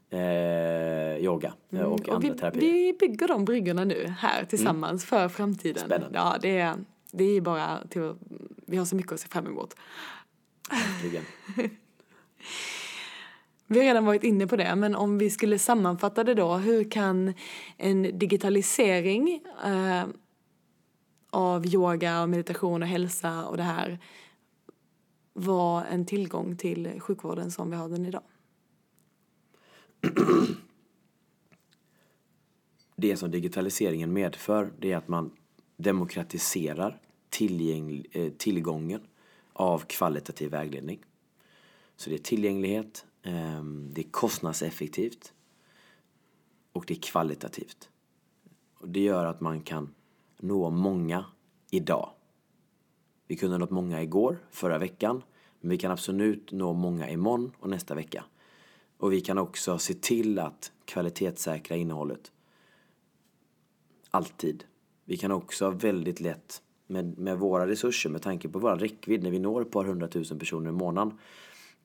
eh, 0.09 1.23
yoga 1.23 1.53
eh, 1.71 1.81
och 1.81 1.93
Och 1.93 2.09
andra 2.09 2.29
vi, 2.29 2.37
terapier. 2.39 2.61
vi 2.61 2.97
bygger 2.99 3.27
de 3.27 3.45
bryggorna 3.45 3.83
nu 3.83 4.13
här 4.19 4.45
tillsammans 4.45 5.05
för 5.05 5.29
framtiden. 5.29 5.83
Spännande. 5.85 6.17
Ja, 6.17 6.35
det 6.41 6.57
är, 6.57 6.75
det 7.11 7.23
är 7.23 7.41
bara 7.41 7.79
till 7.89 8.13
vi 8.65 8.77
har 8.77 8.85
så 8.85 8.95
mycket 8.95 9.11
att 9.11 9.19
se 9.19 9.27
fram 9.27 9.47
emot. 9.47 9.75
Verkligen. 11.01 11.25
Vi 13.67 13.79
har 13.79 13.85
redan 13.85 14.05
varit 14.05 14.23
inne 14.23 14.47
på 14.47 14.55
det, 14.55 14.75
men 14.75 14.95
om 14.95 15.17
vi 15.17 15.29
skulle 15.29 15.59
sammanfatta 15.59 16.23
det 16.23 16.33
då, 16.33 16.53
hur 16.53 16.91
kan 16.91 17.33
en 17.77 18.19
digitalisering 18.19 19.41
eh, 19.65 20.05
av 21.29 21.65
yoga 21.65 22.21
och 22.21 22.29
meditation 22.29 22.81
och 22.81 22.87
hälsa 22.87 23.45
och 23.45 23.57
det 23.57 23.63
här 23.63 23.99
vara 25.33 25.85
en 25.85 26.05
tillgång 26.05 26.57
till 26.57 26.99
sjukvården 26.99 27.51
som 27.51 27.69
vi 27.69 27.75
har 27.75 27.89
den 27.89 28.05
idag? 28.05 28.23
det 32.95 33.17
som 33.17 33.31
digitaliseringen 33.31 34.13
medför 34.13 34.73
det 34.79 34.91
är 34.91 34.97
att 34.97 35.07
man 35.07 35.31
demokratiserar 35.77 36.99
eh, 38.11 38.31
tillgången 38.37 39.01
av 39.53 39.79
kvalitativ 39.79 40.51
vägledning. 40.51 40.99
Så 41.95 42.09
det 42.09 42.15
är 42.15 42.19
tillgänglighet, 42.19 43.05
Ehm, 43.25 43.91
det 43.93 44.01
är 44.01 44.09
kostnadseffektivt 44.11 45.33
och 46.71 46.83
det 46.87 46.93
är 46.93 47.01
kvalitativt. 47.01 47.89
Och 48.79 48.89
det 48.89 48.99
gör 48.99 49.25
att 49.25 49.41
man 49.41 49.61
kan 49.61 49.93
nå 50.39 50.69
många 50.69 51.25
idag. 51.71 52.09
Vi 53.27 53.35
kunde 53.35 53.53
ha 53.53 53.59
nått 53.59 53.71
många 53.71 54.01
igår, 54.01 54.37
förra 54.51 54.77
veckan, 54.77 55.23
men 55.59 55.69
vi 55.69 55.77
kan 55.77 55.91
absolut 55.91 56.51
nå 56.51 56.73
många 56.73 57.09
imorgon 57.09 57.51
och 57.59 57.69
nästa 57.69 57.95
vecka. 57.95 58.25
Och 58.97 59.13
vi 59.13 59.21
kan 59.21 59.37
också 59.37 59.77
se 59.77 59.93
till 59.93 60.39
att 60.39 60.71
kvalitetssäkra 60.85 61.75
innehållet 61.75 62.31
alltid. 64.15 64.63
Vi 65.05 65.17
kan 65.17 65.31
också 65.31 65.69
väldigt 65.69 66.19
lätt 66.19 66.61
med, 66.87 67.17
med 67.17 67.39
våra 67.39 67.67
resurser, 67.67 68.09
med 68.09 68.21
tanke 68.21 68.49
på 68.49 68.59
vår 68.59 68.75
räckvidd, 68.75 69.23
när 69.23 69.31
vi 69.31 69.39
når 69.39 69.61
ett 69.61 69.71
par 69.71 69.83
hundratusen 69.83 70.39
personer 70.39 70.69
i 70.69 70.73
månaden. 70.73 71.17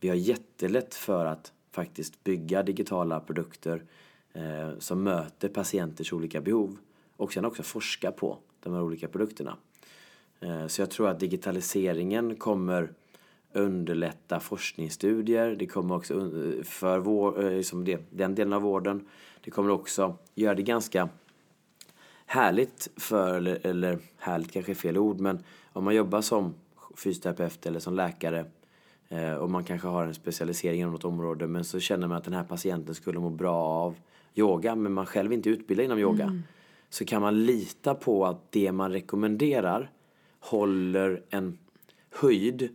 Vi 0.00 0.08
har 0.08 0.16
jättelätt 0.16 0.94
för 0.94 1.26
att 1.26 1.52
faktiskt 1.72 2.24
bygga 2.24 2.62
digitala 2.62 3.20
produkter 3.20 3.82
eh, 4.32 4.78
som 4.78 5.02
möter 5.02 5.48
patienters 5.48 6.12
olika 6.12 6.40
behov 6.40 6.76
och 7.16 7.32
sen 7.32 7.44
också 7.44 7.62
forska 7.62 8.12
på 8.12 8.38
de 8.60 8.72
här 8.72 8.82
olika 8.82 9.08
produkterna. 9.08 9.56
Eh, 10.40 10.66
så 10.66 10.82
jag 10.82 10.90
tror 10.90 11.08
att 11.08 11.20
digitaliseringen 11.20 12.36
kommer 12.36 12.92
underlätta 13.52 14.40
forskningsstudier. 14.40 15.56
Det 15.58 15.66
kommer 15.66 15.94
också 15.94 16.14
eh, 16.14 16.62
för 16.62 16.98
vår, 16.98 17.44
eh, 17.44 17.50
liksom 17.50 17.84
det, 17.84 18.00
den 18.10 18.34
delen 18.34 18.52
av 18.52 18.62
vården. 18.62 19.08
Det 19.44 19.50
kommer 19.50 19.70
också 19.70 20.16
göra 20.34 20.54
det 20.54 20.62
ganska 20.62 21.08
härligt 22.26 22.90
för, 22.96 23.34
eller, 23.34 23.66
eller 23.66 23.98
härligt 24.16 24.52
kanske 24.52 24.72
är 24.72 24.74
fel 24.74 24.98
ord, 24.98 25.20
men 25.20 25.44
om 25.72 25.84
man 25.84 25.94
jobbar 25.94 26.20
som 26.20 26.54
fysioterapeut 26.96 27.66
eller 27.66 27.80
som 27.80 27.94
läkare 27.94 28.44
och 29.40 29.50
man 29.50 29.64
kanske 29.64 29.88
har 29.88 30.06
en 30.06 30.14
specialisering 30.14 30.80
inom 30.80 30.92
något 30.92 31.04
område 31.04 31.46
men 31.46 31.64
så 31.64 31.80
känner 31.80 32.08
man 32.08 32.16
att 32.16 32.24
den 32.24 32.34
här 32.34 32.44
patienten 32.44 32.94
skulle 32.94 33.18
må 33.18 33.30
bra 33.30 33.56
av 33.56 33.94
yoga 34.34 34.74
men 34.74 34.92
man 34.92 35.06
själv 35.06 35.32
inte 35.32 35.50
utbildad 35.50 35.84
inom 35.84 35.98
yoga. 35.98 36.42
Så 36.88 37.04
kan 37.04 37.22
man 37.22 37.44
lita 37.44 37.94
på 37.94 38.26
att 38.26 38.52
det 38.52 38.72
man 38.72 38.92
rekommenderar 38.92 39.90
håller 40.40 41.22
en 41.30 41.58
höjd 42.10 42.68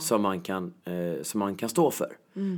som, 0.00 0.22
man 0.22 0.40
kan, 0.40 0.74
eh, 0.84 1.22
som 1.22 1.38
man 1.38 1.54
kan 1.56 1.68
stå 1.68 1.90
för. 1.90 2.16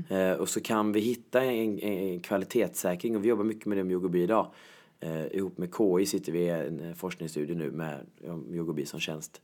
Eh, 0.09 0.33
och 0.33 0.49
så 0.49 0.61
kan 0.61 0.93
vi 0.93 1.01
hitta 1.01 1.45
en, 1.45 1.79
en 1.79 2.21
kvalitetssäkring 2.21 3.17
och 3.17 3.25
vi 3.25 3.29
jobbar 3.29 3.45
mycket 3.45 3.67
med 3.67 3.79
det 3.79 3.85
med 3.85 3.93
yogobi 3.93 4.23
idag. 4.23 4.47
Eh, 5.01 5.27
ihop 5.27 5.59
med 5.59 5.71
KI 5.77 6.07
sitter 6.07 6.33
vi 6.33 6.39
i 6.39 6.49
en 6.49 6.81
eh, 6.81 6.95
forskningsstudie 6.95 7.57
nu 7.57 7.71
med 7.71 8.07
yogobi 8.51 8.87
som 8.87 9.01
tjänst. 9.01 9.41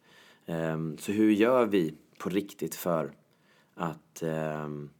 Ehm, 0.47 0.99
så 0.99 1.13
hur 1.13 1.31
gör 1.31 1.67
vi 1.67 1.95
på 2.19 2.29
riktigt 2.29 2.75
för 2.75 3.13
att 3.81 4.23
ehm, 4.23 4.91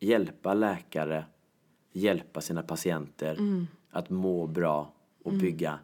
hjälpa 0.00 0.54
läkare, 0.54 1.24
hjälpa 1.92 2.40
sina 2.40 2.62
patienter 2.62 3.38
att 3.90 4.10
må 4.10 4.46
bra 4.46 4.92
och 5.24 5.32
bygga 5.32 5.78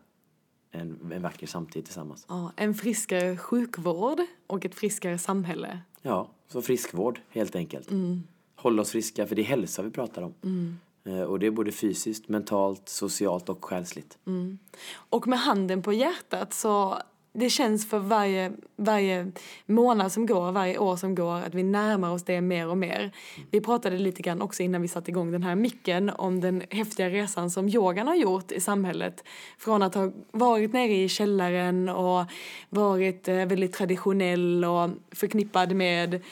en, 0.71 1.13
en 1.13 1.23
vacker 1.23 1.47
samtid 1.47 1.85
tillsammans. 1.85 2.27
Ja, 2.29 2.53
en 2.57 2.75
friskare 2.75 3.37
sjukvård 3.37 4.21
och 4.47 4.65
ett 4.65 4.75
friskare 4.75 5.19
samhälle. 5.19 5.81
Ja, 6.03 6.31
så 6.49 6.63
friskvård 6.63 7.21
helt 7.29 7.57
enkelt. 7.57 7.89
Hålla 8.57 8.83
oss 8.83 8.91
friska, 8.91 9.27
för 9.27 9.35
det 9.37 9.43
är 9.43 9.47
hälsa 9.47 9.83
vi 9.83 9.91
pratar 9.91 10.23
om. 10.23 10.35
Eh, 11.05 11.21
Och 11.23 11.39
det 11.39 11.47
är 11.47 11.51
både 11.51 11.73
fysiskt, 11.73 12.29
mentalt, 12.29 12.89
socialt 12.89 13.49
och 13.49 13.65
själsligt. 13.65 14.19
Och 15.11 15.27
med 15.27 15.39
handen 15.39 15.83
på 15.83 15.93
hjärtat 15.93 16.53
så 16.55 16.99
det 17.37 17.51
känns 17.51 17.89
för 17.91 17.99
varje, 17.99 18.53
varje 18.77 19.33
månad 19.67 20.13
som 20.13 20.27
går, 20.27 20.53
varje 20.53 20.79
år 20.79 20.97
som 20.97 21.15
går 21.15 21.35
att 21.35 21.55
vi 21.55 21.63
närmar 21.63 22.11
oss 22.11 22.25
det 22.25 22.41
mer 22.41 22.69
och 22.69 22.79
mer. 22.79 23.13
Vi 23.51 23.61
pratade 23.61 23.99
lite 23.99 24.23
grann 24.23 24.43
också 24.43 24.63
innan 24.63 24.83
vi 24.83 24.89
satte 24.89 25.11
igång 25.11 25.33
den 25.33 25.43
här 25.43 25.55
micken 25.55 26.11
om 26.11 26.41
den 26.41 26.63
häftiga 26.71 27.11
resan 27.11 27.51
som 27.51 27.69
yogan 27.69 28.07
har 28.07 28.15
gjort 28.15 28.53
i 28.53 28.61
samhället. 28.61 29.25
Från 29.59 29.83
att 29.83 29.95
ha 29.95 30.13
varit 30.31 30.73
nere 30.73 30.95
i 30.95 31.09
källaren 31.09 31.89
och 31.89 32.25
varit 32.69 33.29
eh, 33.29 33.35
väldigt 33.35 33.73
traditionell 33.73 34.65
och 34.65 34.91
förknippad 35.13 35.73
med 35.73 36.23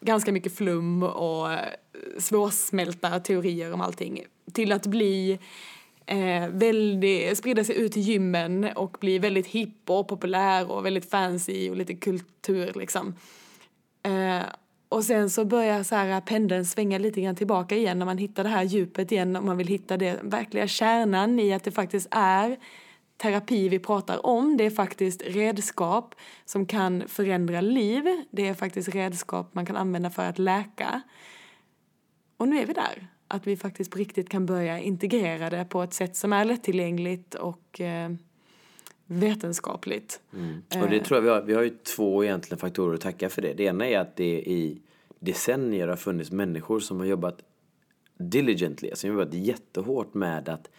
ganska 0.00 0.32
mycket 0.32 0.56
flum 0.56 1.02
och 1.02 1.52
eh, 1.52 1.58
svårsmälta 2.18 3.20
teorier 3.20 3.72
om 3.72 3.80
allting 3.80 4.24
till 4.52 4.72
att 4.72 4.86
bli 4.86 5.38
eh, 6.06 6.48
väldigt, 6.48 7.38
sprida 7.38 7.64
sig 7.64 7.76
ut 7.76 7.96
i 7.96 8.00
gymmen 8.00 8.64
och 8.76 8.96
bli 9.00 9.18
väldigt 9.18 9.46
hipp 9.46 9.90
och 9.90 10.08
populär 10.08 10.70
och 10.70 10.86
väldigt 10.86 11.10
fancy 11.10 11.70
och 11.70 11.76
lite 11.76 11.94
kultur 11.94 12.72
liksom. 12.74 13.14
Eh, 14.02 14.46
och 14.88 15.04
sen 15.04 15.30
så 15.30 15.44
börjar 15.44 15.82
så 15.82 15.94
här 15.94 16.20
pendeln 16.20 16.64
svänga 16.64 16.98
lite 16.98 17.20
grann 17.20 17.36
tillbaka 17.36 17.76
igen 17.76 17.98
när 17.98 18.06
man 18.06 18.18
hittar 18.18 18.42
det 18.42 18.48
här 18.48 18.62
djupet 18.62 19.12
igen 19.12 19.36
och 19.36 19.44
man 19.44 19.56
vill 19.56 19.66
hitta 19.66 19.96
den 19.96 20.30
verkliga 20.30 20.68
kärnan 20.68 21.40
i 21.40 21.52
att 21.52 21.64
det 21.64 21.70
faktiskt 21.72 22.08
är 22.10 22.56
terapi 23.16 23.68
vi 23.68 23.78
pratar 23.78 24.26
om. 24.26 24.56
Det 24.56 24.64
är 24.66 24.70
faktiskt 24.70 25.22
redskap 25.22 26.14
som 26.44 26.66
kan 26.66 27.08
förändra 27.08 27.60
liv. 27.60 28.04
Det 28.30 28.48
är 28.48 28.54
faktiskt 28.54 28.88
redskap 28.88 29.54
man 29.54 29.66
kan 29.66 29.76
använda 29.76 30.10
för 30.10 30.24
att 30.24 30.38
läka. 30.38 31.02
Och 32.36 32.48
nu 32.48 32.58
är 32.58 32.66
vi 32.66 32.72
där. 32.72 33.08
Att 33.28 33.46
vi 33.46 33.56
faktiskt 33.56 33.90
på 33.90 33.98
riktigt 33.98 34.28
kan 34.28 34.46
börja 34.46 34.78
integrera 34.78 35.50
det 35.50 35.64
på 35.64 35.82
ett 35.82 35.94
sätt 35.94 36.16
som 36.16 36.32
är 36.32 36.44
lättillgängligt 36.44 37.34
och 37.34 37.80
eh, 37.80 38.10
vetenskapligt. 39.06 40.20
Och 40.82 40.90
det 40.90 41.00
tror 41.00 41.16
jag 41.16 41.22
vi 41.22 41.28
har, 41.28 41.42
vi 41.42 41.54
har 41.54 41.62
ju 41.62 41.70
två 41.70 42.24
egentligen 42.24 42.58
faktorer 42.58 42.94
att 42.94 43.00
tacka 43.00 43.28
för 43.28 43.42
det. 43.42 43.54
Det 43.54 43.64
ena 43.64 43.86
är 43.86 43.98
att 43.98 44.16
det 44.16 44.40
i 44.40 44.82
decennier 45.18 45.88
har 45.88 45.96
funnits 45.96 46.30
människor 46.30 46.80
som 46.80 46.98
har 46.98 47.06
jobbat 47.06 47.42
diligently, 48.18 48.90
alltså 48.90 49.06
jobbat 49.06 49.34
jättehårt 49.34 50.14
med 50.14 50.48
att, 50.48 50.70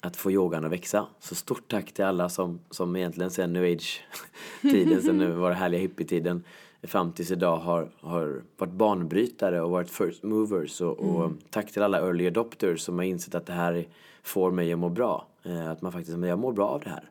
att 0.00 0.16
få 0.16 0.30
yogan 0.30 0.64
att 0.64 0.72
växa. 0.72 1.06
Så 1.20 1.34
stort 1.34 1.68
tack 1.68 1.92
till 1.92 2.04
alla 2.04 2.28
som, 2.28 2.60
som 2.70 2.96
egentligen 2.96 3.30
sen 3.30 3.52
new 3.52 3.62
age-tiden, 3.62 5.02
sen 5.02 5.18
nu 5.18 5.30
var 5.30 5.50
det 5.50 5.56
härliga 5.56 5.80
hippietiden, 5.80 6.44
fram 6.82 7.12
tills 7.12 7.30
idag 7.30 7.56
har, 7.56 7.90
har 8.00 8.42
varit 8.56 8.72
banbrytare 8.72 9.60
och 9.60 9.70
varit 9.70 9.90
first 9.90 10.22
movers. 10.22 10.80
Och, 10.80 10.98
och 11.00 11.32
tack 11.50 11.72
till 11.72 11.82
alla 11.82 11.98
early 11.98 12.26
adopters 12.26 12.80
som 12.80 12.98
har 12.98 13.04
insett 13.04 13.34
att 13.34 13.46
det 13.46 13.52
här 13.52 13.88
får 14.22 14.50
mig 14.50 14.72
att 14.72 14.78
må 14.78 14.88
bra. 14.88 15.26
Eh, 15.42 15.70
att 15.70 15.82
man 15.82 15.92
faktiskt, 15.92 16.18
men 16.18 16.28
jag 16.28 16.38
mår 16.38 16.52
bra 16.52 16.68
av 16.68 16.80
det 16.80 16.90
här. 16.90 17.10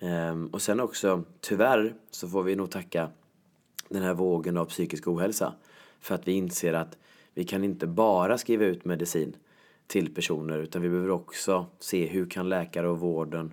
Ehm, 0.00 0.46
och 0.46 0.62
sen 0.62 0.80
också, 0.80 1.24
tyvärr, 1.40 1.94
så 2.10 2.28
får 2.28 2.42
vi 2.42 2.56
nog 2.56 2.70
tacka 2.70 3.08
den 3.88 4.02
här 4.02 4.14
vågen 4.14 4.56
av 4.56 4.64
psykisk 4.64 5.08
ohälsa. 5.08 5.52
För 6.00 6.14
att 6.14 6.28
vi 6.28 6.32
inser 6.32 6.72
att 6.72 6.96
vi 7.34 7.44
kan 7.44 7.64
inte 7.64 7.86
bara 7.86 8.38
skriva 8.38 8.64
ut 8.64 8.84
medicin 8.84 9.36
till 9.86 10.14
personer 10.14 10.58
utan 10.58 10.82
vi 10.82 10.88
behöver 10.88 11.10
också 11.10 11.66
se 11.78 12.06
hur 12.06 12.26
kan 12.26 12.48
läkare 12.48 12.88
och 12.88 13.00
vården 13.00 13.52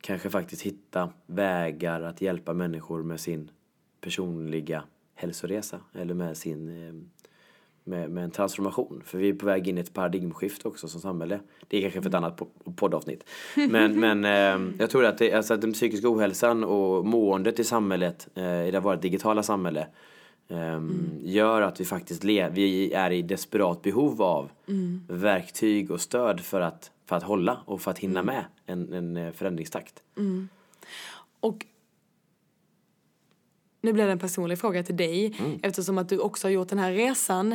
kanske 0.00 0.30
faktiskt 0.30 0.62
hitta 0.62 1.10
vägar 1.26 2.02
att 2.02 2.20
hjälpa 2.20 2.52
människor 2.52 3.02
med 3.02 3.20
sin 3.20 3.50
personliga 4.00 4.82
hälsoresa 5.14 5.80
eller 5.94 6.14
med 6.14 6.36
sin 6.36 6.86
eh, 6.88 6.94
med, 7.84 8.10
med 8.10 8.24
en 8.24 8.30
transformation. 8.30 9.02
För 9.04 9.18
vi 9.18 9.28
är 9.28 9.32
på 9.34 9.46
väg 9.46 9.68
in 9.68 9.78
i 9.78 9.80
ett 9.80 9.94
paradigmskifte 9.94 10.68
också 10.68 10.88
som 10.88 11.00
samhälle. 11.00 11.40
Det 11.68 11.76
är 11.76 11.80
kanske 11.82 12.02
för 12.02 12.08
ett 12.08 12.14
annat 12.14 12.38
po- 12.40 12.74
poddavsnitt. 12.76 13.24
Men, 13.56 14.00
men 14.20 14.24
eh, 14.24 14.72
jag 14.78 14.90
tror 14.90 15.04
att, 15.04 15.18
det, 15.18 15.32
alltså 15.32 15.54
att 15.54 15.60
den 15.60 15.72
psykiska 15.72 16.08
ohälsan 16.08 16.64
och 16.64 17.06
måendet 17.06 17.58
i 17.58 17.64
samhället, 17.64 18.28
eh, 18.34 18.68
i 18.68 18.70
det 18.70 18.80
vårt 18.80 19.02
digitala 19.02 19.42
samhälle, 19.42 19.86
eh, 20.48 20.80
gör 21.22 21.62
att 21.62 21.80
vi 21.80 21.84
faktiskt 21.84 22.24
le- 22.24 22.48
vi 22.52 22.92
är 22.92 23.10
i 23.10 23.22
desperat 23.22 23.82
behov 23.82 24.22
av 24.22 24.50
verktyg 25.08 25.90
och 25.90 26.00
stöd 26.00 26.40
för 26.40 26.60
att, 26.60 26.90
för 27.06 27.16
att 27.16 27.22
hålla 27.22 27.58
och 27.64 27.80
för 27.80 27.90
att 27.90 27.98
hinna 27.98 28.22
med 28.22 28.44
en, 28.66 28.92
en 28.92 29.16
eh, 29.16 29.32
förändringstakt. 29.32 30.02
Och 31.40 31.66
nu 33.88 33.92
blir 33.92 34.06
det 34.06 34.12
en 34.12 34.18
personlig 34.18 34.58
fråga 34.58 34.82
till 34.82 34.96
dig 34.96 35.40
eftersom 35.62 35.98
att 35.98 36.08
du 36.08 36.18
också 36.18 36.46
har 36.46 36.52
gjort 36.52 36.68
den 36.68 36.78
här 36.78 36.92
resan. 36.92 37.52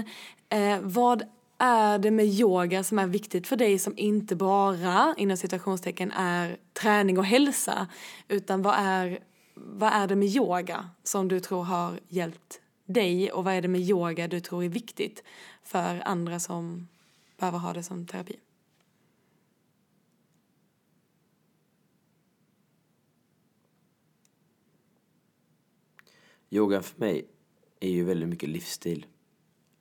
Eh, 0.50 0.80
vad 0.82 1.24
är 1.58 1.98
det 1.98 2.12
med 2.12 2.26
yoga 2.26 2.84
som 2.84 3.00
är 3.00 3.08
viktigt 3.08 3.48
för 3.48 3.56
dig 3.56 3.80
som 3.80 3.94
inte 3.98 4.36
bara 4.36 5.16
inom 5.18 5.38
citationstecken 5.38 6.12
är 6.12 6.58
träning 6.74 7.18
och 7.18 7.26
hälsa 7.26 7.88
utan 8.28 8.62
vad 8.62 8.76
är, 8.78 9.20
vad 9.56 9.94
är 9.94 10.08
det 10.08 10.16
med 10.16 10.28
yoga 10.28 10.90
som 11.04 11.28
du 11.28 11.40
tror 11.40 11.64
har 11.64 12.00
hjälpt 12.08 12.60
dig 12.86 13.32
och 13.32 13.44
vad 13.44 13.54
är 13.54 13.62
det 13.62 13.68
med 13.68 13.82
yoga 13.82 14.28
du 14.28 14.40
tror 14.40 14.64
är 14.64 14.70
viktigt 14.70 15.24
för 15.64 16.02
andra 16.06 16.40
som 16.40 16.88
behöver 17.40 17.58
ha 17.58 17.74
det 17.74 17.84
som 17.84 18.08
terapi? 18.08 18.36
Yoga 26.54 26.82
för 26.82 27.00
mig 27.00 27.28
är 27.80 27.90
ju 27.90 28.04
väldigt 28.04 28.30
mycket 28.30 28.50
livsstil. 28.50 29.06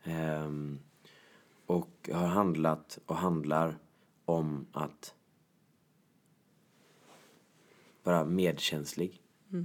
Ehm, 0.04 0.78
och 1.66 2.10
har 2.12 2.26
handlat 2.26 2.98
och 3.06 3.16
handlar 3.16 3.78
om 4.24 4.66
att 4.72 5.14
vara 8.02 8.24
medkänslig. 8.24 9.22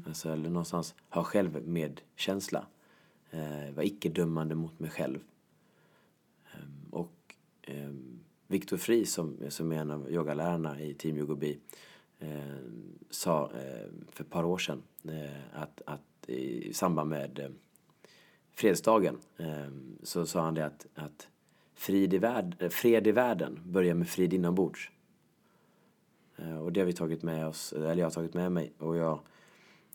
Alltså, 0.08 0.30
eller 0.30 0.50
någonstans 0.50 0.96
ha 1.10 1.24
självmedkänsla. 1.24 2.68
Eh, 3.32 3.74
vara 3.74 3.86
icke-dömande 3.86 4.56
mot 4.56 4.80
mig 4.80 4.90
själv. 4.90 5.20
Ehm, 6.54 6.90
och 6.92 7.36
ehm, 7.62 8.20
Viktor 8.48 8.78
Fri 8.78 9.06
som, 9.06 9.38
som 9.50 9.72
är 9.72 9.78
en 9.78 9.92
av 9.92 10.12
yogalärarna 10.12 10.82
i 10.82 10.94
Team 10.94 11.18
Yogobi 11.18 11.60
eh, 12.20 12.58
sa 13.10 13.52
eh, 13.52 13.90
för 14.12 14.24
ett 14.24 14.30
par 14.30 14.44
år 14.44 14.58
sedan 14.58 14.84
eh, 15.04 15.62
att, 15.62 15.82
att 15.86 16.02
i 16.28 16.74
samband 16.74 17.10
med 17.10 17.40
eh, 17.40 17.50
fredsdagen 18.54 19.18
eh, 19.38 19.68
så 20.04 20.26
sa 20.26 20.42
han 20.42 20.54
det 20.54 20.66
att, 20.66 20.88
att 20.96 21.28
frid, 21.74 22.14
i 22.14 22.18
värld, 22.18 22.56
eh, 22.60 22.70
fred 22.70 23.08
i 23.08 23.12
världen 23.12 23.60
börjar 23.66 23.94
med 23.94 24.10
frid 24.10 24.34
inombords. 24.34 24.92
Och 26.64 26.74
det 26.74 26.80
har 26.80 26.86
vi 26.86 26.94
tagit 26.94 27.24
med 27.24 27.48
oss, 27.48 27.74
eller 27.74 27.96
jag 27.96 28.06
har 28.06 28.12
tagit 28.12 28.34
med 28.34 28.52
mig. 28.52 28.74
Och 28.78 28.98
jag, 28.98 29.20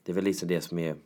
det 0.03 0.13
är 0.13 0.15
väl 0.15 0.25
liksom 0.25 0.49
det 0.49 0.61
som 0.61 0.79
är 0.79 0.97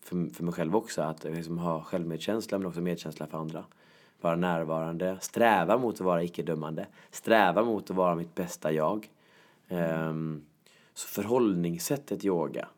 för, 0.00 0.34
för 0.34 0.44
mig 0.44 0.54
själv 0.54 0.76
också, 0.76 1.02
att 1.02 1.24
liksom 1.24 1.58
ha 1.58 1.82
självmedkänsla 1.82 2.58
men 2.58 2.66
också 2.66 2.80
medkänsla 2.80 3.26
för 3.26 3.38
andra. 3.38 3.64
Vara 4.20 4.36
närvarande, 4.36 5.18
sträva 5.20 5.78
mot 5.78 5.94
att 5.94 6.00
vara 6.00 6.22
icke-dömande, 6.22 6.86
sträva 7.10 7.64
mot 7.64 7.90
att 7.90 7.96
vara 7.96 8.14
mitt 8.14 8.34
bästa 8.34 8.72
jag. 8.72 9.10
Ehm, 9.68 10.42
så 10.94 11.08
förhållningssättet 11.08 12.24
yoga 12.24 12.68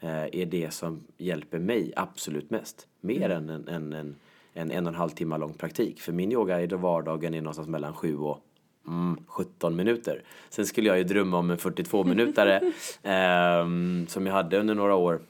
är 0.00 0.46
det 0.46 0.70
som 0.74 1.04
hjälper 1.16 1.58
mig 1.58 1.92
absolut 1.96 2.50
mest. 2.50 2.86
Mer 3.00 3.30
än 3.30 3.48
en, 3.48 3.68
en, 3.68 3.92
en, 3.92 4.16
en 4.54 4.70
en 4.70 4.86
och 4.86 4.92
en 4.92 4.98
halv 4.98 5.10
timme 5.10 5.38
lång 5.38 5.52
praktik. 5.52 6.00
För 6.00 6.12
min 6.12 6.32
yoga 6.32 6.62
i 6.62 6.66
vardagen 6.66 7.34
är 7.34 7.42
någonstans 7.42 7.68
mellan 7.68 7.94
7 7.94 8.18
och 8.18 8.40
mm, 8.86 9.18
17 9.26 9.76
minuter. 9.76 10.22
Sen 10.48 10.66
skulle 10.66 10.88
jag 10.88 10.98
ju 10.98 11.04
drömma 11.04 11.38
om 11.38 11.50
en 11.50 11.58
42 11.58 12.04
minutare 12.04 12.72
ehm, 13.02 14.06
som 14.08 14.26
jag 14.26 14.32
hade 14.32 14.58
under 14.58 14.74
några 14.74 14.94
år. 14.94 15.20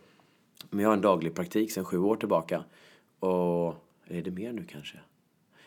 Men 0.71 0.81
jag 0.81 0.89
har 0.89 0.97
en 0.97 1.03
daglig 1.03 1.35
praktik 1.35 1.73
sedan 1.73 1.85
sju 1.85 1.99
år 1.99 2.17
tillbaka. 2.17 2.65
Och 3.21 3.75
är 4.07 4.23
det 4.23 4.31
mer 4.31 4.53
nu 4.53 4.65
kanske? 4.65 4.99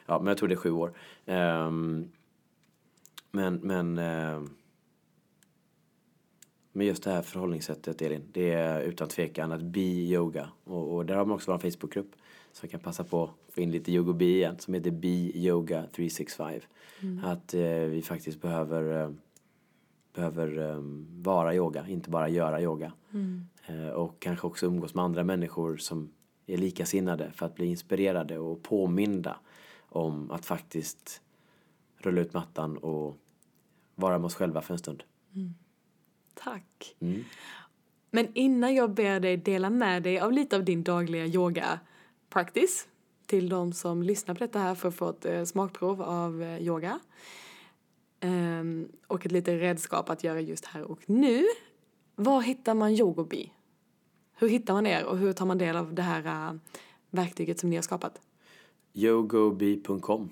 Ja, 0.06 0.20
men 0.20 0.28
jag 0.28 0.38
tror 0.38 0.48
det 0.48 0.56
är 0.56 0.58
sju 0.58 0.72
år. 0.72 0.94
Ehm, 1.26 2.12
men, 3.32 3.56
men, 3.56 3.98
ehm, 3.98 4.50
men 6.72 6.88
just 6.88 7.04
det 7.04 7.12
här 7.12 7.22
förhållningssättet 7.22 8.02
Elin, 8.02 8.24
det 8.32 8.52
är 8.52 8.82
utan 8.82 9.08
tvekan 9.08 9.52
att 9.52 9.62
be 9.62 9.80
yoga. 9.80 10.50
Och, 10.64 10.96
och 10.96 11.06
där 11.06 11.16
har 11.16 11.26
man 11.26 11.36
också 11.36 11.52
vår 11.52 11.60
Facebookgrupp. 11.60 12.12
Så 12.52 12.66
jag 12.66 12.72
kan 12.72 12.80
passa 12.80 13.04
på 13.04 13.24
att 13.24 13.54
få 13.54 13.62
in 13.62 13.72
lite 13.72 13.92
yogobi 13.92 14.36
igen 14.36 14.60
som 14.60 14.74
heter 14.74 14.92
Be 14.92 15.08
Yoga 15.08 15.86
365. 15.96 16.62
Att 17.24 17.54
eh, 17.54 17.62
vi 17.62 18.02
faktiskt 18.02 18.42
behöver, 18.42 19.04
eh, 19.04 19.12
behöver 20.14 20.70
eh, 20.70 20.80
vara 21.22 21.56
yoga, 21.56 21.88
inte 21.88 22.10
bara 22.10 22.30
göra 22.30 22.62
yoga. 22.62 22.94
Eh, 23.66 23.90
och 23.90 24.20
kanske 24.20 24.48
också 24.48 24.66
umgås 24.66 24.94
med 24.94 25.04
andra 25.04 25.24
människor 25.24 25.78
som 25.78 26.12
är 26.46 26.58
likasinnade 26.58 27.32
för 27.32 27.46
att 27.46 27.56
bli 27.56 27.66
inspirerade 27.66 28.38
och 28.38 28.64
påminda 28.64 29.36
om 29.90 30.32
att 30.32 30.46
faktiskt 30.46 31.22
rulla 31.98 32.22
ut 32.22 32.34
mattan 32.34 32.78
och 32.78 33.16
vara 33.96 34.18
med 34.20 34.26
oss 34.26 34.36
själva 34.36 34.62
för 34.62 34.74
en 34.74 34.78
stund. 34.78 35.04
Tack. 36.34 36.96
Mm. 37.00 37.24
Men 38.12 38.28
innan 38.34 38.76
jag 38.76 38.92
ber 38.92 39.20
dig 39.20 39.38
dela 39.38 39.70
med 39.70 40.04
dig 40.04 40.20
av 40.20 40.32
lite 40.32 40.56
av 40.56 40.66
din 40.66 40.84
dagliga 40.84 41.26
yoga 41.26 41.80
practice 42.30 42.88
till 43.26 43.50
de 43.50 43.74
som 43.74 44.04
lyssnar 44.04 44.36
på 44.36 44.40
detta 44.40 44.60
här 44.60 44.76
för 44.76 44.90
att 44.90 44.96
få 44.96 45.10
ett 45.10 45.26
eh, 45.26 45.44
smakprov 45.44 46.02
av 46.02 46.44
eh, 46.44 46.62
yoga 46.62 47.00
ehm, 48.20 48.88
och 49.08 49.26
ett 49.26 49.32
litet 49.32 49.62
redskap 49.62 50.10
att 50.10 50.24
göra 50.24 50.42
just 50.42 50.66
här 50.66 50.84
och 50.84 51.00
nu. 51.06 51.46
Var 52.16 52.42
hittar 52.42 52.74
man 52.74 52.92
yogobi? 52.92 53.54
Hur 54.34 54.50
hittar 54.50 54.74
man 54.74 54.86
er 54.86 55.06
och 55.06 55.18
hur 55.18 55.34
tar 55.34 55.46
man 55.46 55.58
del 55.58 55.76
av 55.76 55.94
det 55.94 56.02
här 56.02 56.26
eh, 56.26 56.56
verktyget 57.10 57.60
som 57.60 57.70
ni 57.70 57.76
har 57.76 57.84
skapat? 57.84 58.22
yogobi.com 58.94 60.30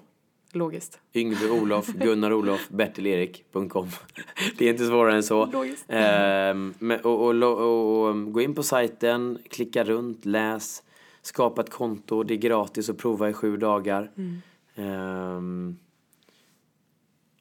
Logiskt. 0.54 1.00
Yngve 1.14 1.50
Olof, 1.50 1.88
Gunnar 1.88 2.34
Olof, 2.34 2.70
Bertil-Erik.com. 2.70 3.88
Det 4.58 4.66
är 4.66 4.70
inte 4.70 4.86
svårare 4.86 5.16
än 5.16 5.24
så. 5.24 5.45
Logiskt. 5.45 5.86
Ehm, 5.88 6.74
och, 7.04 7.26
och, 7.26 7.43
och, 7.43 8.08
och 8.08 8.32
gå 8.34 8.41
in 8.41 8.56
på 8.56 8.64
sajten, 8.64 9.39
klicka 9.50 9.84
runt, 9.84 10.26
läs, 10.26 10.84
skapa 11.22 11.62
ett 11.62 11.70
konto. 11.70 12.24
Det 12.24 12.34
är 12.34 12.38
gratis 12.38 12.89
att 12.89 12.97
prova 12.97 13.30
i 13.30 13.34
sju 13.34 13.58
dagar. 13.58 14.12
Ehm, 14.76 15.78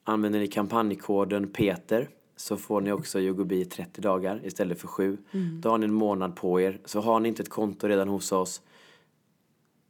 använder 0.03 0.39
ni 0.39 0.47
kampanjkoden 0.47 1.47
Peter 1.47 2.09
så 2.35 2.57
får 2.57 2.81
ni 2.81 2.91
också 2.91 3.19
Yogobi 3.19 3.61
i 3.61 3.65
30 3.65 4.01
dagar 4.01 4.41
istället 4.43 4.81
för 4.81 4.87
sju. 4.87 5.17
Då 5.61 5.69
har 5.69 5.77
ni 5.77 5.85
en 5.85 5.93
månad 5.93 6.35
på 6.35 6.61
er. 6.61 6.79
Så 6.85 7.01
har 7.01 7.19
ni 7.19 7.29
inte 7.29 7.43
ett 7.43 7.49
konto 7.49 7.87
redan 7.87 8.09
hos 8.09 8.31
oss 8.31 8.61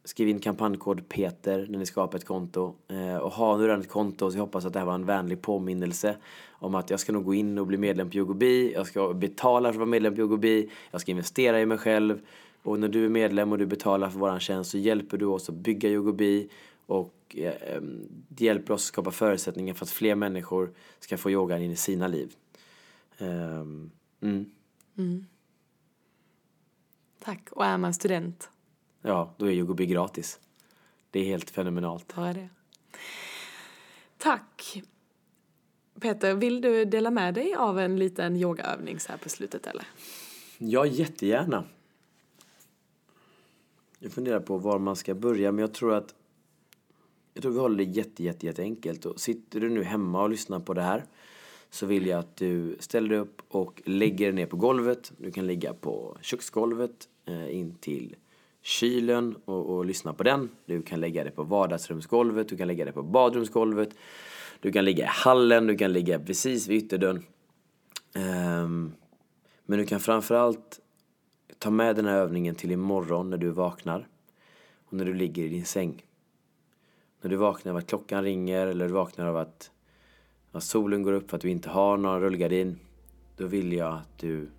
Skriv 0.10 0.30
in 0.30 0.40
kampanjkod 0.40 1.10
Peter 1.10 1.68
när 1.70 1.80
ni 1.80 1.86
skapar 1.86 2.18
ett 2.18 2.26
konto. 2.26 2.76
Eh, 2.88 3.18
och 3.18 3.32
har 3.32 3.58
nu 3.58 3.64
redan 3.64 3.82
ett 3.82 3.90
konto 3.90 4.32
så 4.32 4.38
jag 4.38 4.44
hoppas 4.44 4.66
att 4.66 4.74
det 4.74 4.80
här 4.80 4.86
var 4.86 4.96
en 4.96 5.06
vänlig 5.06 5.42
påminnelse 5.42 6.18
om 6.50 6.76
att 6.76 6.90
jag 6.90 7.00
ska 7.00 7.12
nog 7.12 7.26
gå 7.26 7.34
in 7.34 7.58
och 7.58 7.68
bli 7.68 7.78
medlem 7.78 8.10
på 8.10 8.18
Yogobi. 8.18 8.74
Jag 8.74 8.88
ska 8.88 9.14
betala 9.14 9.70
för 9.70 9.74
att 9.74 9.80
vara 9.80 9.90
medlem 9.90 10.16
på 10.16 10.22
Yogobi. 10.22 10.70
Jag 10.92 11.02
ska 11.02 11.12
investera 11.12 11.62
i 11.62 11.66
mig 11.66 11.78
själv. 11.78 12.22
Och 12.64 12.80
när 12.80 12.88
du 12.88 13.06
är 13.06 13.10
medlem 13.10 13.52
och 13.52 13.58
du 13.58 13.66
betalar 13.66 14.10
för 14.10 14.20
våran 14.20 14.40
tjänst 14.40 14.72
så 14.72 14.78
hjälper 14.78 15.18
du 15.18 15.26
oss 15.26 15.50
att 15.50 15.56
bygga 15.56 15.90
Yogobi. 15.90 16.50
Och 16.86 17.36
eh, 17.38 17.82
det 18.30 18.46
hjälper 18.46 18.74
oss 18.74 18.82
att 18.82 18.88
skapa 18.88 19.12
förutsättningar 19.12 19.74
för 19.74 19.86
att 19.86 19.92
fler 19.92 20.16
människor 20.16 20.74
ska 21.00 21.18
få 21.18 21.32
yogan 21.32 21.62
in 21.62 21.72
i 21.72 21.76
sina 21.76 22.08
liv. 22.08 22.36
Ehm, 23.18 23.92
mm. 24.22 24.46
mm. 24.98 25.26
Tack. 27.20 27.50
Och 27.52 27.66
är 27.66 27.78
man 27.78 27.94
student, 27.94 28.50
Ja, 29.02 29.34
då 29.38 29.46
är 29.46 29.52
Yogobi 29.52 29.86
gratis. 29.86 30.40
Det 31.12 31.20
är 31.20 31.26
helt 31.26 31.50
fenomenalt. 31.50 32.16
bara 32.16 32.34
det. 32.34 32.50
Tack. 34.18 34.84
Peter, 36.00 36.34
vill 36.34 36.62
du 36.62 36.86
dela 36.86 37.12
med 37.12 37.34
dig 37.34 37.56
av 37.56 37.80
en 37.80 38.00
liten 38.00 38.36
yogaövning 38.36 39.00
så 39.00 39.12
här 39.12 39.18
på 39.18 39.30
slutet 39.30 39.68
eller? 39.68 39.86
Ja, 40.58 40.86
jättegärna. 40.86 41.64
Jag 44.00 44.12
funderar 44.12 44.40
på 44.40 44.58
var 44.58 44.80
man 44.80 44.96
ska 44.96 45.16
börja, 45.16 45.52
men 45.52 45.62
jag 45.62 45.74
tror 45.74 45.94
att 45.94 46.16
jag 47.34 47.42
tror 47.42 47.52
vi 47.52 47.60
håller 47.60 47.78
det 47.78 47.92
jätte, 47.92 48.24
jätte, 48.24 48.46
jätte 48.46 48.62
enkelt. 48.62 49.06
Och 49.06 49.20
sitter 49.20 49.60
du 49.60 49.70
nu 49.70 49.84
hemma 49.84 50.24
och 50.24 50.30
lyssnar 50.30 50.60
på 50.60 50.74
det 50.74 50.82
här 50.82 51.06
så 51.70 51.86
vill 51.86 52.08
jag 52.08 52.20
att 52.20 52.36
du 52.36 52.76
ställer 52.80 53.10
dig 53.10 53.18
upp 53.18 53.42
och 53.48 53.82
lägger 53.86 54.26
dig 54.26 54.34
ner 54.34 54.46
på 54.46 54.58
golvet. 54.58 55.12
Du 55.18 55.32
kan 55.32 55.48
ligga 55.48 55.74
på 55.74 56.18
köksgolvet 56.22 57.10
eh, 57.26 57.56
in 57.56 57.76
till 57.76 58.16
kylen 58.70 59.36
och, 59.46 59.76
och 59.76 59.86
lyssna 59.86 60.14
på 60.14 60.24
den. 60.24 60.50
Du 60.66 60.82
kan 60.82 61.00
lägga 61.00 61.24
det 61.24 61.32
på 61.32 61.44
vardagsrumsgolvet, 61.44 62.50
du 62.50 62.58
kan 62.58 62.68
lägga 62.68 62.86
det 62.86 62.92
på 62.92 63.04
badrumsgolvet. 63.04 63.90
Du 64.60 64.72
kan 64.72 64.86
ligga 64.86 65.04
i 65.04 65.08
hallen, 65.08 65.68
du 65.68 65.78
kan 65.78 65.94
ligga 65.94 66.20
precis 66.20 66.68
vid 66.68 66.84
ytterdörren. 66.84 67.24
Um, 68.16 68.94
men 69.66 69.80
du 69.80 69.86
kan 69.86 70.00
framförallt 70.00 70.80
ta 71.58 71.70
med 71.70 71.96
den 71.96 72.06
här 72.06 72.18
övningen 72.18 72.56
till 72.56 72.72
imorgon 72.72 73.30
när 73.30 73.38
du 73.38 73.50
vaknar 73.50 74.08
och 74.86 74.94
när 74.94 75.06
du 75.06 75.14
ligger 75.14 75.44
i 75.44 75.48
din 75.48 75.66
säng. 75.66 76.06
När 77.22 77.30
du 77.30 77.36
vaknar 77.36 77.72
av 77.72 77.78
att 77.78 77.88
klockan 77.88 78.24
ringer 78.24 78.68
eller 78.68 78.88
du 78.88 78.94
vaknar 78.94 79.26
av 79.26 79.38
att, 79.38 79.72
att 80.52 80.64
solen 80.64 81.04
går 81.04 81.14
upp 81.14 81.30
för 81.30 81.38
att 81.38 81.42
du 81.42 81.50
inte 81.50 81.70
har 81.70 81.98
någon 81.98 82.22
rullgardin. 82.22 82.80
Då 83.38 83.46
vill 83.46 83.74
jag 83.74 83.94
att 83.94 84.18
du 84.18 84.50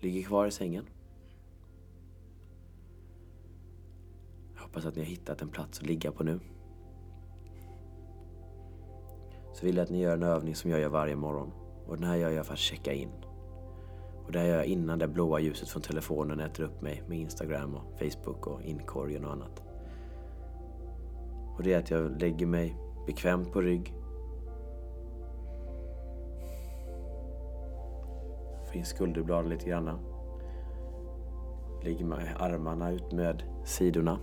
ligger 0.00 0.22
kvar 0.22 0.46
i 0.46 0.50
sängen. 0.50 0.84
Hoppas 4.70 4.86
att 4.86 4.96
ni 4.96 5.02
har 5.02 5.08
hittat 5.08 5.42
en 5.42 5.48
plats 5.48 5.78
att 5.78 5.86
ligga 5.86 6.12
på 6.12 6.24
nu. 6.24 6.40
Så 9.52 9.66
vill 9.66 9.76
jag 9.76 9.84
att 9.84 9.90
ni 9.90 10.00
gör 10.00 10.14
en 10.14 10.22
övning 10.22 10.54
som 10.54 10.70
jag 10.70 10.80
gör 10.80 10.88
varje 10.88 11.16
morgon. 11.16 11.52
Och 11.86 11.96
den 11.96 12.04
här 12.04 12.16
gör 12.16 12.30
jag 12.30 12.46
för 12.46 12.52
att 12.52 12.58
checka 12.58 12.92
in. 12.92 13.10
Och 14.26 14.32
det 14.32 14.38
här 14.38 14.46
gör 14.46 14.56
jag 14.56 14.66
innan 14.66 14.98
det 14.98 15.08
blåa 15.08 15.40
ljuset 15.40 15.68
från 15.68 15.82
telefonen 15.82 16.40
äter 16.40 16.64
upp 16.64 16.82
mig 16.82 17.02
med 17.08 17.18
Instagram 17.18 17.74
och 17.74 17.98
Facebook 17.98 18.46
och 18.46 18.62
inkorgen 18.62 19.24
och 19.24 19.32
annat. 19.32 19.62
Och 21.56 21.62
det 21.62 21.72
är 21.72 21.78
att 21.78 21.90
jag 21.90 22.20
lägger 22.20 22.46
mig 22.46 22.76
bekvämt 23.06 23.52
på 23.52 23.60
rygg. 23.60 23.94
Får 28.66 28.76
in 28.76 28.84
skulderbladen 28.84 29.50
lite 29.50 29.68
grann. 29.68 29.98
Lägger 31.82 32.04
armarna 32.38 32.90
ut 32.90 33.12
med 33.12 33.42
sidorna. 33.64 34.18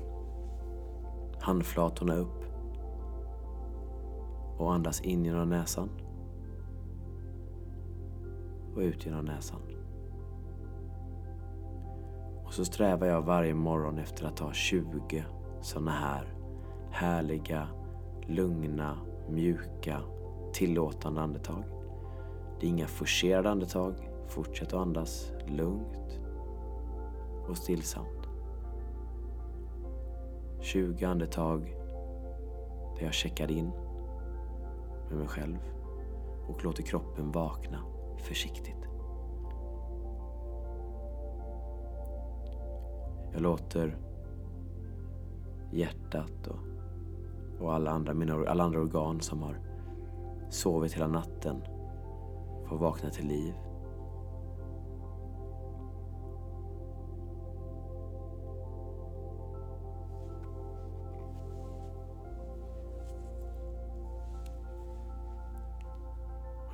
Handflatorna 1.47 2.15
upp. 2.15 2.43
Och 4.57 4.73
andas 4.73 5.01
in 5.01 5.25
genom 5.25 5.49
näsan. 5.49 5.89
Och 8.75 8.79
ut 8.79 9.05
genom 9.05 9.25
näsan. 9.25 9.61
Och 12.45 12.53
så 12.53 12.65
strävar 12.65 13.07
jag 13.07 13.21
varje 13.21 13.53
morgon 13.53 13.97
efter 13.97 14.25
att 14.25 14.37
ta 14.37 14.53
20 14.53 15.25
sådana 15.61 15.91
här 15.91 16.33
härliga, 16.91 17.67
lugna, 18.25 18.97
mjuka, 19.29 20.01
tillåtande 20.53 21.21
andetag. 21.21 21.63
Det 22.59 22.65
är 22.65 22.69
inga 22.69 22.87
forcerade 22.87 23.49
andetag. 23.49 23.95
Fortsätt 24.27 24.67
att 24.67 24.79
andas 24.79 25.31
lugnt 25.47 26.19
och 27.49 27.57
stillsamt. 27.57 28.16
20 30.67 31.05
andetag 31.05 31.75
där 32.97 33.05
jag 33.05 33.13
checkar 33.13 33.51
in 33.51 33.71
med 35.09 35.17
mig 35.17 35.27
själv 35.27 35.57
och 36.47 36.63
låter 36.63 36.83
kroppen 36.83 37.31
vakna 37.31 37.83
försiktigt. 38.17 38.87
Jag 43.33 43.41
låter 43.41 43.97
hjärtat 45.71 46.47
och, 46.47 46.59
och 47.59 47.73
alla, 47.73 47.91
andra, 47.91 48.13
mina, 48.13 48.33
alla 48.47 48.63
andra 48.63 48.79
organ 48.79 49.21
som 49.21 49.43
har 49.43 49.59
sovit 50.49 50.93
hela 50.93 51.07
natten 51.07 51.61
få 52.69 52.75
vakna 52.75 53.09
till 53.09 53.27
liv. 53.27 53.53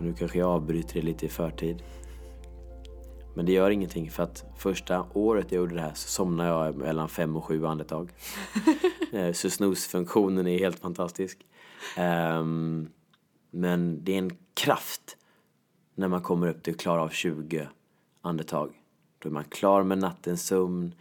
Nu 0.04 0.14
kanske 0.14 0.40
jag 0.40 0.50
avbryter 0.50 0.94
det 0.94 1.02
lite 1.02 1.26
i 1.26 1.30
förtid. 1.30 1.84
Men 3.36 3.46
det 3.46 3.52
gör 3.52 3.70
ingenting 3.70 4.12
för 4.12 4.24
att 4.24 4.46
första 4.58 5.06
året 5.14 5.52
jag 5.52 5.60
gjorde 5.60 5.76
det 5.76 5.82
här 5.82 5.94
så 5.94 6.10
somnade 6.10 6.50
jag 6.50 6.76
mellan 6.76 7.10
fem 7.10 7.36
och 7.36 7.46
sju 7.46 7.66
andetag. 7.66 8.10
Eh, 9.14 9.32
så 9.32 9.50
snusfunktionen 9.50 10.48
är 10.48 10.60
helt 10.60 10.80
fantastisk. 10.80 11.46
Um, 11.98 12.90
men 13.52 14.04
det 14.04 14.14
är 14.14 14.18
en 14.18 14.38
kraft 14.54 15.18
när 15.96 16.08
man 16.08 16.22
kommer 16.22 16.48
upp 16.48 16.64
till 16.64 16.74
att 16.74 16.80
klara 16.80 17.02
av 17.02 17.10
20 17.10 17.68
andetag. 18.22 18.74
Då 19.20 19.30
är 19.30 19.34
man 19.34 19.44
klar 19.44 19.84
med 19.84 19.98
nattens 19.98 20.46
sömn, 20.46 20.96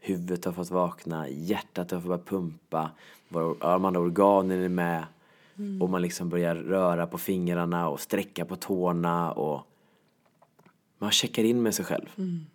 huvudet 0.00 0.44
har 0.44 0.52
fått 0.52 0.70
vakna, 0.70 1.28
hjärtat 1.28 1.90
har 1.90 2.00
fått 2.00 2.08
börja 2.08 2.22
pumpa, 2.24 2.90
de 3.28 3.84
andra 3.84 4.00
organen 4.00 4.62
är 4.62 4.68
med 4.68 5.04
mm. 5.58 5.82
och 5.82 5.90
man 5.90 6.02
liksom 6.02 6.28
börjar 6.28 6.54
röra 6.54 7.06
på 7.06 7.18
fingrarna 7.18 7.88
och 7.88 8.00
sträcka 8.00 8.44
på 8.44 8.56
tårna 8.56 9.32
och 9.32 9.62
man 10.98 11.10
checkar 11.10 11.44
in 11.44 11.62
med 11.62 11.74
sig 11.74 11.84
själv. 11.84 12.06
Mm. 12.18 12.46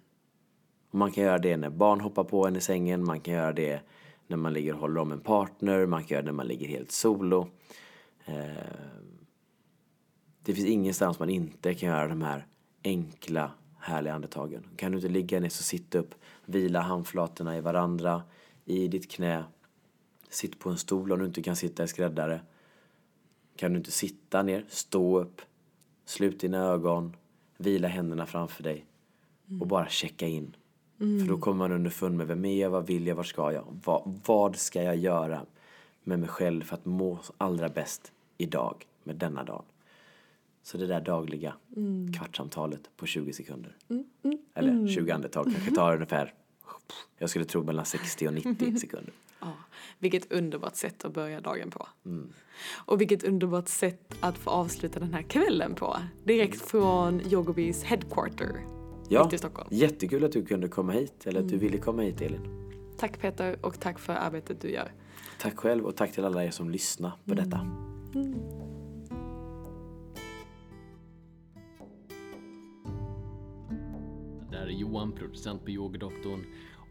Och 0.89 0.97
man 0.97 1.11
kan 1.11 1.23
göra 1.23 1.37
det 1.37 1.57
när 1.57 1.69
barn 1.69 2.01
hoppar 2.01 2.23
på 2.23 2.47
en 2.47 2.55
i 2.55 2.61
sängen, 2.61 3.05
man 3.05 3.19
kan 3.19 3.33
göra 3.33 3.53
det 3.53 3.81
när 4.27 4.37
man 4.37 4.53
ligger 4.53 4.73
och 4.73 4.79
håller 4.79 5.01
om 5.01 5.11
en 5.11 5.19
partner, 5.19 5.85
man 5.85 6.03
kan 6.03 6.15
göra 6.15 6.21
det 6.21 6.25
när 6.25 6.33
man 6.33 6.47
ligger 6.47 6.67
helt 6.67 6.91
solo. 6.91 7.47
Eh, 8.25 8.45
det 10.43 10.53
finns 10.53 10.67
ingenstans 10.67 11.19
man 11.19 11.29
inte 11.29 11.73
kan 11.73 11.89
göra 11.89 12.07
de 12.07 12.21
här 12.21 12.45
enkla, 12.83 13.51
härliga 13.79 14.13
andetagen. 14.13 14.63
Kan 14.75 14.91
du 14.91 14.97
inte 14.97 15.09
ligga 15.09 15.39
ner 15.39 15.49
så 15.49 15.63
sitt 15.63 15.95
upp, 15.95 16.15
vila 16.45 16.81
handflatorna 16.81 17.57
i 17.57 17.61
varandra, 17.61 18.23
i 18.65 18.87
ditt 18.87 19.11
knä. 19.11 19.43
Sitt 20.29 20.59
på 20.59 20.69
en 20.69 20.77
stol 20.77 21.11
om 21.11 21.19
du 21.19 21.25
inte 21.25 21.41
kan 21.41 21.55
sitta 21.55 21.83
i 21.83 21.87
skräddare. 21.87 22.41
Kan 23.61 23.73
du 23.73 23.77
inte 23.77 23.91
sitta 23.91 24.43
ner, 24.43 24.65
stå 24.67 25.19
upp, 25.19 25.41
slut 26.05 26.39
dina 26.39 26.57
ögon, 26.57 27.15
vila 27.57 27.87
händerna 27.87 28.25
framför 28.25 28.63
dig 28.63 28.85
och 29.59 29.67
bara 29.67 29.89
checka 29.89 30.27
in. 30.27 30.55
Mm. 30.99 31.19
För 31.19 31.27
då 31.27 31.37
kommer 31.37 31.57
man 31.57 31.71
underfund 31.71 32.17
med 32.17 32.27
vem 32.27 32.45
är 32.45 32.61
jag, 32.61 32.69
vad 32.69 32.87
vill 32.87 33.07
jag, 33.07 33.15
vad 33.15 33.25
ska 33.25 33.53
jag, 33.53 33.63
vad, 33.85 34.19
vad 34.25 34.55
ska 34.55 34.83
jag 34.83 34.95
göra 34.95 35.45
med 36.03 36.19
mig 36.19 36.29
själv 36.29 36.61
för 36.61 36.75
att 36.75 36.85
må 36.85 37.19
allra 37.37 37.69
bäst 37.69 38.11
idag, 38.37 38.87
med 39.03 39.15
denna 39.15 39.43
dag. 39.43 39.63
Så 40.63 40.77
det 40.77 40.87
där 40.87 41.01
dagliga 41.01 41.53
mm. 41.75 42.13
kvartssamtalet 42.13 42.89
på 42.97 43.05
20 43.05 43.33
sekunder. 43.33 43.75
Mm, 43.89 44.03
mm, 44.23 44.37
Eller 44.53 44.87
20 44.87 45.11
andetag 45.11 45.43
kanske 45.43 45.75
tar 45.75 45.93
ungefär, 45.93 46.33
jag 47.17 47.29
skulle 47.29 47.45
tro 47.45 47.63
mellan 47.63 47.85
60 47.85 48.27
och 48.27 48.33
90 48.33 48.77
sekunder. 48.77 49.13
Ja, 49.41 49.53
vilket 49.99 50.31
underbart 50.31 50.75
sätt 50.75 51.05
att 51.05 51.13
börja 51.13 51.41
dagen 51.41 51.71
på. 51.71 51.87
Mm. 52.05 52.33
Och 52.85 53.01
vilket 53.01 53.23
underbart 53.23 53.67
sätt 53.67 54.13
att 54.19 54.37
få 54.37 54.49
avsluta 54.49 54.99
den 54.99 55.13
här 55.13 55.21
kvällen 55.21 55.75
på. 55.75 55.97
Direkt 56.23 56.61
från 56.61 57.21
Yogobis 57.21 57.83
headquarter 57.83 58.65
ja, 59.09 59.29
i 59.33 59.37
Stockholm. 59.37 59.67
Jättekul 59.71 60.23
att 60.23 60.31
du 60.31 60.45
kunde 60.45 60.67
komma 60.67 60.91
hit, 60.91 61.27
eller 61.27 61.39
att 61.39 61.47
du 61.49 61.55
mm. 61.55 61.65
ville 61.65 61.77
komma 61.77 62.01
hit 62.01 62.21
Elin. 62.21 62.61
Tack 62.97 63.19
Peter 63.19 63.65
och 63.65 63.79
tack 63.79 63.99
för 63.99 64.13
arbetet 64.13 64.61
du 64.61 64.71
gör. 64.71 64.91
Tack 65.39 65.57
själv 65.57 65.85
och 65.85 65.95
tack 65.95 66.11
till 66.11 66.25
alla 66.25 66.43
er 66.45 66.51
som 66.51 66.69
lyssnar 66.69 67.11
på 67.25 67.33
detta. 67.33 67.59
Mm. 68.15 68.33
Det 74.51 74.57
här 74.57 74.65
är 74.65 74.71
Johan, 74.71 75.11
producent 75.11 75.63
på 75.63 75.71
Yogadoktorn. 75.71 76.45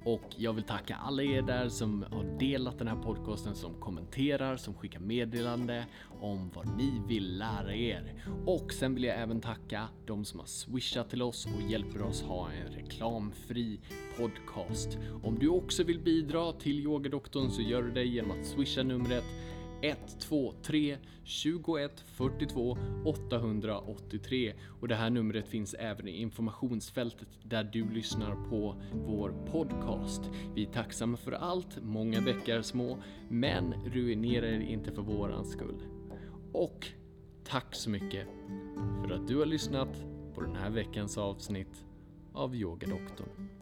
Och 0.05 0.23
jag 0.37 0.53
vill 0.53 0.65
tacka 0.65 0.97
alla 0.97 1.23
er 1.23 1.43
där 1.43 1.69
som 1.69 2.05
har 2.11 2.39
delat 2.39 2.79
den 2.79 2.89
här 2.89 2.97
podcasten, 2.97 3.55
som 3.55 3.75
kommenterar, 3.75 4.57
som 4.57 4.75
skickar 4.75 5.01
meddelande 5.01 5.87
om 6.21 6.51
vad 6.55 6.77
ni 6.77 7.03
vill 7.09 7.39
lära 7.39 7.75
er. 7.75 8.25
Och 8.47 8.73
sen 8.73 8.95
vill 8.95 9.05
jag 9.05 9.21
även 9.21 9.41
tacka 9.41 9.89
de 10.07 10.25
som 10.25 10.41
har 10.41 10.47
swishat 10.47 11.11
till 11.11 11.23
oss 11.23 11.47
och 11.47 11.71
hjälper 11.71 12.03
oss 12.03 12.23
ha 12.23 12.51
en 12.51 12.73
reklamfri 12.73 13.81
podcast. 14.17 14.99
Om 15.23 15.39
du 15.39 15.49
också 15.49 15.85
vill 15.85 16.01
bidra 16.01 16.53
till 16.53 16.81
Yogadoktorn 16.81 17.51
så 17.51 17.63
gör 17.63 17.83
du 17.83 17.91
det 17.91 18.05
genom 18.05 18.31
att 18.31 18.47
swisha 18.47 18.83
numret 18.83 19.25
123 19.83 20.99
21 21.25 22.05
42 22.07 22.79
883 23.05 24.55
och 24.81 24.89
det 24.89 24.95
här 24.95 25.11
numret 25.11 25.49
finns 25.49 25.75
även 25.75 26.09
i 26.09 26.11
informationsfältet 26.11 27.29
där 27.43 27.65
du 27.65 27.91
lyssnar 27.91 28.49
på 28.51 28.83
vår 28.93 29.35
podcast. 29.51 30.23
Vi 30.55 30.63
är 30.63 30.73
tacksamma 30.73 31.17
för 31.17 31.33
allt, 31.33 31.83
många 31.83 32.21
bäckar 32.21 32.63
små, 32.63 32.99
men 33.29 33.75
ruinera 33.87 34.47
er 34.47 34.61
inte 34.61 34.93
för 34.93 35.03
våran 35.03 35.45
skull. 35.45 35.83
Och 36.53 36.87
tack 37.45 37.75
så 37.75 37.91
mycket 37.91 38.27
för 39.03 39.15
att 39.15 39.29
du 39.29 39.39
har 39.39 39.47
lyssnat 39.47 40.05
på 40.35 40.41
den 40.41 40.57
här 40.57 40.71
veckans 40.71 41.19
avsnitt 41.19 41.85
av 42.33 42.55
Yogadoktorn. 42.55 43.60